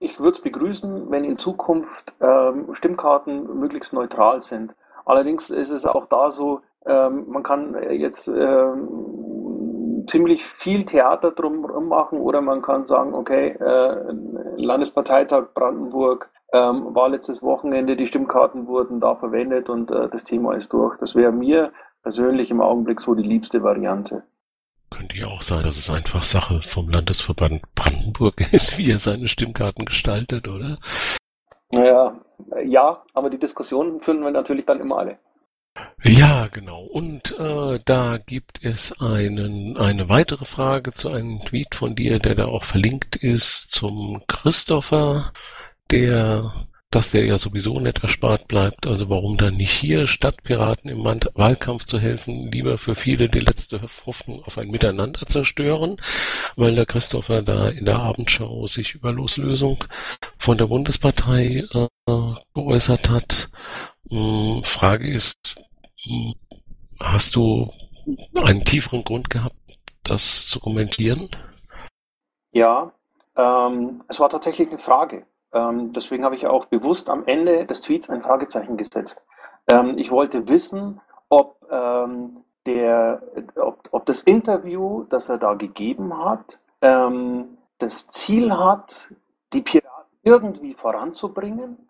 ich 0.00 0.18
würde 0.18 0.32
es 0.32 0.40
begrüßen, 0.40 1.10
wenn 1.10 1.24
in 1.24 1.36
Zukunft 1.36 2.14
ähm, 2.20 2.72
Stimmkarten 2.72 3.58
möglichst 3.58 3.92
neutral 3.92 4.40
sind. 4.40 4.76
Allerdings 5.04 5.50
ist 5.50 5.70
es 5.70 5.86
auch 5.86 6.06
da 6.06 6.30
so, 6.30 6.60
ähm, 6.86 7.24
man 7.28 7.42
kann 7.42 7.76
jetzt 7.90 8.28
ähm, 8.28 10.04
ziemlich 10.06 10.44
viel 10.44 10.84
Theater 10.84 11.32
drum 11.32 11.66
machen 11.88 12.20
oder 12.20 12.40
man 12.40 12.62
kann 12.62 12.86
sagen, 12.86 13.14
okay, 13.14 13.48
äh, 13.48 14.12
Landesparteitag 14.56 15.54
Brandenburg 15.54 16.30
ähm, 16.52 16.94
war 16.94 17.08
letztes 17.08 17.42
Wochenende, 17.42 17.96
die 17.96 18.06
Stimmkarten 18.06 18.66
wurden 18.66 19.00
da 19.00 19.16
verwendet 19.16 19.68
und 19.68 19.90
äh, 19.90 20.08
das 20.08 20.24
Thema 20.24 20.54
ist 20.54 20.72
durch. 20.72 20.96
Das 20.98 21.14
wäre 21.14 21.32
mir 21.32 21.72
persönlich 22.02 22.50
im 22.50 22.60
Augenblick 22.60 23.00
so 23.00 23.14
die 23.14 23.22
liebste 23.22 23.62
Variante. 23.62 24.22
Könnte 24.90 25.16
ja 25.16 25.26
auch 25.26 25.42
sein, 25.42 25.64
dass 25.64 25.76
es 25.76 25.90
einfach 25.90 26.24
Sache 26.24 26.62
vom 26.62 26.88
Landesverband 26.88 27.62
Brandenburg 27.74 28.40
ist, 28.52 28.78
wie 28.78 28.90
er 28.90 28.98
seine 28.98 29.28
Stimmkarten 29.28 29.84
gestaltet, 29.84 30.48
oder? 30.48 30.78
Ja, 31.70 32.18
ja, 32.64 33.02
aber 33.14 33.30
die 33.30 33.38
Diskussion 33.38 34.00
führen 34.00 34.22
wir 34.22 34.30
natürlich 34.30 34.64
dann 34.64 34.80
immer 34.80 34.98
alle. 34.98 35.18
Ja, 36.02 36.48
genau. 36.48 36.82
Und 36.82 37.38
äh, 37.38 37.80
da 37.84 38.18
gibt 38.18 38.64
es 38.64 38.92
einen, 39.00 39.76
eine 39.76 40.08
weitere 40.08 40.44
Frage 40.44 40.92
zu 40.92 41.08
einem 41.10 41.40
Tweet 41.44 41.74
von 41.74 41.94
dir, 41.94 42.18
der 42.18 42.34
da 42.34 42.46
auch 42.46 42.64
verlinkt 42.64 43.16
ist, 43.16 43.70
zum 43.70 44.22
Christopher, 44.26 45.32
der 45.90 46.67
dass 46.90 47.10
der 47.10 47.26
ja 47.26 47.38
sowieso 47.38 47.80
nicht 47.80 48.02
erspart 48.02 48.48
bleibt. 48.48 48.86
Also 48.86 49.10
warum 49.10 49.36
dann 49.36 49.56
nicht 49.56 49.72
hier 49.72 50.06
Stadtpiraten 50.06 50.90
im 50.90 51.04
Wahlkampf 51.04 51.84
zu 51.84 51.98
helfen, 51.98 52.50
lieber 52.50 52.78
für 52.78 52.94
viele 52.94 53.28
die 53.28 53.40
letzte 53.40 53.82
Hoffnung 54.06 54.42
auf 54.44 54.56
ein 54.56 54.70
Miteinander 54.70 55.26
zerstören, 55.26 56.00
weil 56.56 56.74
der 56.74 56.86
Christopher 56.86 57.42
da 57.42 57.68
in 57.68 57.84
der 57.84 57.98
Abendschau 57.98 58.66
sich 58.66 58.94
über 58.94 59.12
Loslösung 59.12 59.84
von 60.38 60.56
der 60.56 60.66
Bundespartei 60.66 61.64
äh, 61.74 62.34
geäußert 62.54 63.10
hat. 63.10 63.50
Hm, 64.08 64.62
Frage 64.64 65.12
ist, 65.12 65.56
hm, 66.04 66.34
hast 67.00 67.36
du 67.36 67.70
einen 68.34 68.64
tieferen 68.64 69.04
Grund 69.04 69.28
gehabt, 69.28 69.56
das 70.04 70.46
zu 70.46 70.58
kommentieren? 70.58 71.28
Ja, 72.52 72.92
ähm, 73.36 74.02
es 74.08 74.18
war 74.18 74.30
tatsächlich 74.30 74.68
eine 74.68 74.78
Frage. 74.78 75.26
Ähm, 75.52 75.92
deswegen 75.92 76.24
habe 76.24 76.34
ich 76.34 76.46
auch 76.46 76.66
bewusst 76.66 77.10
am 77.10 77.24
Ende 77.26 77.66
des 77.66 77.80
Tweets 77.80 78.10
ein 78.10 78.20
Fragezeichen 78.20 78.76
gesetzt. 78.76 79.22
Ähm, 79.66 79.94
ich 79.96 80.10
wollte 80.10 80.48
wissen, 80.48 81.00
ob, 81.28 81.66
ähm, 81.70 82.44
der, 82.66 83.22
ob, 83.56 83.88
ob 83.92 84.06
das 84.06 84.22
Interview, 84.22 85.04
das 85.04 85.28
er 85.28 85.38
da 85.38 85.54
gegeben 85.54 86.22
hat, 86.24 86.60
ähm, 86.82 87.58
das 87.78 88.08
Ziel 88.08 88.52
hat, 88.52 89.12
die 89.52 89.62
Piraten 89.62 89.88
irgendwie 90.22 90.74
voranzubringen 90.74 91.88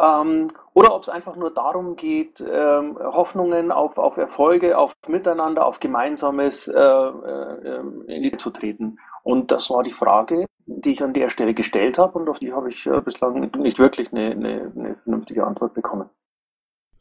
ähm, 0.00 0.48
oder 0.74 0.94
ob 0.94 1.02
es 1.02 1.08
einfach 1.08 1.36
nur 1.36 1.52
darum 1.52 1.96
geht, 1.96 2.40
ähm, 2.40 2.98
Hoffnungen 2.98 3.72
auf, 3.72 3.98
auf 3.98 4.16
Erfolge, 4.16 4.78
auf 4.78 4.94
Miteinander, 5.08 5.66
auf 5.66 5.80
Gemeinsames 5.80 6.68
äh, 6.68 6.80
äh, 6.80 7.80
in 8.06 8.22
die 8.22 8.36
zu 8.36 8.50
treten. 8.50 8.98
Und 9.22 9.50
das 9.50 9.68
war 9.70 9.82
die 9.82 9.90
Frage, 9.90 10.46
die 10.78 10.92
ich 10.92 11.02
an 11.02 11.14
der 11.14 11.30
Stelle 11.30 11.54
gestellt 11.54 11.98
habe 11.98 12.18
und 12.18 12.28
auf 12.28 12.38
die 12.38 12.52
habe 12.52 12.70
ich 12.70 12.86
äh, 12.86 13.00
bislang 13.00 13.50
nicht 13.58 13.78
wirklich 13.78 14.12
eine, 14.12 14.30
eine, 14.30 14.72
eine 14.76 14.96
vernünftige 15.02 15.44
Antwort 15.44 15.74
bekommen. 15.74 16.08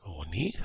Ronny? 0.03 0.55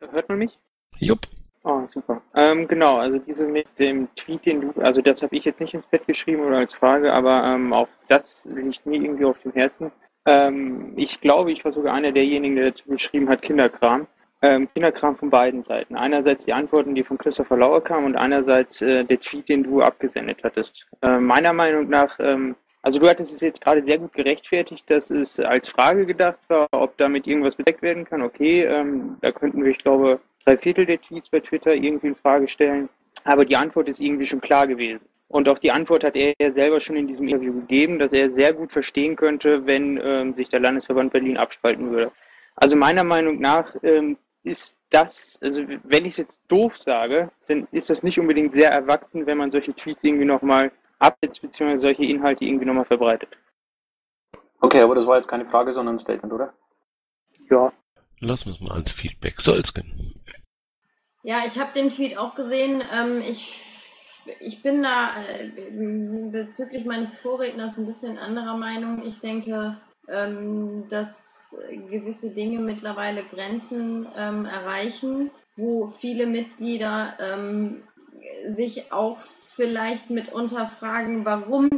Hört 0.00 0.28
man 0.28 0.38
mich? 0.38 0.58
Jupp. 0.98 1.26
Oh, 1.62 1.84
super. 1.86 2.22
Ähm, 2.34 2.66
genau, 2.66 2.96
also 2.96 3.18
diese 3.18 3.46
mit 3.46 3.66
dem 3.78 4.08
Tweet, 4.16 4.46
den 4.46 4.60
du, 4.62 4.80
also 4.80 5.02
das 5.02 5.22
habe 5.22 5.36
ich 5.36 5.44
jetzt 5.44 5.60
nicht 5.60 5.74
ins 5.74 5.86
Bett 5.86 6.06
geschrieben 6.06 6.42
oder 6.42 6.56
als 6.56 6.74
Frage, 6.74 7.12
aber 7.12 7.44
ähm, 7.44 7.72
auch 7.72 7.88
das 8.08 8.46
liegt 8.46 8.86
mir 8.86 9.00
irgendwie 9.00 9.26
auf 9.26 9.38
dem 9.40 9.52
Herzen. 9.52 9.92
Ähm, 10.26 10.94
ich 10.96 11.20
glaube, 11.20 11.52
ich 11.52 11.64
war 11.64 11.72
sogar 11.72 11.94
einer 11.94 12.12
derjenigen, 12.12 12.56
der 12.56 12.66
dazu 12.66 12.88
geschrieben 12.88 13.28
hat, 13.28 13.42
Kinderkram. 13.42 14.06
Ähm, 14.42 14.68
Kinderkram 14.72 15.16
von 15.16 15.28
beiden 15.28 15.62
Seiten. 15.62 15.96
Einerseits 15.96 16.46
die 16.46 16.52
Antworten, 16.54 16.94
die 16.94 17.04
von 17.04 17.18
Christopher 17.18 17.58
Lauer 17.58 17.84
kamen 17.84 18.06
und 18.06 18.16
einerseits 18.16 18.80
äh, 18.80 19.04
der 19.04 19.20
Tweet, 19.20 19.50
den 19.50 19.62
du 19.64 19.82
abgesendet 19.82 20.38
hattest. 20.42 20.86
Äh, 21.02 21.18
meiner 21.18 21.52
Meinung 21.52 21.90
nach, 21.90 22.18
ähm, 22.20 22.56
also 22.80 22.98
du 22.98 23.06
hattest 23.06 23.34
es 23.34 23.42
jetzt 23.42 23.60
gerade 23.60 23.82
sehr 23.82 23.98
gut 23.98 24.14
gerechtfertigt, 24.14 24.88
dass 24.88 25.10
es 25.10 25.38
als 25.38 25.68
Frage 25.68 26.06
gedacht 26.06 26.38
war, 26.48 26.66
ob 26.72 26.96
damit 26.96 27.26
irgendwas 27.26 27.54
bedeckt 27.54 27.82
werden 27.82 28.06
kann. 28.06 28.22
Okay, 28.22 28.64
ähm, 28.64 29.18
da 29.20 29.30
könnten 29.30 29.62
wir, 29.62 29.72
ich 29.72 29.78
glaube, 29.78 30.20
drei 30.46 30.56
Viertel 30.56 30.86
der 30.86 31.00
Tweets 31.02 31.28
bei 31.28 31.40
Twitter 31.40 31.74
irgendwie 31.74 32.08
in 32.08 32.16
Frage 32.16 32.48
stellen. 32.48 32.88
Aber 33.24 33.44
die 33.44 33.56
Antwort 33.56 33.88
ist 33.88 34.00
irgendwie 34.00 34.24
schon 34.24 34.40
klar 34.40 34.66
gewesen. 34.66 35.02
Und 35.28 35.50
auch 35.50 35.58
die 35.58 35.70
Antwort 35.70 36.02
hat 36.02 36.16
er 36.16 36.34
selber 36.52 36.80
schon 36.80 36.96
in 36.96 37.06
diesem 37.06 37.28
Interview 37.28 37.52
gegeben, 37.52 37.98
dass 37.98 38.12
er 38.12 38.30
sehr 38.30 38.54
gut 38.54 38.72
verstehen 38.72 39.16
könnte, 39.16 39.66
wenn 39.66 40.00
ähm, 40.02 40.32
sich 40.32 40.48
der 40.48 40.60
Landesverband 40.60 41.12
Berlin 41.12 41.36
abspalten 41.36 41.90
würde. 41.90 42.10
Also 42.56 42.76
meiner 42.76 43.04
Meinung 43.04 43.38
nach 43.38 43.76
ähm, 43.82 44.16
ist 44.42 44.78
das, 44.90 45.38
also 45.42 45.62
wenn 45.84 46.04
ich 46.04 46.12
es 46.12 46.16
jetzt 46.16 46.42
doof 46.48 46.78
sage, 46.78 47.30
dann 47.48 47.68
ist 47.72 47.90
das 47.90 48.02
nicht 48.02 48.18
unbedingt 48.18 48.54
sehr 48.54 48.70
erwachsen, 48.70 49.26
wenn 49.26 49.38
man 49.38 49.50
solche 49.50 49.74
Tweets 49.74 50.04
irgendwie 50.04 50.24
nochmal 50.24 50.72
absetzt, 50.98 51.42
beziehungsweise 51.42 51.82
solche 51.82 52.04
Inhalte 52.04 52.44
irgendwie 52.44 52.64
nochmal 52.64 52.84
verbreitet. 52.84 53.36
Okay, 54.60 54.80
aber 54.80 54.94
das 54.94 55.06
war 55.06 55.16
jetzt 55.16 55.28
keine 55.28 55.46
Frage, 55.46 55.72
sondern 55.72 55.96
ein 55.96 55.98
Statement, 55.98 56.32
oder? 56.32 56.52
Ja. 57.50 57.72
Lassen 58.20 58.46
wir 58.46 58.54
es 58.54 58.60
mal 58.60 58.72
als 58.72 58.92
Feedback. 58.92 59.40
Solsken. 59.40 60.14
Ja, 61.22 61.42
ich 61.46 61.58
habe 61.58 61.72
den 61.72 61.90
Tweet 61.90 62.18
auch 62.18 62.34
gesehen. 62.34 62.82
Ähm, 62.92 63.22
ich 63.22 63.66
ich 64.38 64.62
bin 64.62 64.82
da 64.82 65.14
äh, 65.22 65.50
bezüglich 66.30 66.84
meines 66.84 67.18
Vorredners 67.18 67.78
ein 67.78 67.86
bisschen 67.86 68.18
anderer 68.18 68.56
Meinung. 68.56 69.02
Ich 69.04 69.20
denke, 69.20 69.76
ähm, 70.10 70.88
dass 70.88 71.56
gewisse 71.90 72.34
Dinge 72.34 72.60
mittlerweile 72.60 73.24
Grenzen 73.24 74.06
ähm, 74.16 74.44
erreichen, 74.44 75.30
wo 75.56 75.88
viele 75.88 76.26
Mitglieder 76.26 77.14
ähm, 77.20 77.82
sich 78.46 78.92
auch 78.92 79.18
vielleicht 79.54 80.10
mitunter 80.10 80.70
fragen, 80.78 81.24
warum 81.24 81.68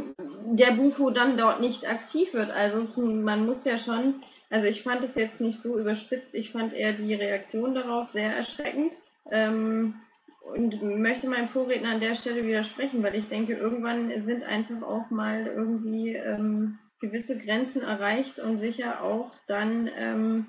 der 0.45 0.71
Bufo 0.71 1.09
dann 1.09 1.37
dort 1.37 1.59
nicht 1.59 1.89
aktiv 1.89 2.33
wird. 2.33 2.51
Also 2.51 2.79
es, 2.79 2.97
man 2.97 3.45
muss 3.45 3.65
ja 3.65 3.77
schon, 3.77 4.15
also 4.49 4.67
ich 4.67 4.83
fand 4.83 5.03
es 5.03 5.15
jetzt 5.15 5.41
nicht 5.41 5.59
so 5.59 5.77
überspitzt, 5.79 6.35
ich 6.35 6.51
fand 6.51 6.73
eher 6.73 6.93
die 6.93 7.13
Reaktion 7.13 7.73
darauf 7.73 8.09
sehr 8.09 8.35
erschreckend. 8.35 8.95
Ähm, 9.31 9.95
und 10.43 10.83
möchte 10.99 11.27
meinem 11.29 11.47
Vorredner 11.47 11.91
an 11.91 12.01
der 12.01 12.15
Stelle 12.15 12.45
widersprechen, 12.45 13.01
weil 13.01 13.15
ich 13.15 13.27
denke, 13.27 13.53
irgendwann 13.53 14.21
sind 14.21 14.43
einfach 14.43 14.81
auch 14.83 15.09
mal 15.09 15.47
irgendwie 15.47 16.15
ähm, 16.15 16.79
gewisse 17.03 17.37
Grenzen 17.37 17.83
erreicht 17.83 18.39
und 18.39 18.59
sicher 18.59 19.03
auch 19.03 19.31
dann, 19.45 19.89
ähm, 19.97 20.47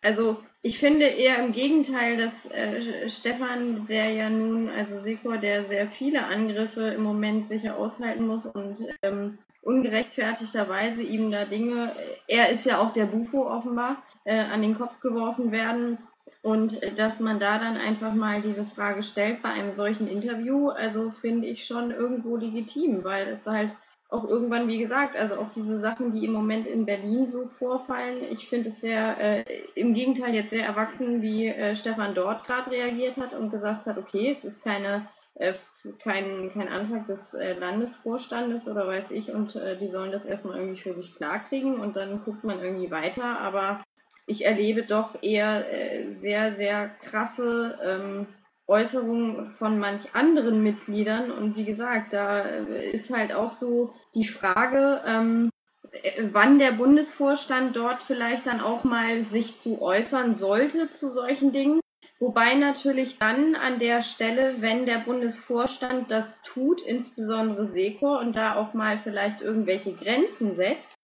also 0.00 0.38
ich 0.62 0.78
finde 0.78 1.04
eher 1.04 1.44
im 1.44 1.52
Gegenteil, 1.52 2.16
dass 2.16 2.50
äh, 2.50 3.08
Stefan, 3.10 3.84
der 3.84 4.10
ja 4.10 4.30
nun, 4.30 4.70
also 4.70 4.98
Sekor, 4.98 5.36
der 5.36 5.64
sehr 5.64 5.88
viele 5.88 6.24
Angriffe 6.24 6.88
im 6.88 7.02
Moment 7.02 7.44
sicher 7.44 7.76
aushalten 7.76 8.26
muss 8.26 8.46
und 8.46 8.78
ähm, 9.02 9.38
ungerechtfertigterweise 9.60 11.02
ihm 11.02 11.30
da 11.30 11.44
Dinge, 11.44 11.94
er 12.28 12.48
ist 12.48 12.64
ja 12.64 12.78
auch 12.78 12.94
der 12.94 13.04
Bufo 13.04 13.46
offenbar, 13.46 14.02
äh, 14.24 14.38
an 14.38 14.62
den 14.62 14.76
Kopf 14.78 15.00
geworfen 15.00 15.52
werden 15.52 15.98
und 16.40 16.80
dass 16.96 17.20
man 17.20 17.38
da 17.38 17.58
dann 17.58 17.76
einfach 17.76 18.14
mal 18.14 18.40
diese 18.40 18.64
Frage 18.64 19.02
stellt 19.02 19.42
bei 19.42 19.50
einem 19.50 19.74
solchen 19.74 20.08
Interview, 20.08 20.70
also 20.70 21.10
finde 21.10 21.46
ich 21.46 21.66
schon 21.66 21.90
irgendwo 21.90 22.36
legitim, 22.36 23.04
weil 23.04 23.28
es 23.28 23.46
halt 23.46 23.76
auch 24.14 24.28
irgendwann, 24.28 24.68
wie 24.68 24.78
gesagt, 24.78 25.16
also 25.16 25.36
auch 25.36 25.50
diese 25.54 25.76
Sachen, 25.76 26.12
die 26.12 26.24
im 26.24 26.32
Moment 26.32 26.66
in 26.66 26.86
Berlin 26.86 27.28
so 27.28 27.48
vorfallen, 27.48 28.18
ich 28.30 28.48
finde 28.48 28.68
es 28.68 28.80
sehr, 28.80 29.18
äh, 29.20 29.44
im 29.74 29.92
Gegenteil 29.92 30.34
jetzt 30.34 30.50
sehr 30.50 30.64
erwachsen, 30.64 31.20
wie 31.20 31.48
äh, 31.48 31.74
Stefan 31.74 32.14
dort 32.14 32.46
gerade 32.46 32.70
reagiert 32.70 33.16
hat 33.16 33.34
und 33.34 33.50
gesagt 33.50 33.86
hat, 33.86 33.98
okay, 33.98 34.30
es 34.30 34.44
ist 34.44 34.62
keine, 34.62 35.06
äh, 35.34 35.54
kein, 36.02 36.52
kein 36.54 36.68
Antrag 36.68 37.06
des 37.06 37.34
äh, 37.34 37.54
Landesvorstandes 37.54 38.68
oder 38.68 38.86
weiß 38.86 39.10
ich 39.10 39.32
und 39.32 39.56
äh, 39.56 39.76
die 39.76 39.88
sollen 39.88 40.12
das 40.12 40.24
erstmal 40.24 40.58
irgendwie 40.58 40.80
für 40.80 40.94
sich 40.94 41.14
klarkriegen 41.16 41.80
und 41.80 41.96
dann 41.96 42.22
guckt 42.24 42.44
man 42.44 42.62
irgendwie 42.62 42.92
weiter, 42.92 43.40
aber 43.40 43.82
ich 44.26 44.46
erlebe 44.46 44.84
doch 44.84 45.22
eher 45.22 45.66
äh, 45.72 46.08
sehr, 46.08 46.52
sehr 46.52 46.88
krasse 46.88 47.78
ähm, 47.82 48.26
Äußerungen 48.66 49.52
von 49.52 49.78
manch 49.78 50.14
anderen 50.14 50.62
Mitgliedern. 50.62 51.30
Und 51.30 51.56
wie 51.56 51.64
gesagt, 51.64 52.12
da 52.12 52.40
äh, 52.40 52.90
ist 52.90 53.14
halt 53.14 53.32
auch 53.32 53.50
so 53.50 53.92
die 54.14 54.26
Frage, 54.26 55.02
ähm, 55.06 55.50
äh, 55.92 56.22
wann 56.32 56.58
der 56.58 56.72
Bundesvorstand 56.72 57.76
dort 57.76 58.02
vielleicht 58.02 58.46
dann 58.46 58.60
auch 58.60 58.84
mal 58.84 59.22
sich 59.22 59.56
zu 59.56 59.82
äußern 59.82 60.34
sollte 60.34 60.90
zu 60.90 61.10
solchen 61.10 61.52
Dingen. 61.52 61.80
Wobei 62.20 62.54
natürlich 62.54 63.18
dann 63.18 63.54
an 63.54 63.78
der 63.78 64.00
Stelle, 64.00 64.56
wenn 64.60 64.86
der 64.86 64.98
Bundesvorstand 64.98 66.10
das 66.10 66.42
tut, 66.42 66.80
insbesondere 66.80 67.66
Sekor 67.66 68.20
und 68.20 68.34
da 68.34 68.54
auch 68.54 68.72
mal 68.72 68.98
vielleicht 68.98 69.42
irgendwelche 69.42 69.92
Grenzen 69.92 70.54
setzt, 70.54 70.94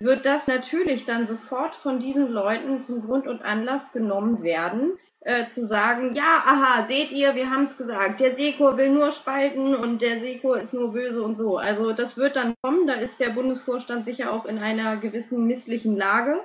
wird 0.00 0.26
das 0.26 0.48
natürlich 0.48 1.04
dann 1.04 1.26
sofort 1.26 1.76
von 1.76 2.00
diesen 2.00 2.28
Leuten 2.28 2.80
zum 2.80 3.02
Grund 3.02 3.26
und 3.28 3.42
Anlass 3.42 3.92
genommen 3.92 4.42
werden, 4.42 4.98
äh, 5.24 5.48
zu 5.48 5.64
sagen, 5.64 6.14
ja, 6.14 6.42
aha, 6.44 6.86
seht 6.86 7.10
ihr, 7.10 7.34
wir 7.34 7.50
haben 7.50 7.62
es 7.62 7.78
gesagt, 7.78 8.20
der 8.20 8.36
Seko 8.36 8.76
will 8.76 8.90
nur 8.90 9.10
spalten 9.10 9.74
und 9.74 10.02
der 10.02 10.20
Seko 10.20 10.52
ist 10.54 10.74
nur 10.74 10.92
böse 10.92 11.22
und 11.22 11.36
so. 11.36 11.56
Also 11.56 11.92
das 11.92 12.18
wird 12.18 12.36
dann 12.36 12.54
kommen, 12.62 12.86
da 12.86 12.94
ist 12.94 13.20
der 13.20 13.30
Bundesvorstand 13.30 14.04
sicher 14.04 14.32
auch 14.32 14.44
in 14.44 14.58
einer 14.58 14.98
gewissen 14.98 15.46
misslichen 15.46 15.96
Lage, 15.96 16.40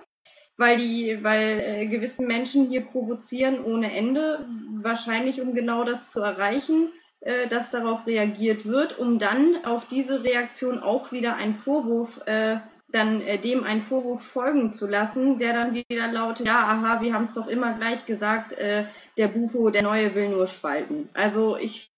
weil 0.55 0.77
die, 0.77 1.19
weil 1.21 1.59
äh, 1.59 1.85
gewisse 1.87 2.23
Menschen 2.23 2.69
hier 2.69 2.81
provozieren 2.81 3.63
ohne 3.65 3.93
Ende, 3.93 4.45
wahrscheinlich 4.81 5.41
um 5.41 5.53
genau 5.53 5.83
das 5.83 6.11
zu 6.11 6.21
erreichen, 6.21 6.89
äh, 7.19 7.47
dass 7.47 7.71
darauf 7.71 8.07
reagiert 8.07 8.65
wird, 8.65 8.97
um 8.97 9.19
dann 9.19 9.65
auf 9.65 9.87
diese 9.89 10.23
Reaktion 10.23 10.79
auch 10.79 11.11
wieder 11.11 11.35
einen 11.35 11.55
Vorwurf 11.55 12.21
äh, 12.27 12.59
dann 12.91 13.21
äh, 13.21 13.39
dem 13.39 13.63
einen 13.63 13.83
Vorwurf 13.83 14.23
folgen 14.23 14.71
zu 14.71 14.87
lassen, 14.87 15.37
der 15.37 15.53
dann 15.53 15.75
wieder 15.75 16.11
lautet, 16.11 16.47
ja, 16.47 16.67
aha, 16.67 17.01
wir 17.01 17.13
haben 17.13 17.23
es 17.23 17.33
doch 17.33 17.47
immer 17.47 17.73
gleich 17.73 18.05
gesagt, 18.05 18.53
äh, 18.53 18.85
der 19.17 19.27
Bufo, 19.27 19.69
der 19.69 19.83
Neue 19.83 20.15
will 20.15 20.29
nur 20.29 20.47
spalten. 20.47 21.09
Also 21.13 21.57
ich 21.57 21.91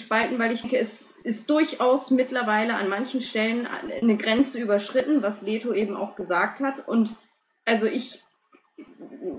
spalten, 0.00 0.38
weil 0.38 0.52
ich 0.52 0.62
denke, 0.62 0.78
es 0.78 1.16
ist 1.22 1.50
durchaus 1.50 2.10
mittlerweile 2.10 2.74
an 2.74 2.88
manchen 2.88 3.20
Stellen 3.20 3.66
eine 3.66 4.16
Grenze 4.16 4.60
überschritten, 4.60 5.22
was 5.22 5.42
Leto 5.42 5.72
eben 5.72 5.96
auch 5.96 6.16
gesagt 6.16 6.60
hat. 6.60 6.86
Und 6.86 7.16
also 7.64 7.86
ich, 7.86 8.22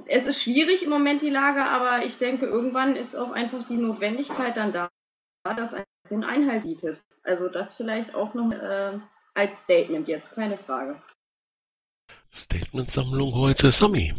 es 0.08 0.26
ist 0.28 0.42
schwierig 0.42 0.84
im 0.84 0.90
Moment 0.90 1.22
die 1.22 1.30
Lage, 1.30 1.64
aber 1.64 2.06
ich 2.06 2.18
denke, 2.18 2.46
irgendwann 2.46 2.96
ist 2.96 3.16
auch 3.16 3.32
einfach 3.32 3.66
die 3.68 3.78
Notwendigkeit 3.78 4.58
dann 4.58 4.74
da, 4.74 4.90
dass 5.56 5.74
ein 5.74 5.84
bisschen 6.04 6.24
Einhalt 6.24 6.64
bietet. 6.64 7.02
Also 7.24 7.50
das 7.50 7.76
vielleicht 7.76 8.16
auch 8.16 8.34
noch 8.34 8.52
äh, 8.52 9.00
als 9.38 9.62
Statement 9.62 10.08
jetzt, 10.08 10.36
keine 10.36 10.58
Frage. 10.58 10.96
Statementsammlung 12.32 13.34
heute. 13.36 13.72
Sami. 13.72 14.14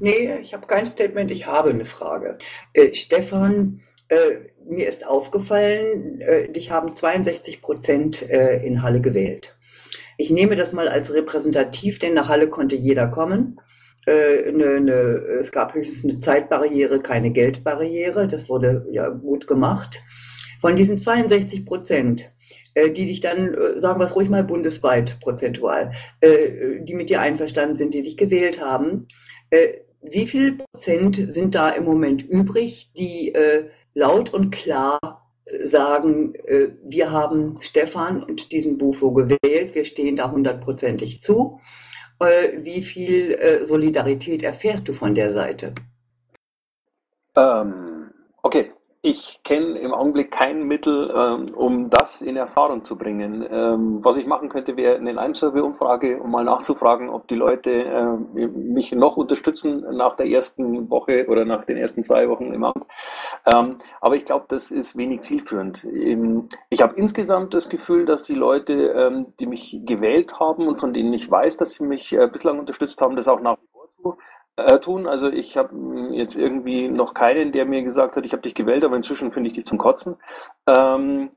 Nee, 0.00 0.38
ich 0.40 0.52
habe 0.52 0.66
kein 0.66 0.86
Statement, 0.86 1.30
ich 1.30 1.46
habe 1.46 1.70
eine 1.70 1.84
Frage. 1.84 2.38
Äh, 2.72 2.94
Stefan, 2.94 3.80
äh, 4.08 4.50
mir 4.68 4.88
ist 4.88 5.06
aufgefallen, 5.06 6.20
äh, 6.20 6.50
dich 6.50 6.70
haben 6.70 6.94
62 6.94 7.62
Prozent 7.62 8.28
äh, 8.28 8.64
in 8.64 8.82
Halle 8.82 9.00
gewählt. 9.00 9.56
Ich 10.18 10.30
nehme 10.30 10.56
das 10.56 10.72
mal 10.72 10.88
als 10.88 11.14
repräsentativ, 11.14 11.98
denn 11.98 12.14
nach 12.14 12.28
Halle 12.28 12.48
konnte 12.48 12.76
jeder 12.76 13.08
kommen. 13.08 13.60
Äh, 14.06 14.52
ne, 14.52 14.80
ne, 14.80 14.92
es 15.40 15.52
gab 15.52 15.74
höchstens 15.74 16.04
eine 16.04 16.20
Zeitbarriere, 16.20 17.00
keine 17.00 17.30
Geldbarriere. 17.30 18.26
Das 18.26 18.48
wurde 18.48 18.86
ja 18.90 19.08
gut 19.08 19.46
gemacht. 19.46 20.02
Von 20.60 20.76
diesen 20.76 20.98
62 20.98 21.64
Prozent, 21.64 22.22
äh, 22.22 22.33
die 22.76 23.06
dich 23.06 23.20
dann, 23.20 23.54
äh, 23.54 23.78
sagen 23.80 24.00
wir 24.00 24.04
es 24.04 24.16
ruhig 24.16 24.28
mal 24.28 24.44
bundesweit 24.44 25.18
prozentual, 25.20 25.92
äh, 26.20 26.80
die 26.80 26.94
mit 26.94 27.10
dir 27.10 27.20
einverstanden 27.20 27.76
sind, 27.76 27.94
die 27.94 28.02
dich 28.02 28.16
gewählt 28.16 28.60
haben, 28.60 29.08
äh, 29.50 29.78
wie 30.02 30.26
viel 30.26 30.58
Prozent 30.58 31.32
sind 31.32 31.54
da 31.54 31.70
im 31.70 31.84
Moment 31.84 32.22
übrig, 32.22 32.92
die 32.96 33.34
äh, 33.34 33.70
laut 33.94 34.34
und 34.34 34.50
klar 34.50 34.98
sagen, 35.62 36.32
wir 36.82 37.12
haben 37.12 37.58
Stefan 37.60 38.22
und 38.22 38.50
diesen 38.50 38.78
Bufo 38.78 39.12
gewählt, 39.12 39.74
wir 39.74 39.84
stehen 39.84 40.16
da 40.16 40.30
hundertprozentig 40.30 41.20
zu. 41.20 41.60
Wie 42.18 42.82
viel 42.82 43.60
Solidarität 43.62 44.42
erfährst 44.42 44.88
du 44.88 44.94
von 44.94 45.14
der 45.14 45.30
Seite? 45.30 45.74
Ähm, 47.36 48.10
okay, 48.42 48.72
ich 49.04 49.42
kenne 49.44 49.78
im 49.80 49.92
Augenblick 49.92 50.30
kein 50.30 50.62
Mittel, 50.62 51.12
ähm, 51.14 51.54
um 51.54 51.90
das 51.90 52.22
in 52.22 52.38
Erfahrung 52.38 52.84
zu 52.84 52.96
bringen. 52.96 53.46
Ähm, 53.50 54.02
was 54.02 54.16
ich 54.16 54.26
machen 54.26 54.48
könnte, 54.48 54.78
wäre 54.78 54.96
eine 54.96 55.12
Lime-Survey-Umfrage, 55.12 56.22
um 56.22 56.30
mal 56.30 56.42
nachzufragen, 56.42 57.10
ob 57.10 57.28
die 57.28 57.34
Leute 57.34 57.70
äh, 57.70 58.46
mich 58.46 58.92
noch 58.92 59.18
unterstützen 59.18 59.84
nach 59.90 60.16
der 60.16 60.30
ersten 60.30 60.88
Woche 60.88 61.26
oder 61.28 61.44
nach 61.44 61.66
den 61.66 61.76
ersten 61.76 62.02
zwei 62.02 62.30
Wochen 62.30 62.54
im 62.54 62.64
Amt. 62.64 62.86
Ähm, 63.44 63.76
aber 64.00 64.16
ich 64.16 64.24
glaube, 64.24 64.46
das 64.48 64.70
ist 64.70 64.96
wenig 64.96 65.20
zielführend. 65.20 65.84
Ähm, 65.84 66.48
ich 66.70 66.80
habe 66.80 66.96
insgesamt 66.96 67.52
das 67.52 67.68
Gefühl, 67.68 68.06
dass 68.06 68.22
die 68.22 68.34
Leute, 68.34 68.72
ähm, 68.72 69.34
die 69.38 69.46
mich 69.46 69.80
gewählt 69.84 70.40
haben 70.40 70.66
und 70.66 70.80
von 70.80 70.94
denen 70.94 71.12
ich 71.12 71.30
weiß, 71.30 71.58
dass 71.58 71.72
sie 71.74 71.84
mich 71.84 72.14
äh, 72.14 72.26
bislang 72.26 72.58
unterstützt 72.58 73.02
haben, 73.02 73.16
das 73.16 73.28
auch 73.28 73.40
nach 73.42 73.58
wie 73.58 73.68
vor 73.70 73.88
tun 74.02 74.22
tun. 74.80 75.06
Also 75.06 75.30
ich 75.30 75.56
habe 75.56 75.74
jetzt 76.12 76.36
irgendwie 76.36 76.88
noch 76.88 77.14
keinen, 77.14 77.52
der 77.52 77.64
mir 77.64 77.82
gesagt 77.82 78.16
hat, 78.16 78.24
ich 78.24 78.32
habe 78.32 78.42
dich 78.42 78.54
gewählt, 78.54 78.84
aber 78.84 78.96
inzwischen 78.96 79.32
finde 79.32 79.48
ich 79.48 79.54
dich 79.54 79.66
zum 79.66 79.78
Kotzen. 79.78 80.16
Ähm, 80.66 81.30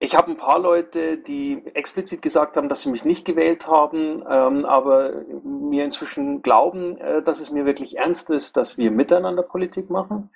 ich 0.00 0.14
habe 0.14 0.30
ein 0.30 0.36
paar 0.36 0.60
Leute, 0.60 1.16
die 1.18 1.60
explizit 1.74 2.22
gesagt 2.22 2.56
haben, 2.56 2.68
dass 2.68 2.82
sie 2.82 2.90
mich 2.90 3.04
nicht 3.04 3.24
gewählt 3.24 3.66
haben, 3.66 4.22
ähm, 4.30 4.64
aber 4.64 5.12
mir 5.42 5.84
inzwischen 5.84 6.42
glauben, 6.42 6.96
äh, 6.98 7.22
dass 7.22 7.40
es 7.40 7.50
mir 7.50 7.66
wirklich 7.66 7.98
ernst 7.98 8.30
ist, 8.30 8.56
dass 8.56 8.78
wir 8.78 8.92
miteinander 8.92 9.42
Politik 9.42 9.90
machen. 9.90 10.30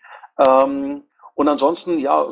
Ähm, 0.44 1.04
und 1.34 1.48
ansonsten, 1.48 1.98
ja, 1.98 2.26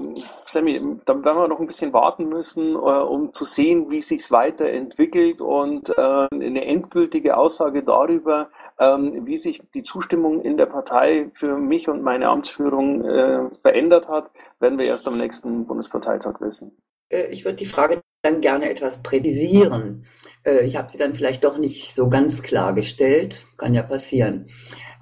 Sammy, 0.44 0.98
da 1.04 1.14
werden 1.24 1.38
wir 1.38 1.48
noch 1.48 1.60
ein 1.60 1.66
bisschen 1.66 1.92
warten 1.92 2.28
müssen, 2.28 2.74
äh, 2.74 2.76
um 2.76 3.32
zu 3.32 3.44
sehen, 3.44 3.90
wie 3.90 4.00
sich 4.00 4.30
weiterentwickelt 4.30 5.40
und 5.40 5.96
äh, 5.96 6.26
eine 6.32 6.64
endgültige 6.66 7.36
Aussage 7.36 7.82
darüber, 7.82 8.50
ähm, 8.80 9.26
wie 9.26 9.36
sich 9.36 9.62
die 9.74 9.82
Zustimmung 9.82 10.40
in 10.40 10.56
der 10.56 10.66
Partei 10.66 11.30
für 11.34 11.58
mich 11.58 11.88
und 11.88 12.02
meine 12.02 12.28
Amtsführung 12.28 13.04
äh, 13.04 13.50
verändert 13.60 14.08
hat, 14.08 14.30
werden 14.58 14.78
wir 14.78 14.86
erst 14.86 15.06
am 15.06 15.18
nächsten 15.18 15.66
Bundesparteitag 15.66 16.40
wissen. 16.40 16.72
Äh, 17.10 17.26
ich 17.26 17.44
würde 17.44 17.56
die 17.56 17.66
Frage 17.66 18.00
dann 18.22 18.40
gerne 18.40 18.70
etwas 18.70 19.02
präzisieren. 19.02 20.06
Äh, 20.44 20.64
ich 20.64 20.76
habe 20.76 20.90
sie 20.90 20.98
dann 20.98 21.14
vielleicht 21.14 21.44
doch 21.44 21.58
nicht 21.58 21.94
so 21.94 22.08
ganz 22.08 22.42
klar 22.42 22.72
gestellt, 22.72 23.44
kann 23.58 23.74
ja 23.74 23.82
passieren. 23.82 24.48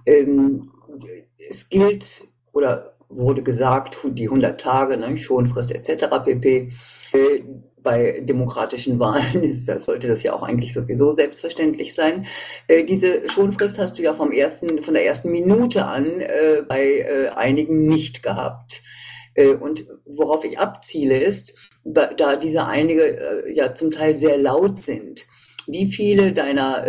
Ähm, 0.05 0.73
es 1.49 1.69
gilt 1.69 2.25
oder 2.53 2.97
wurde 3.09 3.43
gesagt, 3.43 3.97
die 4.05 4.25
100 4.25 4.61
Tage, 4.61 4.97
ne, 4.97 5.17
Schonfrist 5.17 5.71
etc. 5.73 6.07
pp. 6.25 6.73
Bei 7.83 8.21
demokratischen 8.21 8.99
Wahlen 8.99 9.43
ist, 9.43 9.69
das 9.69 9.85
sollte 9.85 10.09
das 10.09 10.23
ja 10.23 10.33
auch 10.33 10.43
eigentlich 10.43 10.75
sowieso 10.75 11.13
selbstverständlich 11.13 11.95
sein. 11.95 12.27
Äh, 12.67 12.85
diese 12.85 13.29
Schonfrist 13.29 13.79
hast 13.79 13.99
du 13.99 14.03
ja 14.03 14.15
vom 14.15 14.33
ersten, 14.33 14.83
von 14.83 14.95
der 14.95 15.07
ersten 15.07 15.31
Minute 15.31 15.85
an 15.85 16.21
äh, 16.21 16.63
bei 16.67 17.01
äh, 17.01 17.29
einigen 17.29 17.87
nicht 17.87 18.23
gehabt. 18.23 18.83
Äh, 19.35 19.55
und 19.55 19.87
worauf 20.05 20.45
ich 20.45 20.59
abziele 20.59 21.23
ist, 21.23 21.55
da 21.85 22.37
diese 22.37 22.67
einige 22.67 23.05
äh, 23.05 23.55
ja 23.55 23.75
zum 23.75 23.91
Teil 23.91 24.19
sehr 24.19 24.37
laut 24.37 24.83
sind, 24.83 25.27
wie 25.71 25.87
viele 25.87 26.33
deiner 26.33 26.87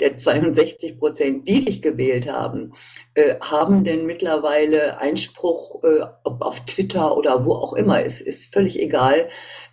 der 0.00 0.16
62 0.16 0.98
Prozent, 0.98 1.48
die 1.48 1.64
dich 1.64 1.82
gewählt 1.82 2.30
haben, 2.30 2.72
äh, 3.14 3.36
haben 3.40 3.84
denn 3.84 4.06
mittlerweile 4.06 4.98
Einspruch, 4.98 5.82
äh, 5.84 6.04
ob 6.24 6.42
auf 6.42 6.64
Twitter 6.64 7.16
oder 7.16 7.44
wo 7.44 7.54
auch 7.54 7.72
immer, 7.72 8.02
ist, 8.02 8.20
ist 8.20 8.52
völlig 8.52 8.80
egal, 8.80 9.28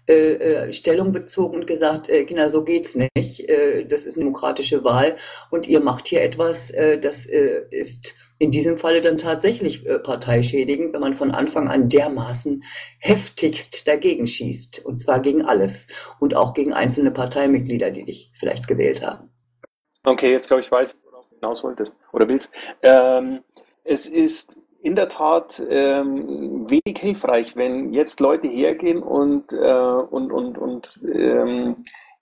äh, 0.08 0.14
äh, 0.14 0.74
Stellung 0.74 1.12
bezogen 1.12 1.56
und 1.56 1.68
gesagt, 1.68 2.10
äh, 2.10 2.26
Kinder, 2.26 2.50
so 2.50 2.64
geht's 2.64 2.96
nicht. 2.96 3.50
Äh, 3.50 3.86
das 3.86 4.06
ist 4.06 4.16
eine 4.16 4.26
demokratische 4.26 4.84
Wahl 4.84 5.18
und 5.50 5.68
ihr 5.68 5.80
macht 5.80 6.08
hier 6.08 6.22
etwas, 6.22 6.70
äh, 6.72 7.00
das 7.00 7.26
äh, 7.26 7.64
ist 7.72 8.16
in 8.38 8.52
diesem 8.52 8.78
Falle 8.78 9.02
dann 9.02 9.18
tatsächlich 9.18 9.86
äh, 9.86 10.00
parteischädigend, 10.00 10.94
wenn 10.94 11.02
man 11.02 11.14
von 11.14 11.32
Anfang 11.32 11.68
an 11.68 11.90
dermaßen 11.90 12.64
heftigst 13.00 13.88
dagegen 13.88 14.28
schießt. 14.28 14.86
Und 14.86 14.98
zwar 14.98 15.22
gegen 15.22 15.44
alles. 15.44 15.88
Und 16.20 16.36
auch 16.36 16.54
gegen 16.54 16.74
einzelne 16.74 17.12
Parteimitglieder, 17.12 17.92
die 17.92 18.06
dich 18.06 18.32
vielleicht 18.38 18.68
gewählt 18.68 19.06
haben. 19.06 19.30
Okay, 20.04 20.32
jetzt 20.32 20.48
glaube 20.48 20.62
ich, 20.62 20.72
weiß, 20.72 20.98
worauf 21.06 21.28
du 21.30 21.36
hinaus 21.36 21.64
wolltest 21.64 21.96
oder 22.12 22.28
willst. 22.28 22.54
Ähm, 22.84 23.40
es 23.84 24.08
ist 24.08 24.58
in 24.82 24.96
der 24.96 25.10
Tat 25.10 25.62
ähm, 25.68 26.70
wenig 26.70 27.00
hilfreich, 27.00 27.56
wenn 27.56 27.92
jetzt 27.92 28.20
Leute 28.20 28.48
hergehen 28.48 29.02
und, 29.02 29.54
äh, 29.54 29.58
und, 29.58 30.32
und, 30.32 30.58
und 30.60 31.00
ähm, 31.12 31.76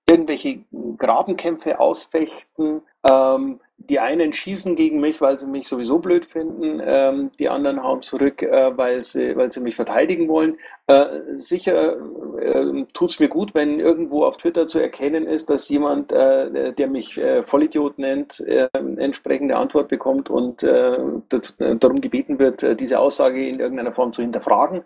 irgendwelche 0.08 0.64
Grabenkämpfe 0.98 1.80
ausfechten. 1.80 2.82
Ähm, 3.04 3.60
die 3.78 4.00
einen 4.00 4.32
schießen 4.32 4.76
gegen 4.76 5.00
mich, 5.00 5.20
weil 5.20 5.38
sie 5.38 5.48
mich 5.48 5.68
sowieso 5.68 6.00
blöd 6.00 6.26
finden, 6.26 6.82
ähm, 6.84 7.32
die 7.40 7.50
anderen 7.50 7.84
hauen 7.84 8.02
zurück, 8.02 8.42
äh, 8.42 8.78
weil, 8.78 9.04
sie, 9.04 9.36
weil 9.36 9.52
sie 9.52 9.62
mich 9.62 9.76
verteidigen 9.76 10.30
wollen. 10.30 10.58
Äh, 10.88 11.06
sicher 11.38 11.98
äh, 12.40 12.86
tut 12.94 13.12
es 13.12 13.20
mir 13.20 13.28
gut, 13.28 13.54
wenn 13.54 13.80
irgendwo 13.80 14.26
auf 14.26 14.38
Twitter 14.38 14.68
zu 14.68 14.80
erkennen 14.80 15.26
ist, 15.26 15.50
dass 15.50 15.68
jemand, 15.70 16.12
äh, 16.12 16.74
der 16.74 16.88
mich 16.88 17.18
äh, 17.18 17.44
Vollidiot 17.44 17.98
nennt, 17.98 18.40
äh, 18.42 18.70
entsprechende 18.74 19.56
Antwort 19.56 19.90
bekommt 19.90 20.30
und 20.30 20.64
äh, 20.64 20.98
darum 21.30 22.00
gebeten 22.00 22.40
wird, 22.40 22.80
diese 22.80 23.00
Aussage 23.00 23.48
in 23.48 23.60
irgendeiner 23.60 23.94
Form 23.94 24.14
zu 24.14 24.22
hinterfragen. 24.22 24.84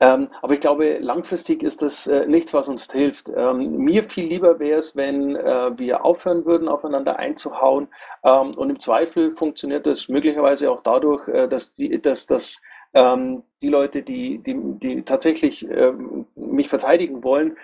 Ähm, 0.00 0.28
aber 0.42 0.54
ich 0.54 0.60
glaube, 0.60 0.98
langfristig 1.00 1.62
ist 1.64 1.82
das 1.82 2.06
äh, 2.06 2.24
nichts, 2.26 2.54
was 2.54 2.68
uns 2.68 2.90
hilft. 2.90 3.32
Ähm, 3.34 3.78
mir 3.78 4.08
viel 4.08 4.28
lieber 4.28 4.60
wäre 4.60 4.78
es, 4.78 4.94
wenn 4.94 5.34
äh, 5.34 5.76
wir 5.76 6.04
aufhören 6.04 6.44
würden, 6.44 6.68
aufeinander 6.68 7.18
einzuhauen. 7.18 7.88
Ähm, 8.24 8.52
und 8.56 8.70
im 8.70 8.80
Zweifel 8.80 9.36
funktioniert 9.36 9.86
das 9.86 10.08
möglicherweise 10.08 10.70
auch 10.70 10.82
dadurch, 10.82 11.26
äh, 11.28 11.48
dass, 11.48 11.72
die, 11.74 12.00
dass, 12.00 12.26
dass 12.26 12.60
ähm, 12.94 13.42
die 13.62 13.68
Leute, 13.68 14.02
die, 14.02 14.38
die, 14.38 14.56
die 14.56 15.02
tatsächlich 15.02 15.68
ähm, 15.68 16.26
mich 16.34 16.68
verteidigen 16.68 17.22
wollen, 17.22 17.56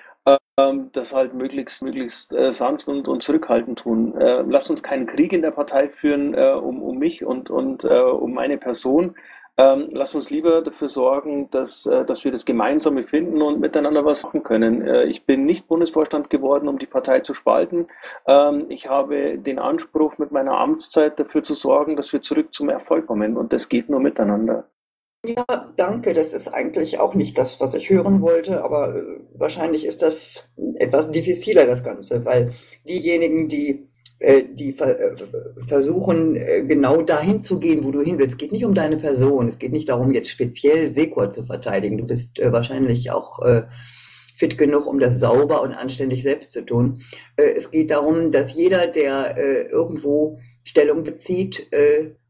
ähm, 0.58 0.90
das 0.92 1.14
halt 1.14 1.34
möglichst, 1.34 1.82
möglichst 1.82 2.32
äh, 2.32 2.52
sanft 2.52 2.88
und, 2.88 3.08
und 3.08 3.22
zurückhaltend 3.22 3.80
tun. 3.80 4.14
Äh, 4.16 4.42
lasst 4.42 4.70
uns 4.70 4.82
keinen 4.82 5.06
Krieg 5.06 5.32
in 5.32 5.42
der 5.42 5.50
Partei 5.50 5.88
führen 5.88 6.34
äh, 6.34 6.52
um, 6.52 6.82
um 6.82 6.98
mich 6.98 7.24
und, 7.24 7.50
und 7.50 7.84
äh, 7.84 7.88
um 8.00 8.32
meine 8.34 8.56
Person, 8.58 9.16
ähm, 9.56 9.90
lass 9.92 10.14
uns 10.14 10.30
lieber 10.30 10.62
dafür 10.62 10.88
sorgen, 10.88 11.48
dass, 11.50 11.86
äh, 11.86 12.04
dass 12.04 12.24
wir 12.24 12.32
das 12.32 12.44
Gemeinsame 12.44 13.04
finden 13.04 13.40
und 13.40 13.60
miteinander 13.60 14.04
was 14.04 14.24
machen 14.24 14.42
können. 14.42 14.82
Äh, 14.82 15.04
ich 15.04 15.26
bin 15.26 15.44
nicht 15.44 15.68
Bundesvorstand 15.68 16.28
geworden, 16.28 16.68
um 16.68 16.78
die 16.78 16.86
Partei 16.86 17.20
zu 17.20 17.34
spalten. 17.34 17.86
Ähm, 18.26 18.66
ich 18.68 18.88
habe 18.88 19.38
den 19.38 19.60
Anspruch, 19.60 20.18
mit 20.18 20.32
meiner 20.32 20.58
Amtszeit 20.58 21.20
dafür 21.20 21.44
zu 21.44 21.54
sorgen, 21.54 21.94
dass 21.94 22.12
wir 22.12 22.20
zurück 22.20 22.52
zum 22.52 22.68
Erfolg 22.68 23.06
kommen. 23.06 23.36
Und 23.36 23.52
das 23.52 23.68
geht 23.68 23.88
nur 23.88 24.00
miteinander. 24.00 24.68
Ja, 25.24 25.72
danke. 25.76 26.12
Das 26.14 26.32
ist 26.32 26.48
eigentlich 26.48 26.98
auch 26.98 27.14
nicht 27.14 27.38
das, 27.38 27.60
was 27.60 27.74
ich 27.74 27.88
hören 27.90 28.20
wollte, 28.20 28.62
aber 28.64 28.96
äh, 28.96 29.02
wahrscheinlich 29.34 29.86
ist 29.86 30.02
das 30.02 30.50
etwas 30.74 31.12
diffiziler, 31.12 31.64
das 31.66 31.84
Ganze, 31.84 32.24
weil 32.24 32.52
diejenigen, 32.86 33.48
die 33.48 33.88
die 34.20 34.78
äh, 34.78 35.16
versuchen, 35.66 36.36
äh, 36.36 36.62
genau 36.62 37.02
dahin 37.02 37.42
zu 37.42 37.58
gehen, 37.58 37.84
wo 37.84 37.90
du 37.90 38.00
hin 38.00 38.18
willst. 38.18 38.34
Es 38.34 38.38
geht 38.38 38.52
nicht 38.52 38.64
um 38.64 38.74
deine 38.74 38.96
Person. 38.96 39.48
Es 39.48 39.58
geht 39.58 39.72
nicht 39.72 39.88
darum, 39.88 40.12
jetzt 40.12 40.30
speziell 40.30 40.90
Sekor 40.90 41.30
zu 41.30 41.44
verteidigen. 41.44 41.98
Du 41.98 42.06
bist 42.06 42.40
wahrscheinlich 42.42 43.10
auch 43.10 43.40
fit 44.36 44.58
genug, 44.58 44.86
um 44.86 44.98
das 44.98 45.20
sauber 45.20 45.62
und 45.62 45.72
anständig 45.72 46.22
selbst 46.22 46.52
zu 46.52 46.64
tun. 46.64 47.02
Es 47.36 47.70
geht 47.70 47.90
darum, 47.90 48.32
dass 48.32 48.54
jeder, 48.54 48.86
der 48.86 49.36
irgendwo 49.70 50.38
Stellung 50.64 51.04
bezieht, 51.04 51.70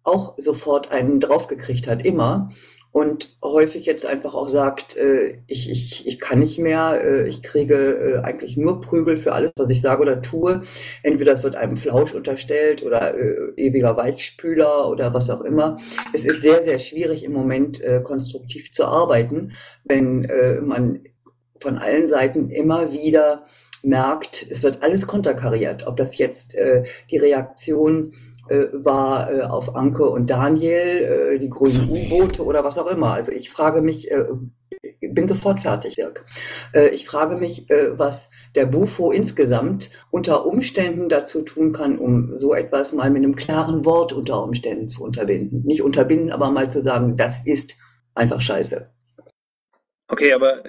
auch 0.03 0.35
sofort 0.37 0.91
einen 0.91 1.21
draufgekriegt 1.21 1.87
hat, 1.87 2.05
immer. 2.05 2.51
Und 2.95 3.37
häufig 3.43 3.87
jetzt 3.87 4.07
einfach 4.07 4.35
auch 4.35 4.49
sagt, 4.49 4.97
äh, 4.97 5.39
ich, 5.49 5.69
ich, 5.69 6.07
ich 6.07 6.21
kann 6.21 6.39
nicht 6.39 6.61
mehr, 6.61 7.03
äh, 7.05 7.27
ich 7.27 7.43
kriege 7.43 7.75
äh, 7.75 8.19
eigentlich 8.25 8.57
nur 8.57 8.81
Prügel 8.81 9.17
für 9.17 9.33
alles, 9.33 9.51
was 9.57 9.69
ich 9.69 9.81
sage 9.81 10.01
oder 10.01 10.23
tue. 10.23 10.63
Entweder 11.03 11.33
es 11.33 11.43
wird 11.43 11.57
einem 11.57 11.77
Flausch 11.77 12.15
unterstellt 12.15 12.85
oder 12.85 13.19
äh, 13.19 13.51
ewiger 13.57 13.97
Weichspüler 13.97 14.89
oder 14.89 15.13
was 15.13 15.29
auch 15.29 15.41
immer. 15.41 15.79
Es 16.13 16.25
ist 16.25 16.41
sehr, 16.41 16.63
sehr 16.63 16.79
schwierig 16.79 17.25
im 17.25 17.33
Moment 17.33 17.83
äh, 17.83 18.01
konstruktiv 18.01 18.71
zu 18.71 18.85
arbeiten, 18.85 19.55
wenn 19.83 20.27
äh, 20.27 20.61
man 20.61 21.01
von 21.59 21.79
allen 21.79 22.07
Seiten 22.07 22.49
immer 22.49 22.93
wieder 22.93 23.45
merkt, 23.83 24.47
es 24.49 24.63
wird 24.63 24.85
alles 24.85 25.09
konterkariert. 25.09 25.85
Ob 25.89 25.97
das 25.97 26.17
jetzt 26.17 26.57
die 27.11 27.17
Reaktion 27.17 28.15
äh, 28.49 28.67
war 28.73 29.33
äh, 29.33 29.43
auf 29.43 29.75
Anke 29.75 30.09
und 30.09 30.29
Daniel, 30.29 31.35
äh, 31.35 31.39
die 31.39 31.49
grünen 31.49 31.89
U-Boote 31.89 32.45
oder 32.45 32.65
was 32.65 32.79
auch 32.79 32.87
immer. 32.87 33.13
Also 33.13 33.33
ich 33.33 33.51
frage 33.51 33.81
mich, 33.81 34.11
äh, 34.11 34.25
bin 35.01 35.29
sofort 35.29 35.61
fertig, 35.61 35.95
Dirk. 35.97 36.25
Äh, 36.75 36.89
ich 36.89 37.07
frage 37.07 37.37
mich, 37.37 37.71
äh, 37.71 37.99
was 37.99 38.31
der 38.55 38.67
Bufo 38.67 39.11
insgesamt 39.11 39.91
unter 40.11 40.47
Umständen 40.47 41.09
dazu 41.09 41.43
tun 41.43 41.73
kann, 41.73 41.99
um 41.99 42.37
so 42.37 42.55
etwas 42.55 42.93
mal 42.93 43.11
mit 43.11 43.25
einem 43.25 43.37
klaren 43.37 43.85
Wort 43.85 44.13
unter 44.13 44.43
Umständen 44.43 44.89
zu 44.89 45.03
unterbinden. 45.03 45.63
Nicht 45.65 45.83
unterbinden, 45.83 46.31
aber 46.31 46.51
mal 46.51 46.71
zu 46.71 46.81
sagen, 46.81 47.17
das 47.17 47.45
ist 47.45 47.77
einfach 48.15 48.41
scheiße. 48.41 48.91
Okay, 50.09 50.35
aber 50.35 50.63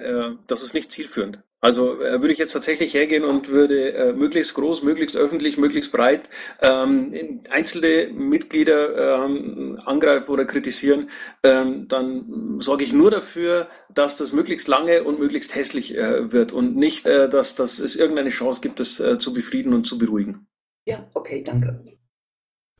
das 0.46 0.62
ist 0.62 0.74
nicht 0.74 0.90
zielführend. 0.90 1.42
Also 1.60 2.00
äh, 2.00 2.20
würde 2.20 2.32
ich 2.32 2.38
jetzt 2.38 2.52
tatsächlich 2.52 2.92
hergehen 2.92 3.24
und 3.24 3.48
würde 3.48 3.92
äh, 3.92 4.12
möglichst 4.12 4.54
groß, 4.54 4.82
möglichst 4.82 5.16
öffentlich, 5.16 5.56
möglichst 5.56 5.90
breit 5.90 6.28
ähm, 6.62 7.40
einzelne 7.48 8.12
Mitglieder 8.12 9.24
ähm, 9.24 9.80
angreifen 9.84 10.30
oder 10.30 10.44
kritisieren, 10.44 11.08
ähm, 11.42 11.88
dann 11.88 12.60
sorge 12.60 12.84
ich 12.84 12.92
nur 12.92 13.10
dafür, 13.10 13.68
dass 13.92 14.16
das 14.16 14.32
möglichst 14.32 14.68
lange 14.68 15.02
und 15.02 15.18
möglichst 15.18 15.54
hässlich 15.54 15.96
äh, 15.96 16.30
wird 16.30 16.52
und 16.52 16.76
nicht, 16.76 17.06
äh, 17.06 17.28
dass, 17.28 17.56
dass 17.56 17.78
es 17.78 17.96
irgendeine 17.96 18.30
Chance 18.30 18.60
gibt, 18.60 18.78
das 18.78 19.00
äh, 19.00 19.18
zu 19.18 19.32
befrieden 19.32 19.72
und 19.72 19.86
zu 19.86 19.96
beruhigen. 19.96 20.46
Ja, 20.84 21.08
okay, 21.14 21.42
danke. 21.42 21.95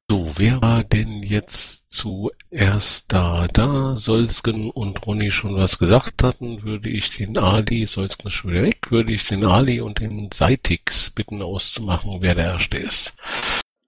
So, 0.08 0.32
wer 0.36 0.62
war 0.62 0.84
denn 0.84 1.24
jetzt 1.24 1.82
zuerst 1.90 3.06
da? 3.08 3.48
Da 3.48 3.96
Solsken 3.96 4.70
und 4.70 5.04
Ronny 5.04 5.32
schon 5.32 5.56
was 5.56 5.80
gesagt 5.80 6.22
hatten, 6.22 6.62
würde 6.62 6.88
ich 6.88 7.16
den 7.16 7.36
Ali, 7.36 7.86
Solsken 7.86 8.28
ist 8.28 8.34
schon 8.34 8.52
wieder 8.52 8.62
weg, 8.62 8.86
würde 8.90 9.12
ich 9.12 9.26
den 9.26 9.44
Ali 9.44 9.80
und 9.80 9.98
den 9.98 10.30
Seitix 10.32 11.10
bitten 11.10 11.42
auszumachen, 11.42 12.18
wer 12.20 12.36
der 12.36 12.52
Erste 12.52 12.78
ist. 12.78 13.14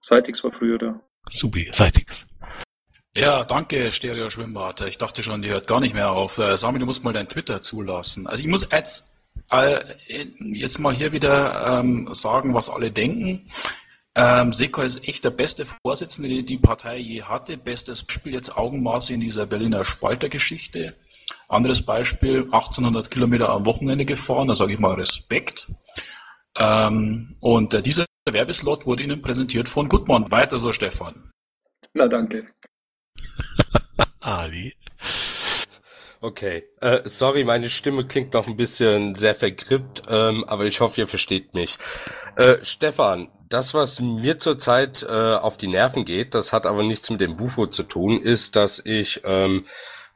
Seitix 0.01 0.43
war 0.43 0.51
früher 0.51 0.79
da. 0.79 1.01
Subi, 1.31 1.71
Seitix. 1.73 2.27
Ja, 3.17 3.45
danke, 3.45 3.89
Stereo 3.93 4.29
Schwimmbad. 4.29 4.81
Ich 4.81 4.99
dachte 4.99 5.23
schon, 5.23 5.41
die 5.41 5.51
hört 5.51 5.69
gar 5.69 5.79
nicht 5.79 5.95
mehr 5.95 6.11
auf. 6.11 6.39
Äh, 6.39 6.57
Sami, 6.57 6.81
du 6.81 6.87
musst 6.87 7.05
mal 7.05 7.13
dein 7.13 7.29
Twitter 7.29 7.61
zulassen. 7.61 8.27
Also 8.27 8.43
ich 8.43 8.49
muss 8.49 8.67
jetzt, 8.73 9.25
äh, 9.53 9.85
jetzt 10.51 10.81
mal 10.81 10.93
hier 10.93 11.13
wieder 11.13 11.79
ähm, 11.79 12.09
sagen, 12.13 12.55
was 12.55 12.71
alle 12.71 12.91
denken. 12.91 13.45
Ähm, 14.21 14.53
Seko 14.53 14.83
ist 14.83 15.07
echt 15.07 15.25
der 15.25 15.31
beste 15.31 15.65
Vorsitzende, 15.65 16.29
den 16.29 16.45
die 16.45 16.59
Partei 16.59 16.97
je 16.99 17.23
hatte. 17.23 17.57
Bestes 17.57 18.03
Beispiel 18.03 18.35
jetzt 18.35 18.57
Augenmaße 18.57 19.15
in 19.15 19.21
dieser 19.21 19.47
Berliner 19.47 19.85
Spaltergeschichte. 19.85 20.97
Anderes 21.49 21.87
Beispiel, 21.87 22.43
1800 22.43 23.13
Kilometer 23.13 23.49
am 23.51 23.65
Wochenende 23.65 24.05
gefahren, 24.05 24.49
da 24.49 24.57
sage 24.57 24.73
ich 24.73 24.81
mal 24.81 24.95
Respekt. 24.95 25.73
Ähm, 26.59 27.37
und 27.41 27.75
äh, 27.75 27.81
dieser 27.81 28.07
Werbeslot 28.29 28.87
wurde 28.87 29.05
Ihnen 29.05 29.23
präsentiert 29.23 29.69
von 29.69 29.89
Gutmann. 29.89 30.29
Weiter 30.33 30.59
so, 30.59 30.73
Stefan. 30.73 31.31
Na, 31.95 32.09
danke. 32.09 32.49
Ali. 34.21 34.75
Okay, 36.21 36.65
äh, 36.81 37.03
sorry, 37.05 37.45
meine 37.45 37.71
Stimme 37.71 38.05
klingt 38.05 38.33
noch 38.33 38.49
ein 38.49 38.57
bisschen 38.57 39.15
sehr 39.15 39.37
vergrippt, 39.37 40.03
ähm, 40.09 40.43
aber 40.49 40.65
ich 40.65 40.81
hoffe, 40.81 41.01
ihr 41.01 41.07
versteht 41.07 41.55
mich. 41.55 41.79
Äh, 42.35 42.57
Stefan, 42.65 43.31
das, 43.49 43.75
was 43.75 44.01
mir 44.01 44.39
zurzeit 44.39 45.03
äh, 45.09 45.35
auf 45.35 45.57
die 45.57 45.69
Nerven 45.69 46.05
geht, 46.05 46.35
das 46.35 46.53
hat 46.53 46.67
aber 46.67 46.83
nichts 46.83 47.11
mit 47.11 47.21
dem 47.21 47.37
Bufo 47.37 47.67
zu 47.67 47.83
tun, 47.83 48.21
ist, 48.21 48.57
dass 48.57 48.79
ich 48.85 49.23
ähm, 49.25 49.65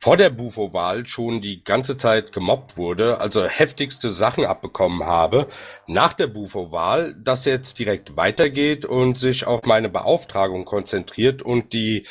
vor 0.02 0.16
der 0.16 0.30
Bufo-Wahl 0.30 1.06
schon 1.06 1.40
die 1.40 1.62
ganze 1.62 1.96
Zeit 1.96 2.32
gemobbt 2.32 2.76
wurde, 2.76 3.20
also 3.20 3.44
heftigste 3.44 4.10
Sachen 4.10 4.44
abbekommen 4.44 5.04
habe, 5.04 5.46
nach 5.86 6.12
der 6.12 6.26
Bufo-Wahl, 6.26 7.14
das 7.22 7.44
jetzt 7.44 7.78
direkt 7.78 8.16
weitergeht 8.16 8.84
und 8.84 9.20
sich 9.20 9.46
auf 9.46 9.62
meine 9.64 9.88
Beauftragung 9.88 10.64
konzentriert 10.64 11.42
und 11.42 11.72
die 11.72 12.04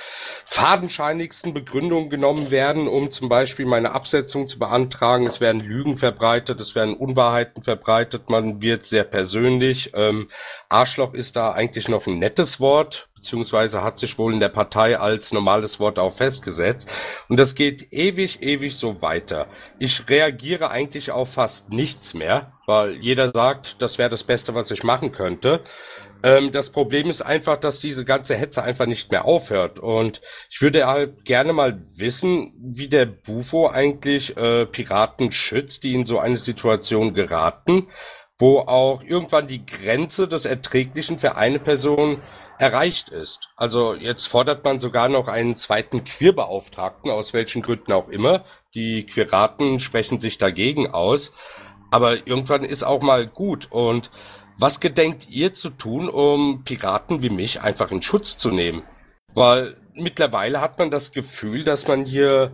fadenscheinigsten 0.46 1.54
Begründungen 1.54 2.10
genommen 2.10 2.50
werden, 2.50 2.88
um 2.88 3.12
zum 3.12 3.28
Beispiel 3.28 3.66
meine 3.66 3.92
Absetzung 3.92 4.48
zu 4.48 4.58
beantragen. 4.58 5.28
Es 5.28 5.42
werden 5.42 5.60
Lügen 5.60 5.98
verbreitet, 5.98 6.62
es 6.62 6.76
werden 6.76 6.94
Unwahrheiten 6.96 7.62
verbreitet, 7.62 8.30
man 8.30 8.62
wird 8.62 8.86
sehr 8.86 9.04
persönlich. 9.04 9.92
Ähm, 9.96 10.30
Arschloch 10.70 11.14
ist 11.14 11.36
da 11.36 11.52
eigentlich 11.52 11.90
noch 11.90 12.08
ein 12.08 12.20
nettes 12.20 12.62
Wort, 12.62 13.10
beziehungsweise 13.22 13.84
hat 13.84 14.00
sich 14.00 14.18
wohl 14.18 14.34
in 14.34 14.40
der 14.40 14.50
Partei 14.50 14.98
als 14.98 15.32
normales 15.32 15.80
Wort 15.80 16.00
auch 16.00 16.12
festgesetzt. 16.12 16.90
Und 17.30 17.40
das 17.40 17.54
geht 17.54 17.94
ewig, 17.94 18.42
ewig 18.42 18.76
so 18.76 19.04
weiter. 19.04 19.46
Ich 19.78 20.10
reagiere 20.10 20.72
eigentlich 20.72 21.12
auf 21.12 21.34
fast 21.34 21.70
nichts 21.72 22.16
mehr, 22.16 22.54
weil 22.66 22.96
jeder 22.96 23.32
sagt, 23.32 23.80
das 23.80 24.00
wäre 24.00 24.10
das 24.10 24.24
Beste, 24.24 24.56
was 24.56 24.72
ich 24.72 24.84
machen 24.84 25.12
könnte. 25.12 25.62
Ähm, 26.24 26.52
das 26.52 26.72
Problem 26.72 27.12
ist 27.12 27.22
einfach, 27.22 27.58
dass 27.58 27.80
diese 27.80 28.06
ganze 28.06 28.36
Hetze 28.36 28.64
einfach 28.64 28.88
nicht 28.88 29.12
mehr 29.12 29.26
aufhört. 29.26 29.78
Und 29.78 30.22
ich 30.50 30.60
würde 30.62 30.88
halt 30.88 31.24
gerne 31.24 31.54
mal 31.54 31.80
wissen, 31.96 32.52
wie 32.60 32.88
der 32.88 33.06
Bufo 33.06 33.68
eigentlich 33.68 34.36
äh, 34.36 34.66
Piraten 34.66 35.32
schützt, 35.32 35.84
die 35.84 35.94
in 35.94 36.08
so 36.08 36.18
eine 36.18 36.38
Situation 36.38 37.14
geraten, 37.14 37.88
wo 38.40 38.60
auch 38.60 39.04
irgendwann 39.04 39.46
die 39.46 39.64
Grenze 39.64 40.28
des 40.28 40.46
Erträglichen 40.46 41.20
für 41.20 41.36
eine 41.36 41.60
Person 41.60 42.20
erreicht 42.62 43.10
ist. 43.10 43.50
Also 43.56 43.96
jetzt 43.96 44.28
fordert 44.28 44.64
man 44.64 44.80
sogar 44.80 45.10
noch 45.10 45.28
einen 45.28 45.58
zweiten 45.58 46.04
Queerbeauftragten, 46.04 47.10
aus 47.10 47.34
welchen 47.34 47.64
Gründen 47.64 47.92
auch 47.92 48.08
immer. 48.08 48.46
Die 48.76 49.08
Queeraten 49.08 49.80
sprechen 49.80 50.20
sich 50.20 50.38
dagegen 50.38 50.92
aus. 50.92 51.34
Aber 51.90 52.28
irgendwann 52.28 52.64
ist 52.64 52.84
auch 52.84 53.02
mal 53.02 53.26
gut. 53.26 53.68
Und 53.72 54.12
was 54.60 54.80
gedenkt 54.80 55.28
ihr 55.28 55.56
zu 55.56 55.72
tun, 55.72 56.08
um 56.08 56.64
Piraten 56.64 57.24
wie 57.24 57.32
mich 57.32 57.62
einfach 57.62 57.90
in 57.90 58.04
Schutz 58.04 58.38
zu 58.38 58.52
nehmen? 58.52 58.84
Weil 59.34 59.76
mittlerweile 59.96 60.62
hat 60.62 60.78
man 60.78 60.92
das 60.92 61.14
Gefühl, 61.14 61.64
dass 61.64 61.88
man 61.88 62.06
hier 62.06 62.54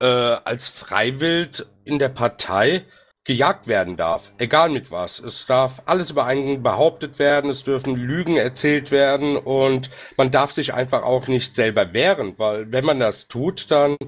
äh, 0.00 0.06
als 0.06 0.68
Freiwild 0.68 1.66
in 1.84 1.98
der 1.98 2.10
Partei 2.10 2.84
gejagt 3.28 3.66
werden 3.66 3.98
darf, 3.98 4.32
egal 4.38 4.70
mit 4.70 4.90
was. 4.90 5.20
Es 5.20 5.44
darf 5.44 5.82
alles 5.84 6.10
über 6.10 6.24
einen 6.24 6.62
behauptet 6.62 7.18
werden, 7.18 7.50
es 7.50 7.62
dürfen 7.62 7.94
Lügen 7.94 8.38
erzählt 8.38 8.90
werden 8.90 9.36
und 9.36 9.90
man 10.16 10.30
darf 10.30 10.50
sich 10.50 10.72
einfach 10.72 11.02
auch 11.02 11.28
nicht 11.28 11.54
selber 11.54 11.92
wehren, 11.92 12.38
weil 12.38 12.72
wenn 12.72 12.86
man 12.86 12.98
das 12.98 13.28
tut, 13.28 13.70
dann 13.70 13.98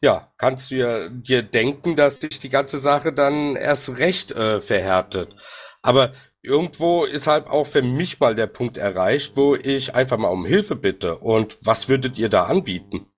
ja, 0.00 0.30
kannst 0.38 0.70
du 0.70 1.10
dir 1.10 1.42
denken, 1.42 1.96
dass 1.96 2.20
sich 2.20 2.38
die 2.38 2.48
ganze 2.48 2.78
Sache 2.78 3.12
dann 3.12 3.56
erst 3.56 3.98
recht 3.98 4.30
äh, 4.30 4.60
verhärtet. 4.60 5.34
Aber 5.82 6.12
irgendwo 6.40 7.04
ist 7.04 7.26
halt 7.26 7.48
auch 7.48 7.66
für 7.66 7.82
mich 7.82 8.20
mal 8.20 8.36
der 8.36 8.46
Punkt 8.46 8.78
erreicht, 8.78 9.36
wo 9.36 9.56
ich 9.56 9.96
einfach 9.96 10.16
mal 10.16 10.28
um 10.28 10.46
Hilfe 10.46 10.76
bitte. 10.76 11.18
Und 11.18 11.58
was 11.66 11.88
würdet 11.88 12.18
ihr 12.18 12.28
da 12.28 12.44
anbieten? 12.44 13.09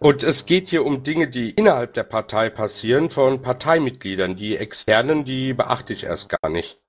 Und 0.00 0.22
es 0.22 0.46
geht 0.46 0.68
hier 0.68 0.86
um 0.86 1.02
Dinge, 1.02 1.28
die 1.28 1.50
innerhalb 1.50 1.94
der 1.94 2.04
Partei 2.04 2.50
passieren, 2.50 3.10
von 3.10 3.42
Parteimitgliedern. 3.42 4.36
Die 4.36 4.56
externen, 4.56 5.24
die 5.24 5.54
beachte 5.54 5.92
ich 5.92 6.04
erst 6.04 6.28
gar 6.28 6.50
nicht. 6.50 6.80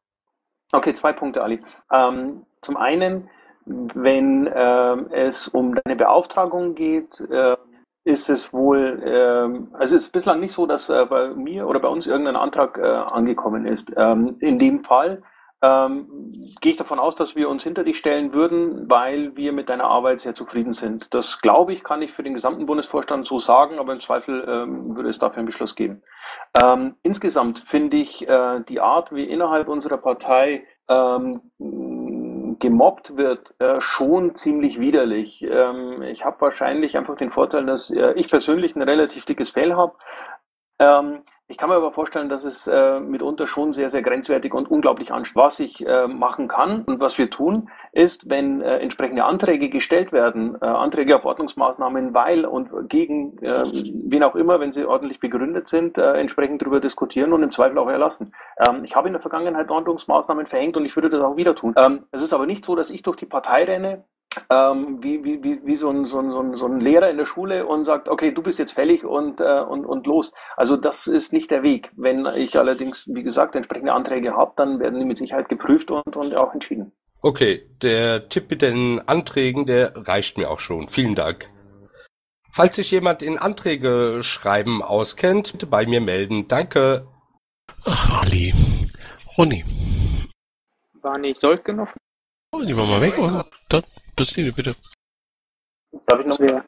Okay, 0.71 0.93
zwei 0.93 1.13
Punkte, 1.13 1.41
Ali. 1.41 1.59
Ähm, 1.91 2.45
zum 2.61 2.77
einen, 2.77 3.29
wenn 3.65 4.49
ähm, 4.53 5.07
es 5.11 5.47
um 5.47 5.73
deine 5.73 5.95
Beauftragung 5.95 6.75
geht, 6.75 7.19
äh, 7.31 7.57
ist 8.03 8.29
es 8.29 8.53
wohl, 8.53 9.01
ähm, 9.03 9.69
also 9.73 9.95
es 9.95 10.03
ist 10.03 10.11
bislang 10.11 10.39
nicht 10.39 10.53
so, 10.53 10.67
dass 10.67 10.89
äh, 10.89 11.05
bei 11.09 11.29
mir 11.29 11.67
oder 11.67 11.79
bei 11.79 11.87
uns 11.87 12.05
irgendein 12.05 12.35
Antrag 12.35 12.77
äh, 12.77 12.81
angekommen 12.81 13.65
ist. 13.65 13.91
Ähm, 13.97 14.37
in 14.39 14.59
dem 14.59 14.83
Fall 14.83 15.23
ähm, 15.61 16.31
gehe 16.61 16.71
ich 16.71 16.77
davon 16.77 16.99
aus, 16.99 17.15
dass 17.15 17.35
wir 17.35 17.49
uns 17.49 17.63
hinter 17.63 17.83
dich 17.83 17.97
stellen 17.97 18.33
würden, 18.33 18.89
weil 18.89 19.35
wir 19.35 19.51
mit 19.51 19.69
deiner 19.69 19.85
Arbeit 19.85 20.21
sehr 20.21 20.33
zufrieden 20.33 20.73
sind. 20.73 21.07
Das 21.13 21.41
glaube 21.41 21.73
ich, 21.73 21.83
kann 21.83 22.01
ich 22.01 22.13
für 22.13 22.23
den 22.23 22.33
gesamten 22.33 22.65
Bundesvorstand 22.65 23.25
so 23.25 23.39
sagen, 23.39 23.77
aber 23.77 23.93
im 23.93 23.99
Zweifel 23.99 24.45
ähm, 24.47 24.95
würde 24.95 25.09
es 25.09 25.19
dafür 25.19 25.39
einen 25.39 25.47
Beschluss 25.47 25.75
geben. 25.75 26.01
Ähm, 26.61 26.95
insgesamt 27.03 27.59
finde 27.59 27.97
ich 27.97 28.27
äh, 28.27 28.61
die 28.69 28.79
Art, 28.79 29.13
wie 29.13 29.23
innerhalb 29.23 29.67
unserer 29.67 29.97
Partei 29.97 30.65
ähm, 30.87 31.41
gemobbt 32.59 33.17
wird, 33.17 33.53
äh, 33.59 33.81
schon 33.81 34.35
ziemlich 34.35 34.79
widerlich. 34.79 35.41
Ähm, 35.41 36.01
ich 36.03 36.23
habe 36.25 36.41
wahrscheinlich 36.41 36.97
einfach 36.97 37.17
den 37.17 37.31
Vorteil, 37.31 37.65
dass 37.65 37.91
äh, 37.91 38.13
ich 38.15 38.29
persönlich 38.29 38.75
ein 38.75 38.81
relativ 38.81 39.25
dickes 39.25 39.51
Fell 39.51 39.73
habe. 39.73 39.95
Ähm, 40.79 41.23
Ich 41.51 41.57
kann 41.57 41.69
mir 41.69 41.75
aber 41.75 41.91
vorstellen, 41.91 42.29
dass 42.29 42.43
es 42.43 42.67
äh, 42.67 42.99
mitunter 42.99 43.47
schon 43.47 43.73
sehr, 43.73 43.89
sehr 43.89 44.03
grenzwertig 44.03 44.53
und 44.53 44.69
unglaublich 44.69 45.11
anstrengend. 45.11 45.47
Was 45.47 45.59
ich 45.59 45.85
äh, 45.85 46.07
machen 46.07 46.47
kann 46.47 46.83
und 46.83 46.99
was 46.99 47.17
wir 47.17 47.31
tun, 47.31 47.71
ist, 47.91 48.29
wenn 48.29 48.61
äh, 48.61 48.77
entsprechende 48.77 49.25
Anträge 49.25 49.69
gestellt 49.69 50.11
werden, 50.11 50.55
äh, 50.61 50.65
Anträge 50.65 51.15
auf 51.15 51.25
Ordnungsmaßnahmen, 51.25 52.13
weil 52.13 52.45
und 52.45 52.69
gegen 52.87 53.39
äh, 53.39 53.63
wen 53.63 54.23
auch 54.23 54.35
immer, 54.35 54.59
wenn 54.59 54.71
sie 54.71 54.85
ordentlich 54.85 55.19
begründet 55.19 55.67
sind, 55.67 55.97
äh, 55.97 56.13
entsprechend 56.13 56.61
darüber 56.61 56.79
diskutieren 56.79 57.33
und 57.33 57.41
im 57.41 57.49
Zweifel 57.49 57.79
auch 57.79 57.89
erlassen. 57.89 58.31
Ähm, 58.67 58.83
ich 58.83 58.95
habe 58.95 59.07
in 59.07 59.13
der 59.13 59.21
Vergangenheit 59.21 59.71
Ordnungsmaßnahmen 59.71 60.45
verhängt 60.45 60.77
und 60.77 60.85
ich 60.85 60.95
würde 60.95 61.09
das 61.09 61.21
auch 61.21 61.35
wieder 61.35 61.55
tun. 61.55 61.73
Ähm, 61.77 62.05
es 62.11 62.21
ist 62.21 62.33
aber 62.33 62.45
nicht 62.45 62.63
so, 62.63 62.75
dass 62.75 62.91
ich 62.91 63.01
durch 63.01 63.17
die 63.17 63.25
Partei 63.25 63.63
renne 63.63 64.03
ähm, 64.49 65.01
wie, 65.01 65.23
wie, 65.23 65.43
wie, 65.43 65.59
wie 65.65 65.75
so, 65.75 65.89
ein, 65.89 66.05
so, 66.05 66.19
ein, 66.19 66.55
so 66.55 66.67
ein 66.67 66.79
Lehrer 66.79 67.09
in 67.09 67.17
der 67.17 67.25
Schule 67.25 67.65
und 67.65 67.83
sagt, 67.83 68.07
okay, 68.09 68.31
du 68.31 68.41
bist 68.41 68.59
jetzt 68.59 68.73
fällig 68.73 69.03
und, 69.03 69.39
äh, 69.39 69.61
und, 69.61 69.85
und 69.85 70.05
los. 70.05 70.31
Also 70.55 70.77
das 70.77 71.07
ist 71.07 71.33
nicht 71.33 71.51
der 71.51 71.63
Weg. 71.63 71.91
Wenn 71.95 72.25
ich 72.25 72.57
allerdings, 72.57 73.07
wie 73.13 73.23
gesagt, 73.23 73.55
entsprechende 73.55 73.93
Anträge 73.93 74.35
habe, 74.35 74.53
dann 74.55 74.79
werden 74.79 74.99
die 74.99 75.05
mit 75.05 75.17
Sicherheit 75.17 75.49
geprüft 75.49 75.91
und, 75.91 76.15
und 76.15 76.35
auch 76.35 76.53
entschieden. 76.53 76.91
Okay, 77.21 77.69
der 77.81 78.29
Tipp 78.29 78.49
mit 78.49 78.61
den 78.61 79.01
Anträgen, 79.07 79.65
der 79.65 79.93
reicht 79.95 80.37
mir 80.37 80.49
auch 80.49 80.59
schon. 80.59 80.87
Vielen 80.87 81.15
Dank. 81.15 81.49
Falls 82.51 82.75
sich 82.75 82.91
jemand 82.91 83.21
in 83.21 83.37
Anträge 83.37 84.19
schreiben 84.21 84.81
auskennt, 84.81 85.51
bitte 85.51 85.67
bei 85.67 85.85
mir 85.85 86.01
melden. 86.01 86.47
Danke. 86.47 87.07
Ach, 87.85 88.21
Ali. 88.21 88.53
Ronny. 89.37 89.63
War 91.01 91.17
nicht 91.17 91.37
Solfgen 91.37 91.77
noch? 91.77 91.89
Oh, 92.51 92.61
die 92.61 92.75
war 92.75 92.87
mal 92.87 93.01
weg, 93.01 93.17
oder? 93.17 93.45
Dann, 93.69 93.83
Christine, 94.19 94.51
bitte. 94.51 94.75
Darf 96.05 96.19
ich 96.19 96.25
noch, 96.25 96.39
mal, 96.39 96.63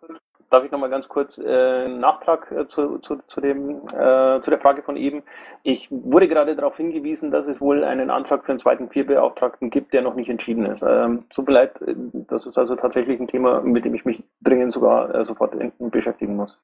darf 0.49 0.64
ich 0.64 0.72
noch 0.72 0.80
mal 0.80 0.89
ganz 0.89 1.08
kurz 1.08 1.38
äh, 1.38 1.86
einen 1.86 1.99
Nachtrag 1.99 2.52
äh, 2.52 2.66
zu, 2.66 2.97
zu, 2.99 3.18
zu, 3.28 3.41
dem, 3.41 3.82
äh, 3.93 4.39
zu 4.41 4.49
der 4.49 4.60
Frage 4.60 4.82
von 4.82 4.95
eben? 4.97 5.22
Ich 5.64 5.89
wurde 5.91 6.28
gerade 6.28 6.56
darauf 6.56 6.78
hingewiesen, 6.78 7.30
dass 7.30 7.47
es 7.47 7.62
wohl 7.62 7.84
einen 7.84 8.10
Antrag 8.10 8.45
für 8.45 8.54
einen 8.54 8.60
zweiten 8.60 8.89
Vierbeauftragten 8.89 9.70
gibt, 9.70 9.93
der 9.93 10.02
noch 10.02 10.16
nicht 10.16 10.30
entschieden 10.30 10.66
ist. 10.66 10.82
Ähm, 10.82 11.26
tut 11.30 11.47
mir 11.47 11.54
leid, 11.54 11.82
äh, 11.82 11.93
das 12.14 12.47
ist 12.47 12.58
also 12.58 12.76
tatsächlich 12.76 13.20
ein 13.20 13.28
Thema, 13.28 13.62
mit 13.62 13.86
dem 13.86 13.93
ich 13.93 14.06
mich 14.06 14.24
dringend 14.41 14.72
sogar 14.72 15.14
äh, 15.14 15.26
sofort 15.26 15.54
beschäftigen 15.78 16.36
muss. 16.36 16.58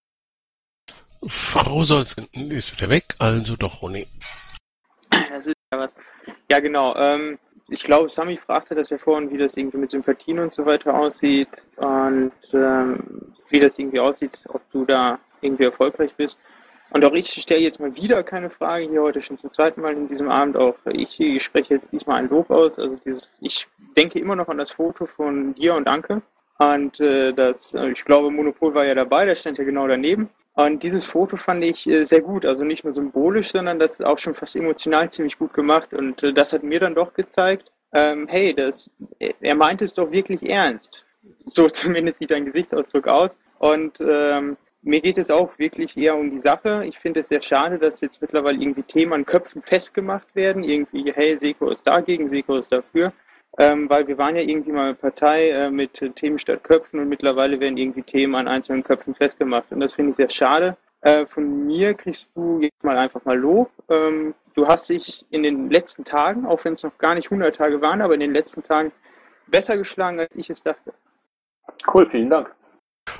Frau 1.27 1.83
Solzen 1.83 2.27
ist 2.33 2.71
wieder 2.71 2.89
weg, 2.89 3.15
also 3.19 3.55
doch 3.55 3.81
Ronny. 3.81 4.07
Das 5.29 5.47
ist 5.47 5.55
ja 5.73 5.79
was. 5.79 5.95
Ja, 6.49 6.59
genau. 6.59 6.95
Ähm, 6.95 7.39
ich 7.69 7.83
glaube, 7.83 8.09
Sami 8.09 8.37
fragte 8.37 8.75
das 8.75 8.89
ja 8.89 8.97
vorhin, 8.97 9.29
wie 9.31 9.37
das 9.37 9.57
irgendwie 9.57 9.77
mit 9.77 9.91
Sympathien 9.91 10.39
und 10.39 10.53
so 10.53 10.65
weiter 10.65 10.93
aussieht 10.93 11.49
und 11.75 12.31
ähm, 12.53 13.33
wie 13.49 13.59
das 13.59 13.77
irgendwie 13.77 13.99
aussieht, 13.99 14.39
ob 14.49 14.61
du 14.71 14.85
da 14.85 15.19
irgendwie 15.41 15.65
erfolgreich 15.65 16.13
bist. 16.15 16.37
Und 16.91 17.03
auch 17.03 17.11
ich 17.11 17.29
stelle 17.29 17.61
jetzt 17.61 17.79
mal 17.79 17.95
wieder 17.97 18.23
keine 18.23 18.49
Frage 18.49 18.87
hier 18.89 19.01
heute 19.01 19.21
schon 19.21 19.37
zum 19.37 19.51
zweiten 19.51 19.81
Mal 19.81 19.93
in 19.93 20.07
diesem 20.07 20.29
Abend. 20.29 20.55
Auch 20.55 20.75
ich, 20.85 21.19
ich 21.19 21.43
spreche 21.43 21.75
jetzt 21.75 21.91
diesmal 21.91 22.19
ein 22.19 22.29
Lob 22.29 22.49
aus. 22.49 22.79
Also 22.79 22.97
dieses, 23.05 23.37
ich 23.41 23.67
denke 23.97 24.19
immer 24.19 24.37
noch 24.37 24.47
an 24.47 24.57
das 24.57 24.71
Foto 24.71 25.05
von 25.05 25.53
dir 25.55 25.75
und 25.75 25.87
Anke. 25.87 26.21
Und 26.59 26.99
äh, 27.01 27.33
das, 27.33 27.73
äh, 27.73 27.89
ich 27.89 28.03
glaube, 28.05 28.31
Monopol 28.31 28.73
war 28.73 28.85
ja 28.85 28.95
dabei, 28.95 29.25
der 29.25 29.35
stand 29.35 29.57
ja 29.57 29.65
genau 29.65 29.87
daneben. 29.87 30.29
Und 30.57 30.81
dieses 30.81 31.05
Foto 31.05 31.37
fand 31.37 31.63
ich 31.63 31.87
äh, 31.87 32.03
sehr 32.03 32.21
gut, 32.21 32.43
also 32.43 32.63
nicht 32.63 32.83
nur 32.83 32.91
symbolisch, 32.91 33.51
sondern 33.51 33.77
das 33.77 33.99
ist 33.99 34.03
auch 34.03 34.17
schon 34.17 34.33
fast 34.33 34.55
emotional 34.55 35.07
ziemlich 35.11 35.37
gut 35.37 35.53
gemacht. 35.53 35.93
Und 35.93 36.23
äh, 36.23 36.33
das 36.33 36.51
hat 36.51 36.63
mir 36.63 36.79
dann 36.79 36.95
doch 36.95 37.13
gezeigt, 37.13 37.71
ähm, 37.93 38.27
hey, 38.27 38.55
das, 38.55 38.89
er 39.19 39.53
meinte 39.53 39.85
es 39.85 39.93
doch 39.93 40.11
wirklich 40.11 40.41
ernst. 40.49 41.05
So 41.45 41.69
zumindest 41.69 42.17
sieht 42.17 42.31
dein 42.31 42.45
Gesichtsausdruck 42.45 43.07
aus. 43.07 43.37
Und 43.59 43.99
ähm, 44.01 44.57
mir 44.81 44.99
geht 44.99 45.19
es 45.19 45.29
auch 45.29 45.51
wirklich 45.59 45.95
eher 45.95 46.17
um 46.17 46.31
die 46.31 46.39
Sache. 46.39 46.85
Ich 46.85 46.97
finde 46.97 47.19
es 47.19 47.27
sehr 47.27 47.43
schade, 47.43 47.77
dass 47.77 48.01
jetzt 48.01 48.19
mittlerweile 48.19 48.59
irgendwie 48.59 48.81
Themen 48.81 49.13
an 49.13 49.25
Köpfen 49.27 49.61
festgemacht 49.61 50.35
werden. 50.35 50.63
Irgendwie, 50.63 51.13
hey, 51.13 51.37
Seko 51.37 51.69
ist 51.69 51.85
dagegen, 51.85 52.27
Seko 52.27 52.55
ist 52.55 52.71
dafür. 52.71 53.13
Ähm, 53.59 53.89
weil 53.89 54.07
wir 54.07 54.17
waren 54.17 54.35
ja 54.35 54.43
irgendwie 54.43 54.71
mal 54.71 54.85
eine 54.85 54.95
Partei 54.95 55.49
äh, 55.49 55.71
mit 55.71 55.93
Themen 56.15 56.37
statt 56.37 56.63
Köpfen 56.63 56.99
und 56.99 57.09
mittlerweile 57.09 57.59
werden 57.59 57.77
irgendwie 57.77 58.03
Themen 58.03 58.35
an 58.35 58.47
einzelnen 58.47 58.83
Köpfen 58.83 59.15
festgemacht. 59.15 59.71
Und 59.71 59.79
das 59.79 59.93
finde 59.93 60.11
ich 60.11 60.17
sehr 60.17 60.29
schade. 60.29 60.77
Äh, 61.01 61.25
von 61.25 61.65
mir 61.65 61.93
kriegst 61.93 62.31
du 62.35 62.61
jetzt 62.61 62.83
mal 62.83 62.97
einfach 62.97 63.23
mal 63.25 63.37
Lob. 63.37 63.71
Ähm, 63.89 64.35
du 64.53 64.67
hast 64.67 64.89
dich 64.89 65.25
in 65.31 65.43
den 65.43 65.69
letzten 65.69 66.05
Tagen, 66.05 66.45
auch 66.45 66.63
wenn 66.65 66.73
es 66.73 66.83
noch 66.83 66.97
gar 66.97 67.15
nicht 67.15 67.31
100 67.31 67.55
Tage 67.55 67.81
waren, 67.81 68.01
aber 68.01 68.13
in 68.13 68.19
den 68.19 68.33
letzten 68.33 68.63
Tagen 68.63 68.91
besser 69.47 69.77
geschlagen, 69.77 70.19
als 70.19 70.35
ich 70.35 70.49
es 70.49 70.61
dachte. 70.61 70.93
Cool, 71.91 72.05
vielen 72.05 72.29
Dank. 72.29 72.53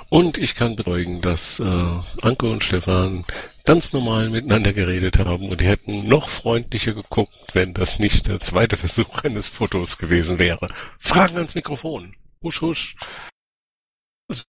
Und 0.08 0.38
ich 0.38 0.54
kann 0.54 0.76
beruhigen, 0.76 1.20
dass 1.20 1.60
äh, 1.60 2.00
Anke 2.22 2.46
und 2.46 2.64
Stefan 2.64 3.24
ganz 3.64 3.92
normal 3.92 4.30
miteinander 4.30 4.72
geredet 4.72 5.18
haben 5.18 5.48
und 5.48 5.60
die 5.60 5.66
hätten 5.66 6.08
noch 6.08 6.30
freundlicher 6.30 6.94
geguckt, 6.94 7.54
wenn 7.54 7.74
das 7.74 7.98
nicht 7.98 8.26
der 8.26 8.40
zweite 8.40 8.76
Versuch 8.76 9.18
eines 9.24 9.48
Fotos 9.48 9.98
gewesen 9.98 10.38
wäre. 10.38 10.68
Fragen 10.98 11.36
ans 11.36 11.54
Mikrofon. 11.54 12.16
Husch, 12.42 12.60
husch. 12.62 12.96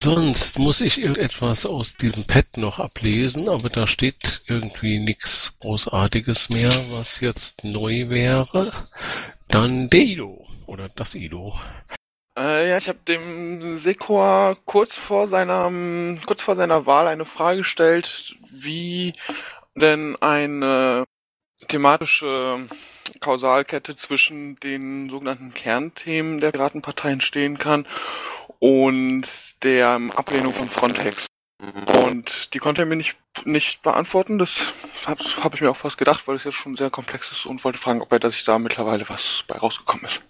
Sonst 0.03 0.59
muss 0.59 0.81
ich 0.81 0.99
irgendetwas 1.01 1.65
aus 1.65 1.95
diesem 1.95 2.25
Pad 2.25 2.57
noch 2.57 2.79
ablesen, 2.79 3.47
aber 3.47 3.69
da 3.69 3.87
steht 3.87 4.41
irgendwie 4.45 4.99
nichts 4.99 5.57
Großartiges 5.59 6.49
mehr, 6.49 6.71
was 6.91 7.21
jetzt 7.21 7.63
neu 7.63 8.09
wäre. 8.09 8.73
Dann 9.47 9.89
der 9.89 10.01
Ido 10.01 10.45
oder 10.65 10.89
das 10.89 11.15
Ido. 11.15 11.57
Äh, 12.39 12.69
ja, 12.69 12.77
ich 12.77 12.87
habe 12.87 12.99
dem 13.05 13.75
Sekor 13.75 14.55
kurz 14.63 14.95
vor 14.95 15.27
seiner 15.27 15.69
kurz 16.25 16.41
vor 16.41 16.55
seiner 16.55 16.85
Wahl 16.85 17.07
eine 17.07 17.25
Frage 17.25 17.59
gestellt, 17.59 18.37
wie 18.49 19.13
denn 19.75 20.15
eine 20.21 21.03
thematische 21.67 22.65
Kausalkette 23.19 23.95
zwischen 23.95 24.55
den 24.61 25.09
sogenannten 25.09 25.53
Kernthemen 25.53 26.39
der 26.39 26.51
Piratenpartei 26.51 27.11
entstehen 27.11 27.57
kann 27.57 27.85
und 28.59 29.25
der 29.63 29.99
Ablehnung 30.15 30.53
von 30.53 30.69
Frontex. 30.69 31.27
Und 32.05 32.53
die 32.53 32.59
konnte 32.59 32.83
er 32.83 32.85
mir 32.85 32.95
nicht, 32.95 33.17
nicht 33.43 33.81
beantworten. 33.81 34.39
Das 34.39 34.55
habe 35.05 35.21
hab 35.43 35.55
ich 35.55 35.61
mir 35.61 35.71
auch 35.71 35.75
fast 35.75 35.97
gedacht, 35.97 36.25
weil 36.27 36.37
es 36.37 36.45
ja 36.45 36.53
schon 36.53 36.77
sehr 36.77 36.89
komplex 36.89 37.33
ist 37.33 37.45
und 37.45 37.65
wollte 37.65 37.79
fragen, 37.79 38.01
ob 38.01 38.13
er, 38.13 38.31
sich 38.31 38.45
da 38.45 38.59
mittlerweile 38.59 39.09
was 39.09 39.43
bei 39.45 39.57
rausgekommen 39.57 40.05
ist. 40.05 40.23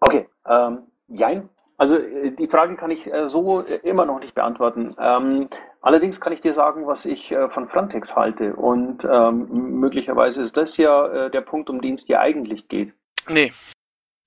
Okay, 0.00 0.26
ähm, 0.50 0.78
jein. 1.08 1.48
Also 1.80 1.96
äh, 1.96 2.32
die 2.32 2.46
Fragen 2.46 2.76
kann 2.76 2.90
ich 2.90 3.10
äh, 3.10 3.26
so 3.26 3.62
äh, 3.64 3.76
immer 3.76 4.04
noch 4.04 4.20
nicht 4.20 4.34
beantworten. 4.34 4.94
Ähm, 5.00 5.48
allerdings 5.80 6.20
kann 6.20 6.34
ich 6.34 6.42
dir 6.42 6.52
sagen, 6.52 6.86
was 6.86 7.06
ich 7.06 7.34
von 7.48 7.68
Frontex 7.68 8.14
halte. 8.14 8.54
Und 8.54 9.06
ähm, 9.10 9.48
möglicherweise 9.80 10.42
ist 10.42 10.58
das 10.58 10.76
ja 10.76 11.30
der 11.30 11.40
Punkt, 11.40 11.70
um 11.70 11.80
den 11.80 11.94
es 11.94 12.04
dir 12.04 12.20
eigentlich 12.20 12.68
geht. 12.68 12.92
Nee. 13.28 13.52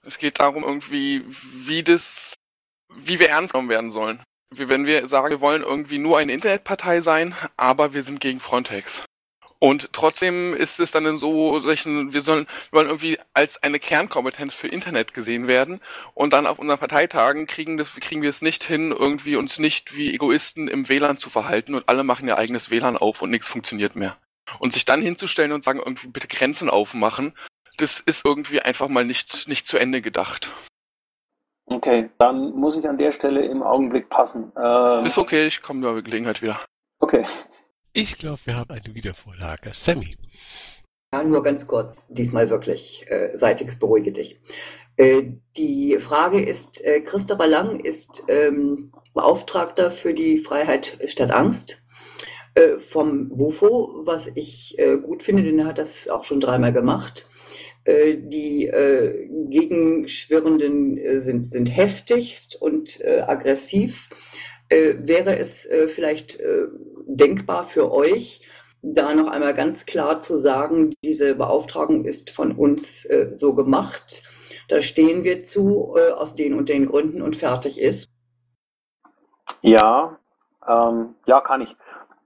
Es 0.06 0.18
geht 0.18 0.40
darum 0.40 0.64
irgendwie, 0.64 1.24
wie 1.28 1.84
das, 1.84 2.34
wie 2.94 3.20
wir 3.20 3.30
ernst 3.30 3.54
genommen 3.54 3.70
werden 3.70 3.92
sollen. 3.92 4.20
Wenn 4.50 4.88
wir 4.88 5.08
sagen, 5.08 5.30
wir 5.30 5.42
wollen 5.42 5.62
irgendwie 5.62 6.00
nur 6.00 6.18
eine 6.18 6.34
Internetpartei 6.34 7.02
sein, 7.02 7.36
aber 7.56 7.94
wir 7.94 8.02
sind 8.02 8.20
gegen 8.20 8.40
Frontex. 8.40 9.06
Und 9.64 9.94
trotzdem 9.94 10.54
ist 10.54 10.82
es 10.82 10.92
dann 10.92 11.06
in 11.06 11.18
so 11.18 11.58
solchen, 11.60 12.12
wir 12.12 12.20
sollen, 12.20 12.48
wir 12.70 12.80
wollen 12.80 12.88
irgendwie 12.88 13.18
als 13.34 13.64
eine 13.64 13.80
Kernkompetenz 13.80 14.54
für 14.54 14.68
Internet 14.68 15.14
gesehen 15.14 15.48
werden. 15.48 15.80
Und 16.14 16.34
dann 16.34 16.48
auf 16.48 16.60
unseren 16.60 16.80
Parteitagen 16.80 17.48
kriegen, 17.48 17.78
das, 17.78 17.96
kriegen 17.96 18.22
wir 18.22 18.30
es 18.30 18.42
nicht 18.42 18.66
hin, 18.66 18.92
irgendwie 18.92 19.38
uns 19.38 19.60
nicht 19.60 19.96
wie 19.96 20.14
Egoisten 20.14 20.68
im 20.68 20.90
WLAN 20.90 21.18
zu 21.18 21.30
verhalten 21.30 21.76
und 21.76 21.88
alle 21.88 22.04
machen 22.04 22.28
ihr 22.28 22.38
eigenes 22.38 22.72
WLAN 22.72 22.98
auf 22.98 23.22
und 23.22 23.30
nichts 23.30 23.48
funktioniert 23.48 23.96
mehr. 23.96 24.18
Und 24.60 24.74
sich 24.74 24.84
dann 24.84 25.02
hinzustellen 25.02 25.54
und 25.54 25.64
sagen, 25.64 25.80
irgendwie 25.80 26.10
bitte 26.10 26.28
Grenzen 26.28 26.70
aufmachen, 26.70 27.32
das 27.78 28.02
ist 28.02 28.26
irgendwie 28.26 28.60
einfach 28.60 28.90
mal 28.90 29.06
nicht, 29.06 29.48
nicht 29.48 29.66
zu 29.66 29.78
Ende 29.78 30.02
gedacht. 30.02 30.52
Okay, 31.68 32.10
dann 32.18 32.52
muss 32.52 32.76
ich 32.76 32.86
an 32.86 32.98
der 32.98 33.14
Stelle 33.14 33.46
im 33.46 33.64
Augenblick 33.64 34.10
passen. 34.10 34.52
Ähm, 34.62 35.06
ist 35.06 35.18
okay, 35.18 35.48
ich 35.48 35.62
komme 35.62 35.90
bei 35.90 36.02
Gelegenheit 36.02 36.42
wieder. 36.42 36.60
Okay. 37.00 37.24
Ich 37.96 38.18
glaube, 38.18 38.40
wir 38.46 38.56
haben 38.56 38.72
eine 38.72 38.96
Wiedervorlage. 38.96 39.70
Sammy. 39.72 40.18
Ja, 41.14 41.24
nur 41.24 41.44
ganz 41.44 41.68
kurz, 41.68 42.08
diesmal 42.10 42.50
wirklich. 42.50 43.06
Äh, 43.08 43.38
Seitix, 43.38 43.78
beruhige 43.78 44.12
dich. 44.12 44.40
Äh, 44.98 45.24
die 45.56 46.00
Frage 46.00 46.42
ist, 46.42 46.84
äh, 46.84 47.02
Christopher 47.02 47.46
Lang 47.46 47.80
ist 47.80 48.24
ähm, 48.30 48.92
Beauftragter 49.14 49.92
für 49.92 50.16
die 50.16 50.40
Freiheit 50.40 50.98
statt 51.06 51.30
Angst 51.30 51.84
äh, 52.56 52.80
vom 52.80 53.30
WUFO, 53.30 54.02
was 54.06 54.28
ich 54.34 54.74
äh, 54.80 54.98
gut 54.98 55.22
finde, 55.22 55.44
denn 55.44 55.60
er 55.60 55.68
hat 55.68 55.78
das 55.78 56.08
auch 56.08 56.24
schon 56.24 56.40
dreimal 56.40 56.74
gemacht. 56.74 57.30
Äh, 57.84 58.18
die 58.18 58.66
äh, 58.66 59.30
Gegenschwirrenden 59.50 61.20
sind, 61.22 61.52
sind 61.52 61.68
heftigst 61.68 62.60
und 62.60 63.06
aggressiv. 63.06 64.10
Wäre 64.70 65.38
es 65.38 65.68
vielleicht 65.90 66.40
denkbar 67.06 67.66
für 67.66 67.92
euch, 67.92 68.42
da 68.82 69.14
noch 69.16 69.28
einmal 69.28 69.54
ganz 69.54 69.86
klar 69.86 70.20
zu 70.20 70.38
sagen, 70.38 70.94
diese 71.04 71.36
Beauftragung 71.36 72.06
ist 72.06 72.30
von 72.30 72.52
uns 72.52 73.06
äh, 73.06 73.32
so 73.34 73.54
gemacht, 73.54 74.24
da 74.68 74.82
stehen 74.82 75.24
wir 75.24 75.44
zu 75.44 75.96
äh, 75.98 76.12
aus 76.12 76.36
den 76.36 76.54
und 76.54 76.70
den 76.70 76.86
Gründen 76.86 77.22
und 77.22 77.36
fertig 77.36 77.80
ist? 77.80 78.10
Ja, 79.62 80.20
ähm, 80.68 81.16
ja, 81.26 81.42
kann 81.42 81.62
ich. 81.62 81.76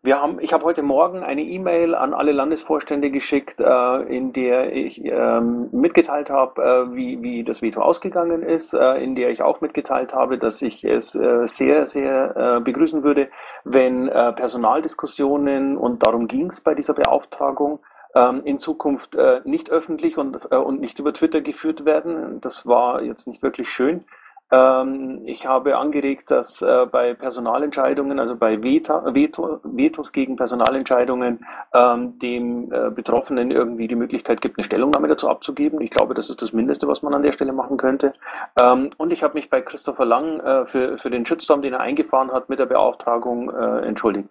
Wir 0.08 0.22
haben, 0.22 0.40
ich 0.40 0.54
habe 0.54 0.64
heute 0.64 0.84
Morgen 0.84 1.22
eine 1.22 1.42
E-Mail 1.42 1.94
an 1.94 2.14
alle 2.14 2.32
Landesvorstände 2.32 3.12
geschickt, 3.12 3.60
äh, 3.60 4.04
in 4.04 4.32
der 4.32 4.72
ich 4.72 5.04
ähm, 5.04 5.68
mitgeteilt 5.74 6.30
habe, 6.30 6.64
äh, 6.64 6.96
wie, 6.96 7.22
wie 7.22 7.44
das 7.44 7.62
Veto 7.62 7.82
ausgegangen 7.82 8.42
ist, 8.42 8.74
äh, 8.74 9.04
in 9.04 9.16
der 9.16 9.32
ich 9.32 9.42
auch 9.42 9.60
mitgeteilt 9.60 10.14
habe, 10.14 10.38
dass 10.38 10.62
ich 10.62 10.86
es 10.86 11.14
äh, 11.14 11.46
sehr, 11.46 11.86
sehr 11.86 12.38
äh, 12.38 12.62
begrüßen 12.62 13.04
würde, 13.04 13.28
wenn 13.66 14.08
äh, 14.08 14.32
Personaldiskussionen, 14.32 15.76
und 15.76 16.04
darum 16.04 16.30
ging 16.30 16.48
es 16.48 16.62
bei 16.62 16.74
dieser 16.74 16.94
Beauftragung, 16.94 17.80
ähm, 18.16 18.40
in 18.46 18.60
Zukunft 18.60 19.18
nicht 19.44 19.70
öffentlich 19.70 20.18
und, 20.18 20.46
und 20.46 20.80
nicht 20.80 21.00
über 21.00 21.12
Twitter 21.12 21.42
geführt 21.42 21.84
werden. 21.84 22.40
Das 22.40 22.66
war 22.66 23.02
jetzt 23.02 23.28
nicht 23.28 23.44
wirklich 23.44 23.68
schön. 23.68 24.06
Ähm, 24.50 25.22
ich 25.26 25.46
habe 25.46 25.78
angeregt, 25.78 26.32
dass 26.32 26.62
äh, 26.62 26.86
bei 26.90 27.14
Personalentscheidungen, 27.14 28.20
also 28.20 28.36
bei 28.36 28.62
Veta, 28.64 29.14
Veto, 29.14 29.60
Vetos 29.64 30.14
gegen 30.14 30.38
Personalentscheidungen, 30.38 31.46
ähm, 31.74 32.18
dem 32.20 32.72
äh, 32.72 32.90
Betroffenen 32.90 33.52
irgendwie 33.52 33.88
die 33.88 33.96
Möglichkeit 33.96 34.40
gibt, 34.40 34.58
eine 34.58 34.64
Stellungnahme 34.64 35.10
dazu 35.10 35.30
abzugeben. 35.30 35.82
Ich 35.82 35.90
glaube, 35.90 36.14
das 36.14 36.30
ist 36.30 36.42
das 36.42 36.54
Mindeste, 36.54 36.88
was 36.88 37.02
man 37.02 37.14
an 37.14 37.24
der 37.24 37.34
Stelle 37.34 37.52
machen 37.52 37.78
könnte. 37.78 38.14
Ähm, 38.58 38.92
und 38.98 39.12
ich 39.12 39.22
habe 39.22 39.34
mich 39.34 39.50
bei 39.50 39.62
Christopher 39.62 40.06
Lang 40.06 40.40
äh, 40.40 40.66
für, 40.66 40.98
für 40.98 41.10
den 41.10 41.26
Shitstorm, 41.26 41.62
den 41.62 41.74
er 41.74 41.82
eingefahren 41.82 42.32
hat, 42.32 42.48
mit 42.50 42.60
der 42.60 42.66
Beauftragung 42.68 43.50
entschuldigt. 43.50 44.30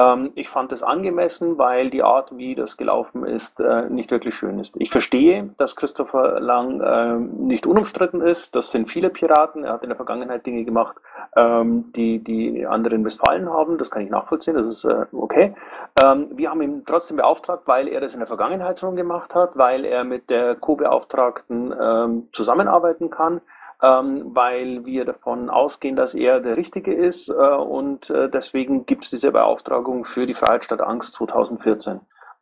Ähm, 0.00 0.32
ich 0.34 0.48
fand 0.48 0.72
es 0.72 0.82
angemessen, 0.82 1.58
weil 1.58 1.90
die 1.90 2.02
Art, 2.02 2.36
wie 2.36 2.54
das 2.54 2.76
gelaufen 2.76 3.24
ist, 3.24 3.60
äh, 3.60 3.88
nicht 3.90 4.10
wirklich 4.10 4.34
schön 4.34 4.58
ist. 4.58 4.74
Ich 4.78 4.90
verstehe, 4.90 5.50
dass 5.58 5.76
Christopher 5.76 6.40
Lang 6.40 6.80
äh, 6.80 7.16
nicht 7.18 7.66
unumstritten 7.66 8.20
ist. 8.20 8.54
Das 8.54 8.70
sind 8.70 8.90
viele 8.90 9.10
Piraten. 9.10 9.64
Er 9.64 9.74
hat 9.74 9.82
in 9.82 9.90
der 9.90 9.96
Vergangenheit 9.96 10.46
Dinge 10.46 10.64
gemacht, 10.64 10.96
ähm, 11.36 11.84
die 11.94 12.22
die 12.22 12.66
anderen 12.66 13.02
missfallen 13.02 13.50
haben. 13.50 13.76
Das 13.78 13.90
kann 13.90 14.02
ich 14.02 14.10
nachvollziehen. 14.10 14.54
Das 14.54 14.66
ist 14.66 14.84
äh, 14.84 15.04
okay. 15.12 15.54
Ähm, 15.96 16.28
wir 16.32 16.50
haben 16.50 16.62
ihn 16.62 16.84
trotzdem 16.86 17.18
beauftragt, 17.18 17.62
weil 17.66 17.88
er 17.88 18.00
das 18.00 18.14
in 18.14 18.20
der 18.20 18.28
Vergangenheit 18.28 18.78
schon 18.78 18.96
gemacht 18.96 19.34
hat, 19.34 19.56
weil 19.56 19.84
er 19.84 20.04
mit 20.04 20.30
der 20.30 20.54
Co-Beauftragten 20.54 21.74
ähm, 21.78 22.28
zusammenarbeiten 22.32 23.10
kann 23.10 23.40
ähm, 23.82 24.30
weil 24.34 24.84
wir 24.84 25.04
davon 25.04 25.50
ausgehen, 25.50 25.96
dass 25.96 26.14
er 26.14 26.40
der 26.40 26.56
Richtige 26.56 26.94
ist 26.94 27.28
äh, 27.28 27.32
und 27.32 28.10
äh, 28.10 28.30
deswegen 28.30 28.86
gibt 28.86 29.04
es 29.04 29.10
diese 29.10 29.32
Beauftragung 29.32 30.04
für 30.04 30.26
die 30.26 30.34
Freiheit 30.34 30.64
statt 30.64 30.80
Angst 30.80 31.14
2014. 31.14 32.00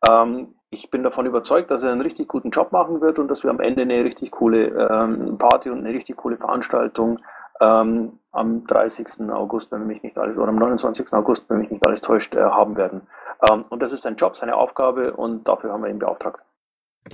Ähm, 0.09 0.55
ich 0.71 0.91
bin 0.91 1.03
davon 1.03 1.27
überzeugt, 1.27 1.71
dass 1.71 1.83
er 1.83 1.93
einen 1.93 2.03
richtig 2.03 2.29
guten 2.29 2.51
Job 2.51 2.73
machen 2.73 3.01
wird 3.01 3.19
und 3.19 3.29
dass 3.29 3.43
wir 3.43 3.51
am 3.51 3.61
Ende 3.61 3.83
eine 3.83 4.05
richtig 4.05 4.31
coole 4.31 4.67
ähm, 4.69 5.37
Party 5.39 5.71
und 5.71 5.79
eine 5.79 5.91
richtig 5.91 6.17
coole 6.17 6.37
Veranstaltung 6.37 7.19
ähm, 7.61 8.19
am 8.33 8.67
30. 8.67 9.31
August, 9.31 9.73
wenn 9.73 9.87
mich 9.87 10.03
nicht 10.03 10.17
alles, 10.19 10.39
oder 10.39 10.49
am 10.49 10.57
29. 10.57 11.13
August, 11.13 11.49
wenn 11.51 11.59
mich 11.59 11.71
nicht 11.71 11.85
alles 11.85 12.01
täuscht, 12.01 12.35
äh, 12.35 12.43
haben 12.43 12.77
werden. 12.77 13.03
Ähm, 13.51 13.63
und 13.71 13.83
das 13.83 13.93
ist 13.93 14.03
sein 14.03 14.17
Job, 14.17 14.37
seine 14.37 14.57
Aufgabe 14.57 15.15
und 15.15 15.49
dafür 15.49 15.73
haben 15.73 15.83
wir 15.83 15.91
ihn 15.91 15.99
beauftragt. 15.99 16.41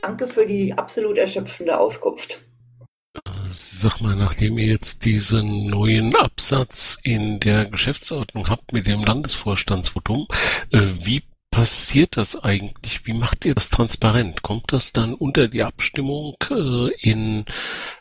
Danke 0.03 0.27
für 0.27 0.47
die 0.47 0.77
absolut 0.77 1.17
erschöpfende 1.17 1.79
Auskunft. 1.79 2.46
Sag 3.49 4.01
mal, 4.01 4.17
nachdem 4.17 4.59
ihr 4.59 4.67
jetzt 4.67 5.05
diesen 5.05 5.67
neuen 5.67 6.15
Absatz 6.15 6.99
in 7.03 7.41
der 7.41 7.67
Geschäftsordnung 7.67 8.49
habt 8.49 8.73
mit 8.73 8.87
dem 8.87 9.05
Landesvorstandsvotum, 9.05 10.27
äh, 10.73 10.81
wie 11.03 11.23
passiert 11.51 12.17
das 12.17 12.37
eigentlich? 12.37 13.07
Wie 13.07 13.13
macht 13.13 13.45
ihr 13.45 13.55
das 13.55 13.71
transparent? 13.71 14.43
Kommt 14.43 14.73
das 14.73 14.93
dann 14.93 15.15
unter 15.15 15.49
die 15.49 15.63
Abstimmung 15.63 16.37
äh, 16.51 16.91
in, 17.01 17.47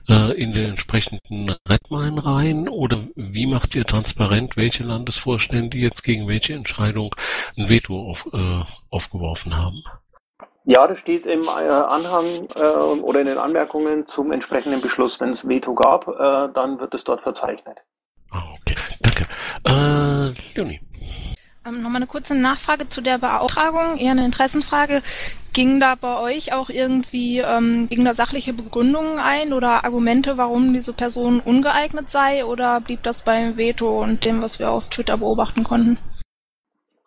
äh, 0.10 0.32
in 0.34 0.54
den 0.54 0.72
entsprechenden 0.72 1.56
Redmine 1.68 2.26
rein? 2.26 2.68
Oder 2.68 3.08
wie 3.16 3.46
macht 3.46 3.76
ihr 3.76 3.86
transparent, 3.86 4.58
welche 4.58 4.84
Landesvorstände 4.84 5.78
jetzt 5.78 6.04
gegen 6.04 6.28
welche 6.28 6.54
Entscheidung 6.54 7.16
ein 7.58 7.70
Veto 7.70 8.10
auf, 8.10 8.28
äh, 8.34 8.64
aufgeworfen 8.90 9.56
haben? 9.56 9.84
Ja, 10.66 10.88
das 10.88 10.98
steht 10.98 11.28
im 11.28 11.44
äh, 11.44 11.48
Anhang 11.48 12.48
äh, 12.56 12.60
oder 12.60 13.22
in 13.22 13.28
den 13.28 13.38
Anmerkungen 13.38 14.08
zum 14.08 14.32
entsprechenden 14.32 14.82
Beschluss. 14.82 15.20
Wenn 15.22 15.30
es 15.30 15.48
Veto 15.48 15.76
gab, 15.76 16.08
äh, 16.08 16.52
dann 16.54 16.80
wird 16.80 16.96
es 16.96 17.04
dort 17.04 17.22
verzeichnet. 17.22 17.78
Ah, 18.32 18.42
okay, 18.60 18.76
danke. 19.00 19.28
Äh, 19.64 20.34
Leonie. 20.56 20.82
Ähm, 21.68 21.82
Nochmal 21.82 21.98
eine 21.98 22.08
kurze 22.08 22.36
Nachfrage 22.36 22.90
zu 22.90 23.02
der 23.02 23.20
Beauftragung, 23.20 23.98
eher 23.98 24.12
eine 24.12 24.26
Interessenfrage. 24.26 25.04
Ging 25.54 25.80
da 25.80 25.94
bei 25.96 26.20
euch 26.20 26.54
auch 26.54 26.70
irgendwie, 26.70 27.40
ähm, 27.40 27.88
ging 27.88 28.04
da 28.04 28.16
sachliche 28.16 28.54
Begründungen 28.54 29.20
ein 29.20 29.54
oder 29.54 29.86
Argumente, 29.86 30.38
warum 30.38 30.74
diese 30.74 30.94
Person 30.94 31.42
ungeeignet 31.42 32.10
sei 32.10 32.44
oder 32.44 32.82
blieb 32.82 33.04
das 33.04 33.24
beim 33.24 33.56
Veto 33.56 34.02
und 34.02 34.26
dem, 34.26 34.42
was 34.42 34.58
wir 34.60 34.72
auf 34.72 34.90
Twitter 34.90 35.18
beobachten 35.18 35.64
konnten? 35.64 36.00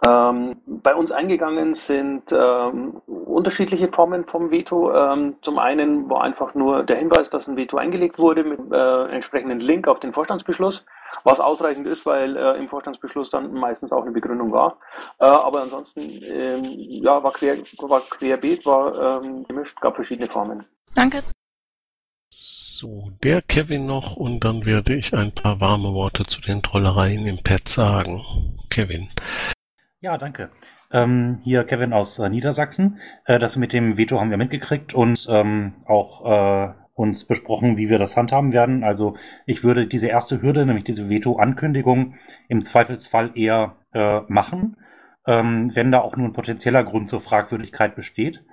Ähm, 0.01 0.57
bei 0.65 0.95
uns 0.95 1.11
eingegangen 1.11 1.75
sind 1.75 2.31
ähm, 2.31 3.03
unterschiedliche 3.07 3.89
Formen 3.89 4.25
vom 4.27 4.51
Veto. 4.53 4.95
Ähm, 4.95 5.37
zum 5.43 5.59
einen 5.59 6.09
war 6.09 6.23
einfach 6.23 6.55
nur 6.55 6.85
der 6.85 6.99
Hinweis, 6.99 7.31
dass 7.31 7.49
ein 7.49 7.57
Veto 7.57 7.79
eingelegt 7.79 8.19
wurde 8.19 8.45
mit 8.45 8.61
äh, 8.73 9.05
entsprechenden 9.07 9.59
Link 9.59 9.89
auf 9.89 9.99
den 9.99 10.13
Vorstandsbeschluss, 10.13 10.87
was 11.25 11.41
ausreichend 11.41 11.89
ist, 11.89 12.07
weil 12.07 12.37
äh, 12.37 12.57
im 12.59 12.69
Vorstandsbeschluss 12.69 13.31
dann 13.31 13.53
meistens 13.55 13.93
auch 13.93 14.03
eine 14.03 14.13
Begründung 14.13 14.53
war. 14.53 14.79
Äh, 15.19 15.25
aber 15.25 15.63
ansonsten 15.63 16.01
ähm, 16.23 16.65
ja, 16.65 17.21
war, 17.25 17.33
quer, 17.33 17.59
war 17.79 18.03
querbeet, 18.03 18.65
war 18.67 19.23
ähm, 19.23 19.45
gemischt, 19.49 19.81
gab 19.81 19.97
verschiedene 19.97 20.29
Formen. 20.29 20.65
Danke. 20.95 21.23
So, 22.31 23.11
der 23.25 23.43
Kevin 23.43 23.87
noch 23.87 24.15
und 24.15 24.45
dann 24.45 24.65
werde 24.65 24.95
ich 24.95 25.13
ein 25.13 25.33
paar 25.33 25.61
warme 25.61 25.93
Worte 25.93 26.23
zu 26.23 26.41
den 26.41 26.63
Trollereien 26.63 27.27
im 27.27 27.43
Pad 27.43 27.69
sagen. 27.69 28.23
Kevin. 28.71 29.09
Ja, 30.01 30.17
danke. 30.17 30.51
Ähm, 30.93 31.41
hier 31.43 31.65
Kevin 31.65 31.93
aus 31.93 32.21
äh, 32.21 32.29
Niedersachsen. 32.29 33.01
Äh, 33.25 33.41
das 33.41 33.57
mit 33.57 33.73
dem 33.73 33.99
Veto 33.99 34.21
haben 34.21 34.31
wir 34.31 34.37
mitgekriegt 34.37 34.95
und 34.95 35.27
ähm, 35.29 35.75
auch 35.87 36.25
äh, 36.25 36.73
uns 36.95 37.25
besprochen, 37.25 37.77
wie 37.77 37.89
wir 37.89 37.99
das 37.99 38.17
handhaben 38.17 38.53
werden. 38.53 38.85
Also 38.85 39.17
ich 39.45 39.65
würde 39.65 39.89
diese 39.89 40.07
erste 40.07 40.41
Hürde, 40.41 40.65
nämlich 40.67 40.85
diese 40.85 41.09
Veto-Ankündigung, 41.09 42.15
im 42.47 42.63
Zweifelsfall 42.63 43.33
eher 43.35 43.75
äh, 43.93 44.21
machen, 44.29 44.77
ähm, 45.27 45.75
wenn 45.75 45.91
da 45.91 45.99
auch 45.99 46.17
nur 46.17 46.29
ein 46.29 46.33
potenzieller 46.33 46.85
Grund 46.85 47.09
zur 47.09 47.21
Fragwürdigkeit 47.21 47.97
besteht 47.97 48.45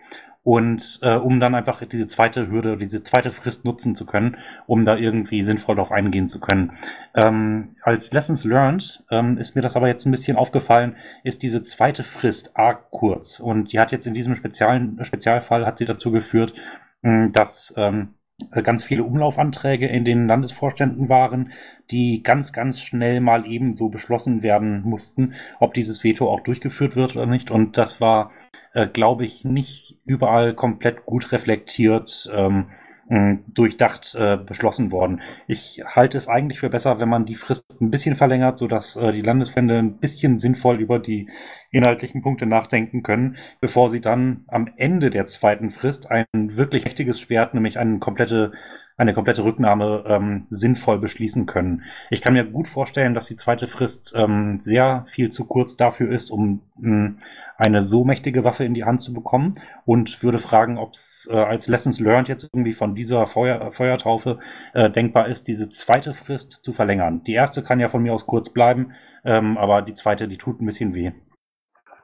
und 0.46 1.00
äh, 1.02 1.16
um 1.16 1.40
dann 1.40 1.56
einfach 1.56 1.84
diese 1.86 2.06
zweite 2.06 2.48
Hürde, 2.50 2.78
diese 2.78 3.02
zweite 3.02 3.32
Frist 3.32 3.66
nutzen 3.66 3.96
zu 3.96 4.06
können, 4.06 4.38
um 4.68 4.86
da 4.86 4.96
irgendwie 4.96 5.42
sinnvoll 5.42 5.76
darauf 5.76 5.92
eingehen 5.92 6.30
zu 6.30 6.40
können. 6.40 6.74
Ähm, 7.16 7.76
als 7.82 8.14
Lessons 8.14 8.44
Learned 8.44 9.04
ähm, 9.10 9.40
ist 9.40 9.56
mir 9.56 9.64
das 9.64 9.76
aber 9.76 9.88
jetzt 9.88 10.06
ein 10.06 10.12
bisschen 10.12 10.38
aufgefallen, 10.38 10.98
ist 11.24 11.42
diese 11.42 11.64
zweite 11.64 12.04
Frist 12.04 12.56
arg 12.56 12.92
kurz 12.92 13.40
und 13.40 13.74
die 13.74 13.80
hat 13.80 13.92
jetzt 13.92 14.06
in 14.06 14.14
diesem 14.14 14.36
speziellen 14.36 15.04
Spezialfall 15.04 15.66
hat 15.66 15.80
sie 15.80 15.86
dazu 15.86 16.12
geführt, 16.12 16.54
mh, 17.02 17.30
dass 17.34 17.74
ähm, 17.76 18.02
äh, 18.04 18.25
ganz 18.64 18.84
viele 18.84 19.04
Umlaufanträge 19.04 19.88
in 19.88 20.06
den 20.06 20.28
Landesvorständen 20.28 21.10
waren, 21.10 21.52
die 21.92 22.22
ganz, 22.24 22.52
ganz 22.52 22.82
schnell 22.82 23.22
mal 23.22 23.46
ebenso 23.46 23.90
beschlossen 23.90 24.44
werden 24.44 24.82
mussten, 24.84 25.34
ob 25.60 25.74
dieses 25.74 26.04
Veto 26.04 26.30
auch 26.30 26.42
durchgeführt 26.42 26.96
wird 26.96 27.16
oder 27.16 27.26
nicht. 27.26 27.52
Und 27.52 27.78
das 27.78 28.02
war, 28.02 28.32
äh, 28.74 28.88
glaube 28.88 29.26
ich, 29.26 29.46
nicht 29.46 30.00
überall 30.06 30.54
komplett 30.54 31.06
gut 31.06 31.32
reflektiert. 31.32 32.30
Ähm, 32.34 32.68
durchdacht 33.08 34.16
äh, 34.16 34.38
beschlossen 34.38 34.92
worden. 34.92 35.22
Ich 35.48 35.84
halte 35.86 36.18
es 36.18 36.28
eigentlich 36.28 36.60
für 36.60 36.70
besser, 36.70 37.00
wenn 37.00 37.10
man 37.10 37.26
die 37.26 37.36
Frist 37.36 37.80
ein 37.80 37.92
bisschen 37.92 38.16
verlängert, 38.16 38.58
sodass 38.58 38.96
äh, 38.96 39.12
die 39.12 39.22
Landesfände 39.22 39.78
ein 39.78 39.98
bisschen 39.98 40.40
sinnvoll 40.40 40.80
über 40.80 40.98
die 40.98 41.30
inhaltlichen 41.70 42.24
Punkte 42.24 42.48
nachdenken 42.48 43.04
können, 43.04 43.38
bevor 43.62 43.90
sie 43.90 44.02
dann 44.02 44.46
am 44.48 44.72
Ende 44.78 45.12
der 45.12 45.28
zweiten 45.28 45.70
Frist 45.70 46.10
ein 46.10 46.26
wirklich 46.34 46.86
mächtiges 46.86 47.20
Schwert, 47.20 47.54
nämlich 47.54 47.78
eine 47.78 48.00
komplette, 48.00 48.54
eine 48.98 49.14
komplette 49.14 49.44
Rücknahme 49.44 50.06
ähm, 50.08 50.48
sinnvoll 50.50 51.00
beschließen 51.00 51.46
können. 51.46 51.84
Ich 52.10 52.22
kann 52.22 52.34
mir 52.34 52.46
gut 52.46 52.68
vorstellen, 52.68 53.14
dass 53.14 53.28
die 53.28 53.36
zweite 53.36 53.68
Frist 53.68 54.14
ähm, 54.16 54.58
sehr 54.58 55.06
viel 55.10 55.32
zu 55.32 55.46
kurz 55.46 55.76
dafür 55.76 56.12
ist, 56.12 56.30
um 56.32 56.62
mh, 56.78 57.16
eine 57.58 57.82
so 57.82 58.06
mächtige 58.06 58.44
Waffe 58.44 58.64
in 58.64 58.74
die 58.74 58.86
Hand 58.86 59.02
zu 59.02 59.14
bekommen 59.14 59.56
und 59.86 60.24
würde 60.24 60.40
fragen, 60.40 60.78
ob 60.78 60.94
es 60.94 61.28
äh, 61.32 61.36
als 61.36 61.68
Lessons 61.68 62.00
Learned 62.00 62.30
jetzt 62.30 62.44
irgendwie 62.44 62.74
von 62.74 62.96
dieser 62.96 63.28
Feuer, 63.28 63.72
Feuertaufe 63.72 64.40
äh, 64.74 64.90
denkbar 64.90 65.28
ist, 65.28 65.48
diese 65.48 65.70
zweite 65.70 66.14
Frist 66.14 66.60
zu 66.64 66.72
verlängern. 66.72 67.24
Die 67.26 67.34
erste 67.34 67.64
kann 67.64 67.80
ja 67.80 67.90
von 67.90 68.02
mir 68.02 68.14
aus 68.14 68.26
kurz 68.26 68.50
bleiben, 68.50 68.94
ähm, 69.26 69.58
aber 69.58 69.82
die 69.82 69.94
zweite, 69.94 70.28
die 70.28 70.38
tut 70.38 70.62
ein 70.62 70.66
bisschen 70.66 70.94
weh. 70.94 71.12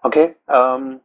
Okay, 0.01 0.35
ähm, 0.49 0.99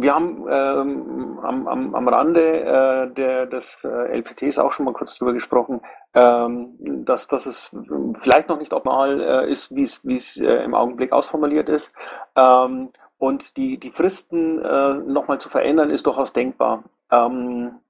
wir 0.00 0.14
haben 0.14 0.46
ähm, 0.48 1.38
am, 1.42 1.68
am, 1.68 1.94
am 1.94 2.08
Rande 2.08 2.60
äh, 2.60 3.14
der, 3.14 3.46
des 3.46 3.84
äh, 3.84 4.18
LPTs 4.18 4.58
auch 4.58 4.72
schon 4.72 4.86
mal 4.86 4.94
kurz 4.94 5.16
drüber 5.16 5.32
gesprochen, 5.32 5.80
ähm, 6.14 6.74
dass, 7.04 7.28
dass 7.28 7.46
es 7.46 7.74
vielleicht 8.14 8.48
noch 8.48 8.58
nicht 8.58 8.72
optimal 8.72 9.20
äh, 9.20 9.50
ist, 9.50 9.74
wie 9.74 9.82
es 9.82 10.36
äh, 10.36 10.64
im 10.64 10.74
Augenblick 10.74 11.12
ausformuliert 11.12 11.68
ist. 11.68 11.92
Ähm, 12.36 12.88
und 13.18 13.56
die, 13.56 13.78
die 13.78 13.90
Fristen 13.90 14.64
äh, 14.64 14.94
nochmal 14.94 15.38
zu 15.38 15.50
verändern, 15.50 15.90
ist 15.90 16.06
durchaus 16.06 16.32
denkbar. 16.32 16.84
Ähm, 17.10 17.80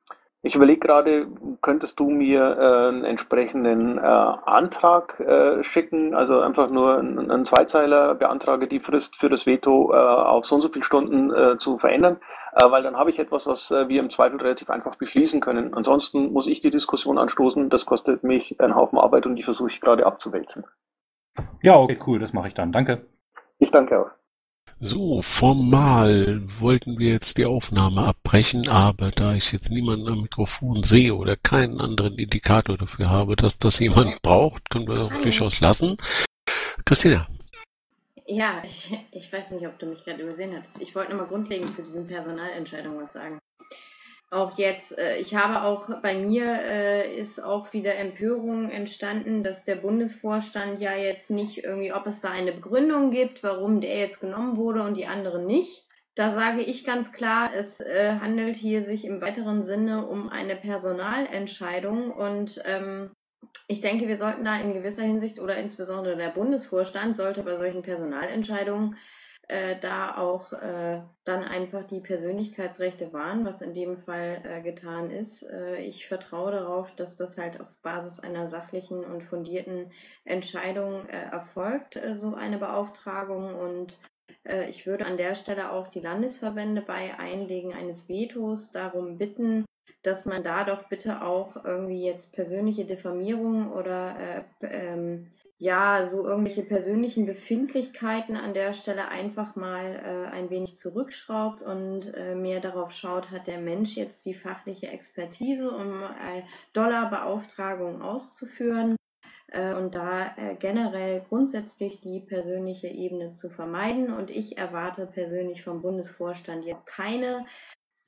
Ich 0.43 0.55
überlege 0.55 0.81
gerade, 0.81 1.29
könntest 1.61 2.01
du 2.01 2.09
mir 2.09 2.41
äh, 2.41 2.89
einen 2.89 3.05
entsprechenden 3.05 3.99
äh, 3.99 4.01
Antrag 4.01 5.21
äh, 5.21 5.63
schicken? 5.63 6.15
Also 6.15 6.41
einfach 6.41 6.71
nur 6.71 6.99
einen, 6.99 7.31
einen 7.31 7.45
Zweizeiler 7.45 8.15
beantrage 8.15 8.67
die 8.67 8.81
Frist 8.81 9.17
für 9.17 9.29
das 9.29 9.45
Veto 9.45 9.93
äh, 9.93 9.97
auf 9.97 10.47
so 10.47 10.55
und 10.55 10.63
so 10.63 10.71
viele 10.71 10.85
Stunden 10.85 11.31
äh, 11.31 11.59
zu 11.59 11.77
verändern, 11.77 12.21
äh, 12.55 12.71
weil 12.71 12.83
dann 12.83 12.97
habe 12.97 13.11
ich 13.11 13.19
etwas, 13.19 13.47
was 13.47 13.71
äh, 13.71 13.89
wir 13.89 14.01
im 14.01 14.09
Zweifel 14.09 14.41
relativ 14.41 14.71
einfach 14.71 14.97
beschließen 14.97 15.43
können. 15.43 15.75
Ansonsten 15.75 16.33
muss 16.33 16.47
ich 16.47 16.63
die 16.63 16.71
Diskussion 16.71 17.19
anstoßen. 17.19 17.69
Das 17.69 17.85
kostet 17.85 18.25
mich 18.25 18.59
einen 18.61 18.75
Haufen 18.75 18.99
Arbeit 18.99 19.27
und 19.27 19.37
die 19.37 19.43
versuche 19.43 19.69
ich 19.69 19.81
gerade 19.83 20.07
abzuwälzen. 20.07 20.65
Ja, 21.63 21.77
okay, 21.77 21.99
cool, 22.07 22.19
das 22.19 22.33
mache 22.33 22.49
ich 22.49 22.55
dann. 22.55 22.73
Danke. 22.73 23.07
Ich 23.59 23.71
danke 23.71 24.01
auch. 24.01 24.20
So, 24.83 25.21
formal 25.21 26.49
wollten 26.59 26.99
wir 26.99 27.11
jetzt 27.11 27.37
die 27.37 27.45
Aufnahme 27.45 28.07
abbrechen, 28.07 28.67
aber 28.67 29.11
da 29.11 29.35
ich 29.35 29.53
jetzt 29.53 29.71
niemanden 29.71 30.09
am 30.09 30.23
Mikrofon 30.23 30.85
sehe 30.85 31.15
oder 31.15 31.37
keinen 31.37 31.83
anderen 31.83 32.17
Indikator 32.17 32.79
dafür 32.79 33.11
habe, 33.11 33.37
dass 33.37 33.59
das 33.59 33.79
jemand 33.79 34.23
braucht, 34.23 34.71
können 34.71 34.89
wir 34.89 34.95
das 34.95 35.13
auch 35.13 35.23
durchaus 35.23 35.61
lassen. 35.61 35.99
Christina. 36.87 37.29
Ja, 38.27 38.63
ich, 38.65 38.97
ich 39.13 39.31
weiß 39.31 39.51
nicht, 39.51 39.67
ob 39.67 39.79
du 39.79 39.85
mich 39.85 40.03
gerade 40.03 40.23
übersehen 40.23 40.57
hast. 40.59 40.81
Ich 40.81 40.95
wollte 40.95 41.11
nochmal 41.11 41.29
grundlegend 41.29 41.71
zu 41.71 41.83
diesen 41.83 42.07
Personalentscheidungen 42.07 43.03
was 43.03 43.13
sagen 43.13 43.39
auch 44.31 44.57
jetzt, 44.57 44.97
äh, 44.97 45.19
ich 45.19 45.35
habe 45.35 45.63
auch 45.63 46.01
bei 46.01 46.15
mir 46.15 46.45
äh, 46.45 47.19
ist 47.19 47.41
auch 47.41 47.73
wieder 47.73 47.97
Empörung 47.97 48.71
entstanden, 48.71 49.43
dass 49.43 49.65
der 49.65 49.77
Bundesvorstand 49.77 50.81
ja 50.81 50.95
jetzt 50.95 51.31
nicht 51.31 51.65
irgendwie, 51.65 51.93
ob 51.93 52.07
es 52.07 52.21
da 52.21 52.31
eine 52.31 52.53
Begründung 52.53 53.11
gibt, 53.11 53.43
warum 53.43 53.81
der 53.81 53.99
jetzt 53.99 54.21
genommen 54.21 54.57
wurde 54.57 54.83
und 54.83 54.97
die 54.97 55.07
anderen 55.07 55.47
nicht. 55.47 55.85
Da 56.15 56.31
sage 56.31 56.61
ich 56.61 56.85
ganz 56.85 57.13
klar, 57.13 57.51
es 57.55 57.81
äh, 57.81 58.19
handelt 58.21 58.57
hier 58.57 58.85
sich 58.85 59.05
im 59.05 59.21
weiteren 59.21 59.65
Sinne 59.65 60.07
um 60.07 60.29
eine 60.29 60.57
Personalentscheidung 60.57 62.13
und 62.13 62.63
ähm, 62.67 63.11
ich 63.67 63.81
denke, 63.81 64.07
wir 64.07 64.17
sollten 64.17 64.45
da 64.45 64.61
in 64.61 64.75
gewisser 64.75 65.03
Hinsicht 65.03 65.41
oder 65.41 65.57
insbesondere 65.57 66.17
der 66.17 66.29
Bundesvorstand 66.29 67.17
sollte 67.17 67.43
bei 67.43 67.57
solchen 67.57 67.83
Personalentscheidungen 67.83 68.97
äh, 69.51 69.81
da 69.81 70.17
auch 70.17 70.53
äh, 70.53 71.03
dann 71.25 71.43
einfach 71.43 71.85
die 71.85 72.01
Persönlichkeitsrechte 72.01 73.13
wahren, 73.13 73.45
was 73.45 73.63
in 73.63 73.75
dem 73.75 73.99
Fall 73.99 74.41
äh, 74.45 74.63
getan 74.63 75.11
ist. 75.11 75.43
Äh, 75.43 75.79
ich 75.79 76.07
vertraue 76.07 76.53
darauf, 76.53 76.95
dass 76.95 77.17
das 77.17 77.37
halt 77.37 77.61
auf 77.61 77.67
Basis 77.83 78.21
einer 78.21 78.47
sachlichen 78.47 79.05
und 79.05 79.25
fundierten 79.25 79.91
Entscheidung 80.25 81.09
äh, 81.09 81.31
erfolgt, 81.33 81.97
äh, 81.97 82.15
so 82.15 82.35
eine 82.35 82.59
Beauftragung. 82.59 83.57
Und 83.57 83.99
ich 84.69 84.87
würde 84.87 85.05
an 85.05 85.19
der 85.19 85.35
Stelle 85.35 85.71
auch 85.71 85.89
die 85.89 86.01
Landesverbände 86.01 86.81
bei 86.81 87.19
Einlegen 87.19 87.75
eines 87.75 88.09
Vetos 88.09 88.73
darum 88.73 89.19
bitten, 89.19 89.67
dass 90.03 90.25
man 90.25 90.43
da 90.43 90.65
doch 90.65 90.89
bitte 90.89 91.23
auch 91.23 91.63
irgendwie 91.63 92.07
jetzt 92.07 92.33
persönliche 92.33 92.87
Diffamierung 92.87 93.71
oder 93.71 94.47
ähm, 94.63 95.31
ja, 95.61 96.07
so 96.07 96.27
irgendwelche 96.27 96.63
persönlichen 96.63 97.27
Befindlichkeiten 97.27 98.35
an 98.35 98.55
der 98.55 98.73
Stelle 98.73 99.09
einfach 99.09 99.57
mal 99.57 99.85
äh, 99.85 100.35
ein 100.35 100.49
wenig 100.49 100.77
zurückschraubt 100.77 101.63
und 101.63 102.15
äh, 102.15 102.35
mehr 102.35 102.61
darauf 102.61 102.93
schaut, 102.93 103.31
hat 103.31 103.47
der 103.47 103.59
Mensch 103.59 103.95
jetzt 103.95 104.25
die 104.25 104.33
fachliche 104.33 104.89
Expertise, 104.89 105.71
um 105.71 106.03
äh, 106.03 106.45
Dollarbeauftragung 106.73 108.01
auszuführen 108.01 108.97
äh, 109.49 109.75
und 109.75 109.95
da 109.95 110.35
äh, 110.39 110.55
generell 110.59 111.27
grundsätzlich 111.29 112.01
die 112.01 112.21
persönliche 112.21 112.89
Ebene 112.89 113.35
zu 113.35 113.51
vermeiden. 113.51 114.15
Und 114.15 114.31
ich 114.31 114.57
erwarte 114.57 115.07
persönlich 115.07 115.63
vom 115.63 115.83
Bundesvorstand 115.83 116.65
jetzt 116.65 116.87
keine 116.87 117.45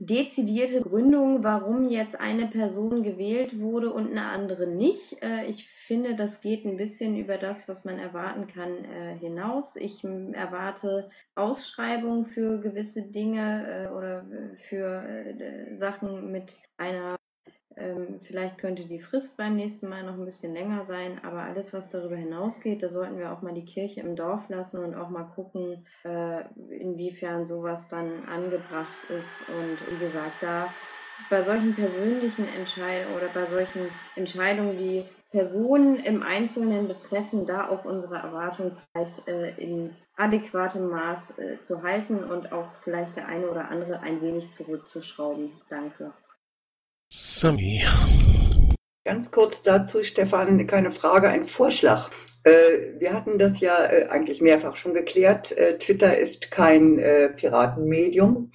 dezidierte 0.07 0.81
Gründung, 0.81 1.45
warum 1.45 1.89
jetzt 1.89 2.19
eine 2.19 2.49
Person 2.49 3.05
gewählt 3.05 3.61
wurde 3.61 3.93
und 3.93 4.11
eine 4.11 4.25
andere 4.25 4.67
nicht. 4.67 5.23
Äh, 5.23 5.47
ich 5.47 5.69
finde, 5.69 6.17
das 6.17 6.41
geht 6.41 6.65
ein 6.65 6.77
bisschen 6.77 7.17
über 7.17 7.39
das, 7.39 7.69
was 7.69 7.85
man 7.85 7.99
erwarten 7.99 8.49
kann, 8.49 8.85
äh, 8.85 9.17
hinaus. 9.19 9.77
Ich 9.77 10.03
erwarte 10.03 11.09
Ausschreibungen 11.37 12.27
für 12.27 12.61
gewisse 12.61 13.03
Dinge 13.03 13.87
äh, 13.87 13.93
oder 13.93 14.27
für 14.69 15.05
Sachen 15.73 16.33
mit 16.33 16.59
einer 16.77 17.17
ähm, 17.77 18.21
vielleicht 18.21 18.59
könnte 18.59 18.85
die 18.85 19.01
Frist 19.01 19.37
beim 19.37 19.57
nächsten 19.57 19.89
Mal 19.89 20.03
noch 20.05 20.15
ein 20.15 20.25
bisschen 20.25 20.53
länger 20.53 20.85
sein, 20.85 21.21
aber 21.25 21.43
alles, 21.43 21.73
was 21.73 21.91
darüber 21.91 22.17
hinausgeht, 22.17 22.83
da 22.83 22.89
sollten 22.89 23.19
wir 23.19 23.33
auch 23.33 23.43
mal 23.43 23.55
die 23.55 23.65
Kirche 23.65 24.01
im 24.01 24.17
Dorf 24.17 24.49
lassen 24.49 24.83
und 24.83 24.95
auch 24.95 25.09
mal 25.09 25.25
gucken, 25.25 25.87
äh, 26.05 26.43
inwiefern 26.71 27.47
sowas 27.47 27.89
dann 27.89 28.25
angebracht 28.29 29.11
ist. 29.11 29.43
Und 29.49 29.79
wie 29.91 30.05
gesagt, 30.05 30.43
da 30.43 30.73
bei 31.31 31.43
solchen 31.43 31.75
persönlichen 31.75 32.47
Entscheidungen 32.49 33.17
oder 33.17 33.29
bei 33.33 33.47
solchen 33.47 33.89
Entscheidungen, 34.17 34.79
die 34.79 35.05
Personen 35.31 35.97
im 35.97 36.23
Einzelnen 36.23 36.89
betreffen, 36.89 37.47
da 37.47 37.69
auch 37.69 37.85
unsere 37.85 38.17
Erwartungen 38.17 38.77
vielleicht 38.93 39.27
äh, 39.27 39.55
in 39.57 39.97
adäquatem 40.17 40.91
Maß 40.91 41.39
äh, 41.39 41.61
zu 41.63 41.83
halten 41.83 42.23
und 42.23 42.53
auch 42.53 42.71
vielleicht 42.85 43.17
der 43.17 43.29
eine 43.29 43.49
oder 43.49 43.71
andere 43.71 44.01
ein 44.01 44.21
wenig 44.21 44.51
zurückzuschrauben. 44.51 45.51
Danke. 45.71 46.13
Sami. 47.43 47.83
Ganz 49.05 49.33
kurz 49.33 49.63
dazu, 49.63 50.05
Stefan, 50.05 50.65
keine 50.69 50.93
Frage, 50.93 51.29
ein 51.29 51.43
Vorschlag. 51.43 52.09
Äh, 52.45 53.01
wir 53.01 53.13
hatten 53.13 53.37
das 53.37 53.59
ja 53.59 53.85
äh, 53.85 54.07
eigentlich 54.11 54.41
mehrfach 54.41 54.77
schon 54.77 54.95
geklärt. 54.95 55.51
Äh, 55.59 55.77
Twitter 55.77 56.17
ist 56.17 56.53
kein 56.53 57.03
Piratenmedium. 57.35 58.53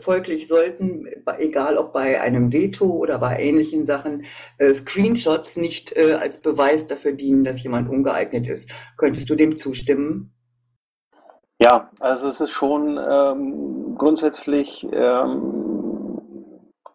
Folglich 0.00 0.48
sollten, 0.48 1.06
egal 1.38 1.76
ob 1.76 1.92
bei 1.92 2.20
einem 2.20 2.52
Veto 2.52 2.86
oder 2.86 3.18
bei 3.18 3.38
ähnlichen 3.38 3.86
Sachen, 3.86 4.24
Screenshots 4.72 5.58
nicht 5.58 5.96
als 5.96 6.38
Beweis 6.38 6.88
dafür 6.88 7.12
dienen, 7.12 7.44
dass 7.44 7.62
jemand 7.62 7.88
ungeeignet 7.88 8.48
ist. 8.48 8.72
Könntest 8.96 9.30
du 9.30 9.36
dem 9.36 9.56
zustimmen? 9.56 10.32
Ja, 11.62 11.90
also 12.00 12.28
es 12.28 12.40
ist 12.40 12.50
schon 12.50 12.98
ähm, 12.98 13.94
grundsätzlich 13.96 14.88
ähm, 14.90 15.59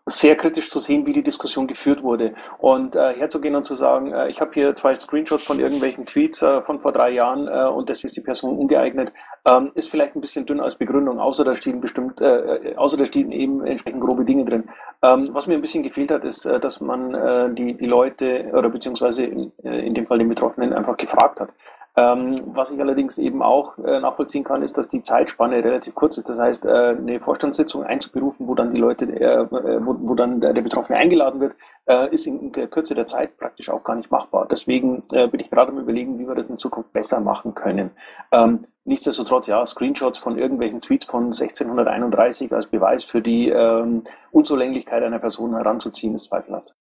sehr 0.07 0.35
kritisch 0.35 0.69
zu 0.69 0.79
sehen, 0.79 1.05
wie 1.07 1.13
die 1.13 1.23
Diskussion 1.23 1.65
geführt 1.65 2.03
wurde. 2.03 2.35
Und 2.59 2.95
äh, 2.95 3.13
herzugehen 3.13 3.55
und 3.55 3.65
zu 3.65 3.75
sagen, 3.75 4.13
äh, 4.13 4.29
ich 4.29 4.39
habe 4.39 4.51
hier 4.53 4.75
zwei 4.75 4.93
Screenshots 4.93 5.43
von 5.43 5.59
irgendwelchen 5.59 6.05
Tweets 6.05 6.43
äh, 6.43 6.61
von 6.61 6.79
vor 6.79 6.91
drei 6.91 7.11
Jahren 7.11 7.47
äh, 7.47 7.67
und 7.67 7.89
deswegen 7.89 8.07
ist 8.07 8.17
die 8.17 8.21
Person 8.21 8.55
ungeeignet, 8.55 9.11
ähm, 9.47 9.71
ist 9.73 9.89
vielleicht 9.89 10.15
ein 10.15 10.21
bisschen 10.21 10.45
dünn 10.45 10.59
als 10.59 10.75
Begründung, 10.75 11.19
außer 11.19 11.43
da 11.43 11.55
stehen 11.55 11.81
bestimmt, 11.81 12.21
äh, 12.21 12.73
außer 12.75 12.97
da 12.97 13.05
stehen 13.05 13.31
eben 13.31 13.65
entsprechend 13.65 14.01
grobe 14.01 14.25
Dinge 14.25 14.45
drin. 14.45 14.69
Ähm, 15.01 15.29
was 15.33 15.47
mir 15.47 15.55
ein 15.55 15.61
bisschen 15.61 15.83
gefehlt 15.83 16.11
hat, 16.11 16.23
ist, 16.23 16.45
äh, 16.45 16.59
dass 16.59 16.81
man 16.81 17.13
äh, 17.15 17.53
die, 17.53 17.73
die 17.73 17.87
Leute 17.87 18.51
oder 18.53 18.69
beziehungsweise 18.69 19.25
in, 19.25 19.51
äh, 19.63 19.87
in 19.87 19.95
dem 19.95 20.05
Fall 20.05 20.19
den 20.19 20.29
Betroffenen 20.29 20.73
einfach 20.73 20.97
gefragt 20.97 21.41
hat. 21.41 21.49
Ähm, 21.97 22.41
was 22.47 22.71
ich 22.71 22.79
allerdings 22.81 23.17
eben 23.17 23.41
auch 23.41 23.77
äh, 23.77 24.01
nachvollziehen 24.01 24.43
kann, 24.43 24.61
ist, 24.61 24.77
dass 24.77 24.89
die 24.89 25.01
Zeitspanne 25.01 25.63
relativ 25.63 25.95
kurz 25.95 26.17
ist. 26.17 26.29
Das 26.29 26.39
heißt, 26.39 26.65
äh, 26.65 26.69
eine 26.69 27.21
Vorstandssitzung 27.21 27.83
einzuberufen, 27.83 28.47
wo 28.49 28.55
dann 28.55 28.73
die 28.73 28.79
Leute, 28.81 29.05
äh, 29.05 29.47
wo, 29.49 29.95
wo, 29.99 30.13
dann 30.13 30.41
der, 30.41 30.53
Betroffene 30.61 30.97
eingeladen 30.97 31.39
wird, 31.39 31.55
äh, 31.85 32.13
ist 32.13 32.27
in 32.27 32.51
der 32.51 32.67
Kürze 32.67 32.95
der 32.95 33.05
Zeit 33.05 33.37
praktisch 33.37 33.69
auch 33.69 33.83
gar 33.85 33.95
nicht 33.95 34.11
machbar. 34.11 34.45
Deswegen 34.51 35.03
äh, 35.13 35.27
bin 35.29 35.39
ich 35.39 35.49
gerade 35.49 35.71
am 35.71 35.79
überlegen, 35.79 36.19
wie 36.19 36.27
wir 36.27 36.35
das 36.35 36.49
in 36.49 36.57
Zukunft 36.57 36.91
besser 36.91 37.21
machen 37.21 37.55
können. 37.55 37.91
Ähm, 38.33 38.65
nichtsdestotrotz, 38.83 39.47
ja, 39.47 39.65
Screenshots 39.65 40.19
von 40.19 40.37
irgendwelchen 40.37 40.81
Tweets 40.81 41.05
von 41.05 41.25
1631 41.25 42.51
als 42.51 42.65
Beweis 42.65 43.05
für 43.05 43.21
die 43.21 43.47
ähm, 43.47 44.03
Unzulänglichkeit 44.31 45.01
einer 45.01 45.19
Person 45.19 45.55
heranzuziehen, 45.55 46.13
ist 46.13 46.25
zweifelhaft. 46.25 46.75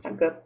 Danke. 0.00 0.44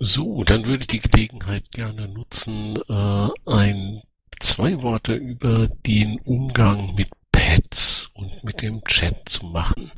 So, 0.00 0.44
dann 0.44 0.64
würde 0.66 0.82
ich 0.82 0.86
die 0.86 1.00
Gelegenheit 1.00 1.72
gerne 1.72 2.06
nutzen, 2.08 2.76
äh, 2.88 3.28
ein 3.46 4.02
zwei 4.38 4.80
Worte 4.82 5.14
über 5.14 5.66
den 5.86 6.20
Umgang 6.20 6.94
mit 6.94 7.10
Pads 7.32 8.08
und 8.14 8.44
mit 8.44 8.62
dem 8.62 8.84
Chat 8.84 9.28
zu 9.28 9.46
machen. 9.46 9.90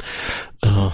Äh, 0.62 0.90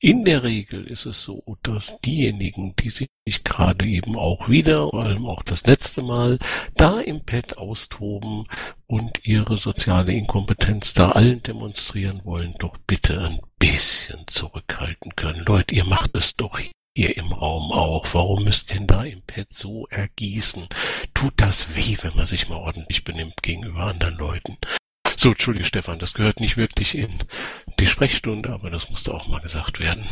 in 0.00 0.24
der 0.24 0.42
Regel 0.42 0.84
ist 0.88 1.06
es 1.06 1.22
so, 1.22 1.56
dass 1.62 2.00
diejenigen, 2.00 2.74
die 2.74 2.90
sich 2.90 3.08
gerade 3.44 3.86
eben 3.86 4.16
auch 4.16 4.48
wieder, 4.48 4.90
vor 4.90 5.04
allem 5.04 5.26
auch 5.26 5.44
das 5.44 5.64
letzte 5.64 6.02
Mal, 6.02 6.40
da 6.74 7.00
im 7.00 7.24
Pad 7.24 7.56
austoben 7.56 8.46
und 8.88 9.24
ihre 9.24 9.56
soziale 9.56 10.12
Inkompetenz 10.12 10.94
da 10.94 11.12
allen 11.12 11.40
demonstrieren 11.44 12.22
wollen, 12.24 12.56
doch 12.58 12.76
bitte 12.88 13.20
ein 13.20 13.40
bisschen 13.60 14.26
zurückhalten 14.26 15.14
können. 15.14 15.44
Leute, 15.46 15.76
ihr 15.76 15.84
macht 15.84 16.16
es 16.16 16.34
doch 16.34 16.58
ihr 16.94 17.16
im 17.16 17.32
Raum 17.32 17.72
auch? 17.72 18.06
Warum 18.12 18.44
müsst 18.44 18.70
ihr 18.70 18.76
denn 18.76 18.86
da 18.86 19.04
im 19.04 19.22
Pad 19.22 19.52
so 19.52 19.86
ergießen? 19.88 20.68
Tut 21.14 21.34
das 21.36 21.74
weh, 21.74 21.96
wenn 22.02 22.16
man 22.16 22.26
sich 22.26 22.48
mal 22.48 22.56
ordentlich 22.56 23.04
benimmt 23.04 23.42
gegenüber 23.42 23.84
anderen 23.84 24.16
Leuten? 24.16 24.58
So, 25.16 25.30
Entschuldige 25.30 25.64
Stefan, 25.64 25.98
das 25.98 26.14
gehört 26.14 26.40
nicht 26.40 26.56
wirklich 26.56 26.96
in 26.96 27.24
die 27.78 27.86
Sprechstunde, 27.86 28.50
aber 28.50 28.70
das 28.70 28.90
musste 28.90 29.14
auch 29.14 29.28
mal 29.28 29.40
gesagt 29.40 29.78
werden. 29.78 30.06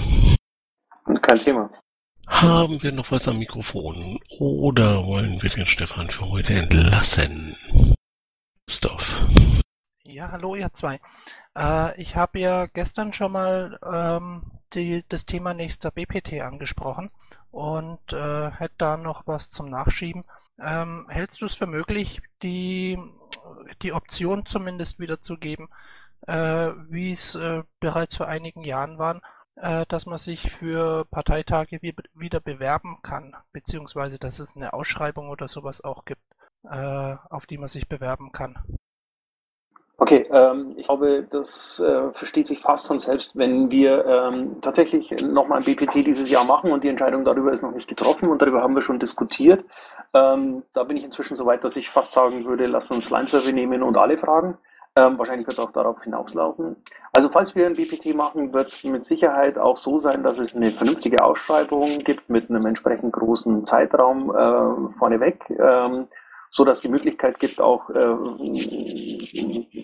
Kein 1.23 1.39
Thema. 1.39 1.71
Haben 2.27 2.83
wir 2.83 2.93
noch 2.93 3.11
was 3.11 3.27
am 3.27 3.39
Mikrofon? 3.39 4.21
Oder 4.39 5.05
wollen 5.05 5.43
wir 5.43 5.51
den 5.51 5.67
Stefan 5.67 6.11
für 6.11 6.31
heute 6.31 6.55
entlassen? 6.55 7.57
Christoph. 8.67 9.27
Ja, 10.05 10.31
hallo 10.31 10.55
ihr 10.55 10.73
zwei. 10.73 11.01
Äh, 11.59 12.01
ich 12.01 12.15
habe 12.15 12.39
ja 12.39 12.67
gestern 12.67 13.13
schon 13.13 13.33
mal 13.33 13.79
ähm, 13.83 14.60
die, 14.75 15.05
das 15.09 15.27
Thema 15.27 15.55
nächster 15.55 15.91
BPT 15.91 16.41
angesprochen 16.41 17.11
und 17.51 18.13
äh, 18.13 18.51
hätte 18.51 18.75
da 18.79 18.97
noch 18.97 19.27
was 19.27 19.51
zum 19.51 19.71
Nachschieben. 19.71 20.25
Ähm, 20.59 21.07
hältst 21.09 21.41
du 21.41 21.47
es 21.47 21.55
für 21.55 21.67
möglich, 21.67 22.21
die, 22.43 22.99
die 23.83 23.93
Option 23.93 24.47
zumindest 24.47 24.99
wiederzugeben, 24.99 25.69
äh, 26.27 26.71
wie 26.89 27.13
es 27.13 27.35
äh, 27.35 27.63
bereits 27.81 28.17
vor 28.17 28.29
einigen 28.29 28.63
Jahren 28.65 28.99
war, 28.99 29.21
äh, 29.57 29.87
dass 29.89 30.07
man 30.07 30.19
sich 30.19 30.51
für 30.53 31.07
Parteitage 31.07 31.79
wie, 31.83 31.95
wieder 32.15 32.41
bewerben 32.41 32.99
kann, 33.03 33.35
beziehungsweise 33.53 34.19
dass 34.19 34.39
es 34.39 34.57
eine 34.57 34.73
Ausschreibung 34.73 35.29
oder 35.31 35.49
sowas 35.49 35.81
auch 35.81 36.05
gibt, 36.05 36.23
äh, 36.65 37.17
auf 37.31 37.47
die 37.47 37.59
man 37.59 37.69
sich 37.69 37.89
bewerben 37.89 38.33
kann? 38.33 38.59
Okay, 40.03 40.27
ähm, 40.33 40.73
ich 40.79 40.87
glaube, 40.87 41.27
das 41.29 41.79
äh, 41.79 42.11
versteht 42.15 42.47
sich 42.47 42.61
fast 42.61 42.87
von 42.87 42.99
selbst, 43.01 43.37
wenn 43.37 43.71
wir 43.71 44.03
ähm, 44.07 44.59
tatsächlich 44.63 45.11
nochmal 45.21 45.59
ein 45.59 45.65
BPT 45.65 45.97
dieses 45.97 46.31
Jahr 46.31 46.45
machen 46.45 46.73
und 46.73 46.83
die 46.85 46.89
Entscheidung 46.89 47.23
darüber 47.23 47.53
ist 47.53 47.61
noch 47.61 47.73
nicht 47.73 47.87
getroffen 47.87 48.31
und 48.31 48.41
darüber 48.41 48.63
haben 48.63 48.75
wir 48.75 48.81
schon 48.81 48.99
diskutiert. 48.99 49.63
Ähm, 50.15 50.63
da 50.73 50.85
bin 50.85 50.97
ich 50.97 51.05
inzwischen 51.05 51.35
so 51.35 51.45
weit, 51.45 51.65
dass 51.65 51.77
ich 51.77 51.91
fast 51.91 52.13
sagen 52.13 52.47
würde, 52.47 52.65
lasst 52.67 52.91
uns 52.91 53.11
Lime-Survey 53.11 53.53
nehmen 53.53 53.83
und 53.83 53.99
alle 53.99 54.17
fragen. 54.17 54.57
Ähm, 54.97 55.19
wahrscheinlich 55.19 55.47
wird 55.47 55.59
es 55.59 55.63
auch 55.63 55.71
darauf 55.71 56.03
hinauslaufen. 56.03 56.77
Also 57.13 57.29
falls 57.29 57.55
wir 57.55 57.67
ein 57.67 57.77
BPT 57.77 58.15
machen, 58.15 58.55
wird 58.55 58.73
es 58.73 58.83
mit 58.85 59.05
Sicherheit 59.05 59.59
auch 59.59 59.77
so 59.77 59.99
sein, 59.99 60.23
dass 60.23 60.39
es 60.39 60.57
eine 60.57 60.73
vernünftige 60.73 61.23
Ausschreibung 61.23 61.99
gibt 61.99 62.31
mit 62.31 62.49
einem 62.49 62.65
entsprechend 62.65 63.13
großen 63.13 63.67
Zeitraum 63.67 64.31
äh, 64.31 64.99
vorneweg. 64.99 65.45
So 66.51 66.65
dass 66.65 66.81
die 66.81 66.89
Möglichkeit 66.89 67.39
gibt, 67.39 67.61
auch 67.61 67.89
äh, 67.91 68.15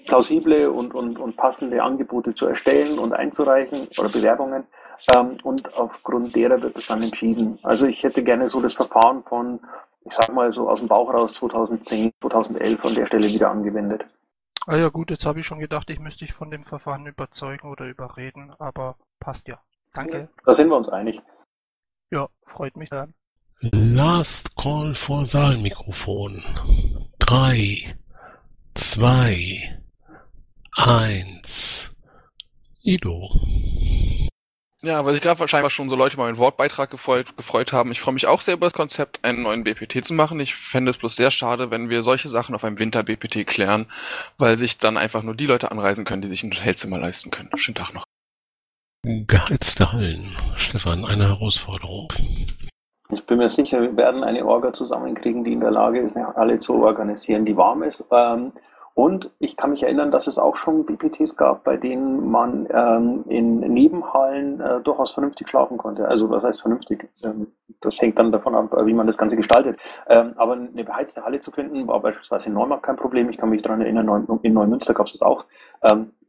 plausible 0.06 0.70
und, 0.70 0.94
und, 0.94 1.18
und 1.18 1.36
passende 1.36 1.82
Angebote 1.82 2.34
zu 2.34 2.46
erstellen 2.46 2.98
und 2.98 3.14
einzureichen 3.14 3.88
oder 3.98 4.08
Bewerbungen. 4.08 4.64
Ähm, 5.12 5.38
und 5.44 5.72
aufgrund 5.74 6.34
derer 6.34 6.60
wird 6.60 6.76
es 6.76 6.86
dann 6.86 7.02
entschieden. 7.02 7.58
Also 7.62 7.86
ich 7.86 8.02
hätte 8.02 8.24
gerne 8.24 8.48
so 8.48 8.60
das 8.60 8.74
Verfahren 8.74 9.22
von, 9.24 9.60
ich 10.04 10.12
sag 10.12 10.34
mal 10.34 10.50
so 10.50 10.68
aus 10.68 10.80
dem 10.80 10.88
Bauch 10.88 11.12
raus 11.14 11.34
2010, 11.34 12.12
2011 12.20 12.84
an 12.84 12.94
der 12.94 13.06
Stelle 13.06 13.28
wieder 13.28 13.50
angewendet. 13.50 14.04
Ah 14.66 14.76
ja 14.76 14.88
gut, 14.88 15.10
jetzt 15.10 15.24
habe 15.24 15.38
ich 15.38 15.46
schon 15.46 15.60
gedacht, 15.60 15.88
ich 15.90 16.00
müsste 16.00 16.24
dich 16.24 16.34
von 16.34 16.50
dem 16.50 16.64
Verfahren 16.64 17.06
überzeugen 17.06 17.70
oder 17.70 17.86
überreden, 17.86 18.52
aber 18.58 18.96
passt 19.20 19.46
ja. 19.46 19.60
Danke. 19.94 20.28
Da 20.44 20.52
sind 20.52 20.68
wir 20.68 20.76
uns 20.76 20.88
einig. 20.88 21.22
Ja, 22.10 22.28
freut 22.46 22.76
mich 22.76 22.90
dann. 22.90 23.14
Last 23.60 24.54
Call 24.56 24.94
for 24.94 25.24
Saalmikrofon. 25.24 26.44
Drei, 27.18 27.96
zwei, 28.74 29.80
eins. 30.72 31.90
Ido. 32.82 33.40
Ja, 34.82 35.04
weil 35.04 35.14
sich 35.14 35.22
gerade 35.22 35.40
wahrscheinlich 35.40 35.72
schon 35.72 35.88
so 35.88 35.96
Leute 35.96 36.18
mal 36.18 36.28
einen 36.28 36.36
Wortbeitrag 36.36 36.90
gefreut, 36.90 37.34
gefreut 37.38 37.72
haben. 37.72 37.90
Ich 37.92 38.00
freue 38.00 38.12
mich 38.12 38.26
auch 38.26 38.42
sehr 38.42 38.54
über 38.54 38.66
das 38.66 38.74
Konzept, 38.74 39.24
einen 39.24 39.42
neuen 39.42 39.64
BPT 39.64 40.04
zu 40.04 40.12
machen. 40.12 40.38
Ich 40.38 40.54
fände 40.54 40.90
es 40.90 40.98
bloß 40.98 41.16
sehr 41.16 41.30
schade, 41.30 41.70
wenn 41.70 41.88
wir 41.88 42.02
solche 42.02 42.28
Sachen 42.28 42.54
auf 42.54 42.62
einem 42.62 42.78
Winter-BPT 42.78 43.46
klären, 43.46 43.86
weil 44.36 44.58
sich 44.58 44.76
dann 44.76 44.98
einfach 44.98 45.22
nur 45.22 45.34
die 45.34 45.46
Leute 45.46 45.70
anreisen 45.70 46.04
können, 46.04 46.20
die 46.20 46.28
sich 46.28 46.44
ein 46.44 46.52
Hotelzimmer 46.52 46.98
leisten 46.98 47.30
können. 47.30 47.50
Schönen 47.56 47.76
Tag 47.76 47.94
noch. 47.94 48.04
Geheizte 49.02 49.92
Hallen. 49.92 50.36
Stefan, 50.58 51.06
eine 51.06 51.28
Herausforderung. 51.28 52.12
Ich 53.10 53.24
bin 53.24 53.38
mir 53.38 53.48
sicher, 53.48 53.80
wir 53.80 53.96
werden 53.96 54.24
eine 54.24 54.44
Orga 54.44 54.72
zusammenkriegen, 54.72 55.44
die 55.44 55.52
in 55.52 55.60
der 55.60 55.70
Lage 55.70 56.00
ist, 56.00 56.16
eine 56.16 56.34
Halle 56.34 56.58
zu 56.58 56.74
organisieren, 56.74 57.44
die 57.44 57.56
warm 57.56 57.84
ist. 57.84 58.04
Ähm, 58.10 58.52
und 58.94 59.30
ich 59.38 59.56
kann 59.56 59.70
mich 59.70 59.82
erinnern, 59.82 60.10
dass 60.10 60.26
es 60.26 60.38
auch 60.38 60.56
schon 60.56 60.86
BPTs 60.86 61.36
gab, 61.36 61.64
bei 61.64 61.76
denen 61.76 62.30
man 62.30 62.66
ähm, 62.70 63.24
in 63.28 63.60
Nebenhallen 63.60 64.60
äh, 64.60 64.80
durchaus 64.80 65.12
vernünftig 65.12 65.48
schlafen 65.48 65.76
konnte. 65.76 66.08
Also 66.08 66.30
was 66.30 66.44
heißt 66.44 66.62
vernünftig? 66.62 67.08
Ähm, 67.22 67.48
das 67.80 68.00
hängt 68.00 68.18
dann 68.18 68.32
davon 68.32 68.54
ab, 68.54 68.74
wie 68.84 68.94
man 68.94 69.06
das 69.06 69.18
Ganze 69.18 69.36
gestaltet. 69.36 69.78
aber 70.06 70.54
eine 70.54 70.82
beheizte 70.82 71.22
Halle 71.22 71.40
zu 71.40 71.50
finden, 71.50 71.86
war 71.86 72.00
beispielsweise 72.00 72.48
in 72.48 72.54
Neumarkt 72.54 72.84
kein 72.84 72.96
Problem. 72.96 73.28
Ich 73.28 73.36
kann 73.36 73.50
mich 73.50 73.60
daran 73.60 73.82
erinnern, 73.82 74.26
in 74.42 74.54
Neumünster 74.54 74.94
gab 74.94 75.06
es 75.06 75.12
das 75.12 75.22
auch. 75.22 75.44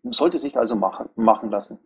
sollte 0.10 0.38
sich 0.38 0.58
also 0.58 0.76
machen, 0.76 1.08
machen 1.16 1.50
lassen. 1.50 1.80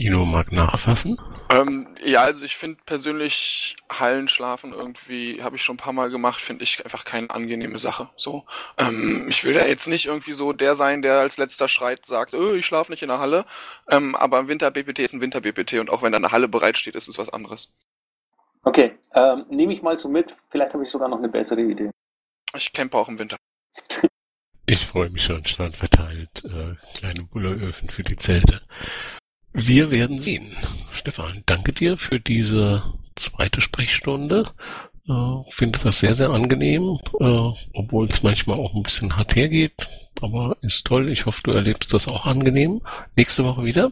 Ino 0.00 0.24
mag 0.24 0.50
nachfassen. 0.50 1.20
Ähm, 1.50 1.86
ja, 2.02 2.22
also 2.22 2.44
ich 2.44 2.56
finde 2.56 2.78
persönlich 2.86 3.76
Hallenschlafen 3.92 4.72
irgendwie, 4.72 5.42
habe 5.42 5.56
ich 5.56 5.62
schon 5.62 5.74
ein 5.74 5.78
paar 5.78 5.92
Mal 5.92 6.08
gemacht, 6.08 6.40
finde 6.40 6.64
ich 6.64 6.82
einfach 6.84 7.04
keine 7.04 7.28
angenehme 7.28 7.78
Sache. 7.78 8.08
So, 8.16 8.46
ähm, 8.78 9.26
ich 9.28 9.44
will 9.44 9.52
da 9.52 9.66
jetzt 9.66 9.88
nicht 9.88 10.06
irgendwie 10.06 10.32
so 10.32 10.54
der 10.54 10.74
sein, 10.74 11.02
der 11.02 11.20
als 11.20 11.36
letzter 11.36 11.68
schreit, 11.68 12.06
sagt, 12.06 12.32
oh, 12.32 12.54
ich 12.54 12.64
schlafe 12.64 12.90
nicht 12.90 13.02
in 13.02 13.08
der 13.08 13.18
Halle. 13.18 13.44
Ähm, 13.90 14.16
aber 14.16 14.38
ein 14.38 14.48
Winter-BPT 14.48 15.00
ist 15.00 15.12
ein 15.12 15.20
Winter-BPT 15.20 15.74
und 15.74 15.90
auch 15.90 16.02
wenn 16.02 16.12
da 16.12 16.18
eine 16.18 16.32
Halle 16.32 16.48
bereitsteht, 16.48 16.94
ist 16.94 17.08
es 17.08 17.18
was 17.18 17.30
anderes. 17.30 17.74
Okay, 18.62 18.92
ähm, 19.14 19.44
nehme 19.50 19.74
ich 19.74 19.82
mal 19.82 19.98
so 19.98 20.08
mit. 20.08 20.34
Vielleicht 20.48 20.72
habe 20.72 20.84
ich 20.84 20.90
sogar 20.90 21.08
noch 21.08 21.18
eine 21.18 21.28
bessere 21.28 21.60
Idee. 21.60 21.90
Ich 22.56 22.72
campe 22.72 22.96
auch 22.96 23.08
im 23.08 23.18
Winter. 23.18 23.36
Ich 24.66 24.86
freue 24.86 25.10
mich 25.10 25.24
schon, 25.24 25.44
stand 25.44 25.76
verteilt. 25.76 26.44
Äh, 26.44 26.76
kleine 26.96 27.24
Bulleröfen 27.24 27.90
für 27.90 28.02
die 28.02 28.16
Zelte. 28.16 28.62
Wir 29.52 29.90
werden 29.90 30.18
sehen. 30.18 30.56
Stefan, 30.92 31.42
danke 31.46 31.72
dir 31.72 31.96
für 31.96 32.20
diese 32.20 32.82
zweite 33.16 33.60
Sprechstunde. 33.60 34.46
Äh, 35.08 35.52
finde 35.52 35.80
das 35.82 35.98
sehr, 35.98 36.14
sehr 36.14 36.30
angenehm, 36.30 36.98
äh, 37.18 37.50
obwohl 37.74 38.06
es 38.06 38.22
manchmal 38.22 38.58
auch 38.58 38.74
ein 38.74 38.84
bisschen 38.84 39.16
hart 39.16 39.34
hergeht. 39.34 39.88
Aber 40.20 40.56
ist 40.62 40.86
toll. 40.86 41.08
Ich 41.08 41.26
hoffe, 41.26 41.40
du 41.42 41.50
erlebst 41.50 41.92
das 41.92 42.06
auch 42.06 42.26
angenehm. 42.26 42.80
Nächste 43.16 43.44
Woche 43.44 43.64
wieder. 43.64 43.90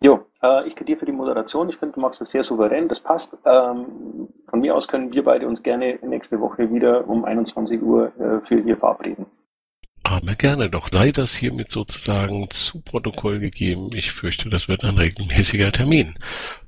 Jo, 0.00 0.26
äh, 0.42 0.66
ich 0.66 0.76
danke 0.76 0.92
dir 0.92 0.98
für 0.98 1.06
die 1.06 1.12
Moderation. 1.12 1.70
Ich 1.70 1.76
finde, 1.76 1.94
du 1.94 2.00
machst 2.00 2.20
das 2.20 2.30
sehr 2.30 2.42
souverän. 2.42 2.88
Das 2.88 3.00
passt. 3.00 3.38
Ähm, 3.46 4.28
von 4.48 4.60
mir 4.60 4.74
aus 4.74 4.88
können 4.88 5.12
wir 5.12 5.24
beide 5.24 5.46
uns 5.46 5.62
gerne 5.62 5.98
nächste 6.02 6.38
Woche 6.40 6.70
wieder 6.70 7.08
um 7.08 7.24
21 7.24 7.80
Uhr 7.80 8.12
äh, 8.20 8.46
für 8.46 8.62
hier 8.62 8.76
verabreden. 8.76 9.26
Aber 10.08 10.36
gerne 10.36 10.70
doch. 10.70 10.88
Sei 10.92 11.10
das 11.10 11.34
hiermit 11.34 11.72
sozusagen 11.72 12.48
zu 12.50 12.80
Protokoll 12.80 13.40
gegeben. 13.40 13.90
Ich 13.92 14.12
fürchte, 14.12 14.48
das 14.48 14.68
wird 14.68 14.84
ein 14.84 14.96
regelmäßiger 14.96 15.72
Termin. 15.72 16.14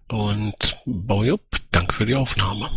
Und 0.09 0.77
Baujup, 0.85 1.41
danke 1.71 1.95
für 1.95 2.05
die 2.05 2.17
Aufnahme. 2.17 2.69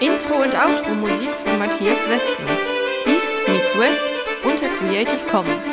Intro 0.00 0.42
und 0.42 0.54
Outro 0.54 0.94
Musik 0.94 1.34
von 1.44 1.58
Matthias 1.58 2.08
Westner. 2.08 2.48
East 3.06 3.34
meets 3.48 3.78
West 3.78 4.08
unter 4.42 4.68
Creative 4.78 5.26
Commons. 5.30 5.66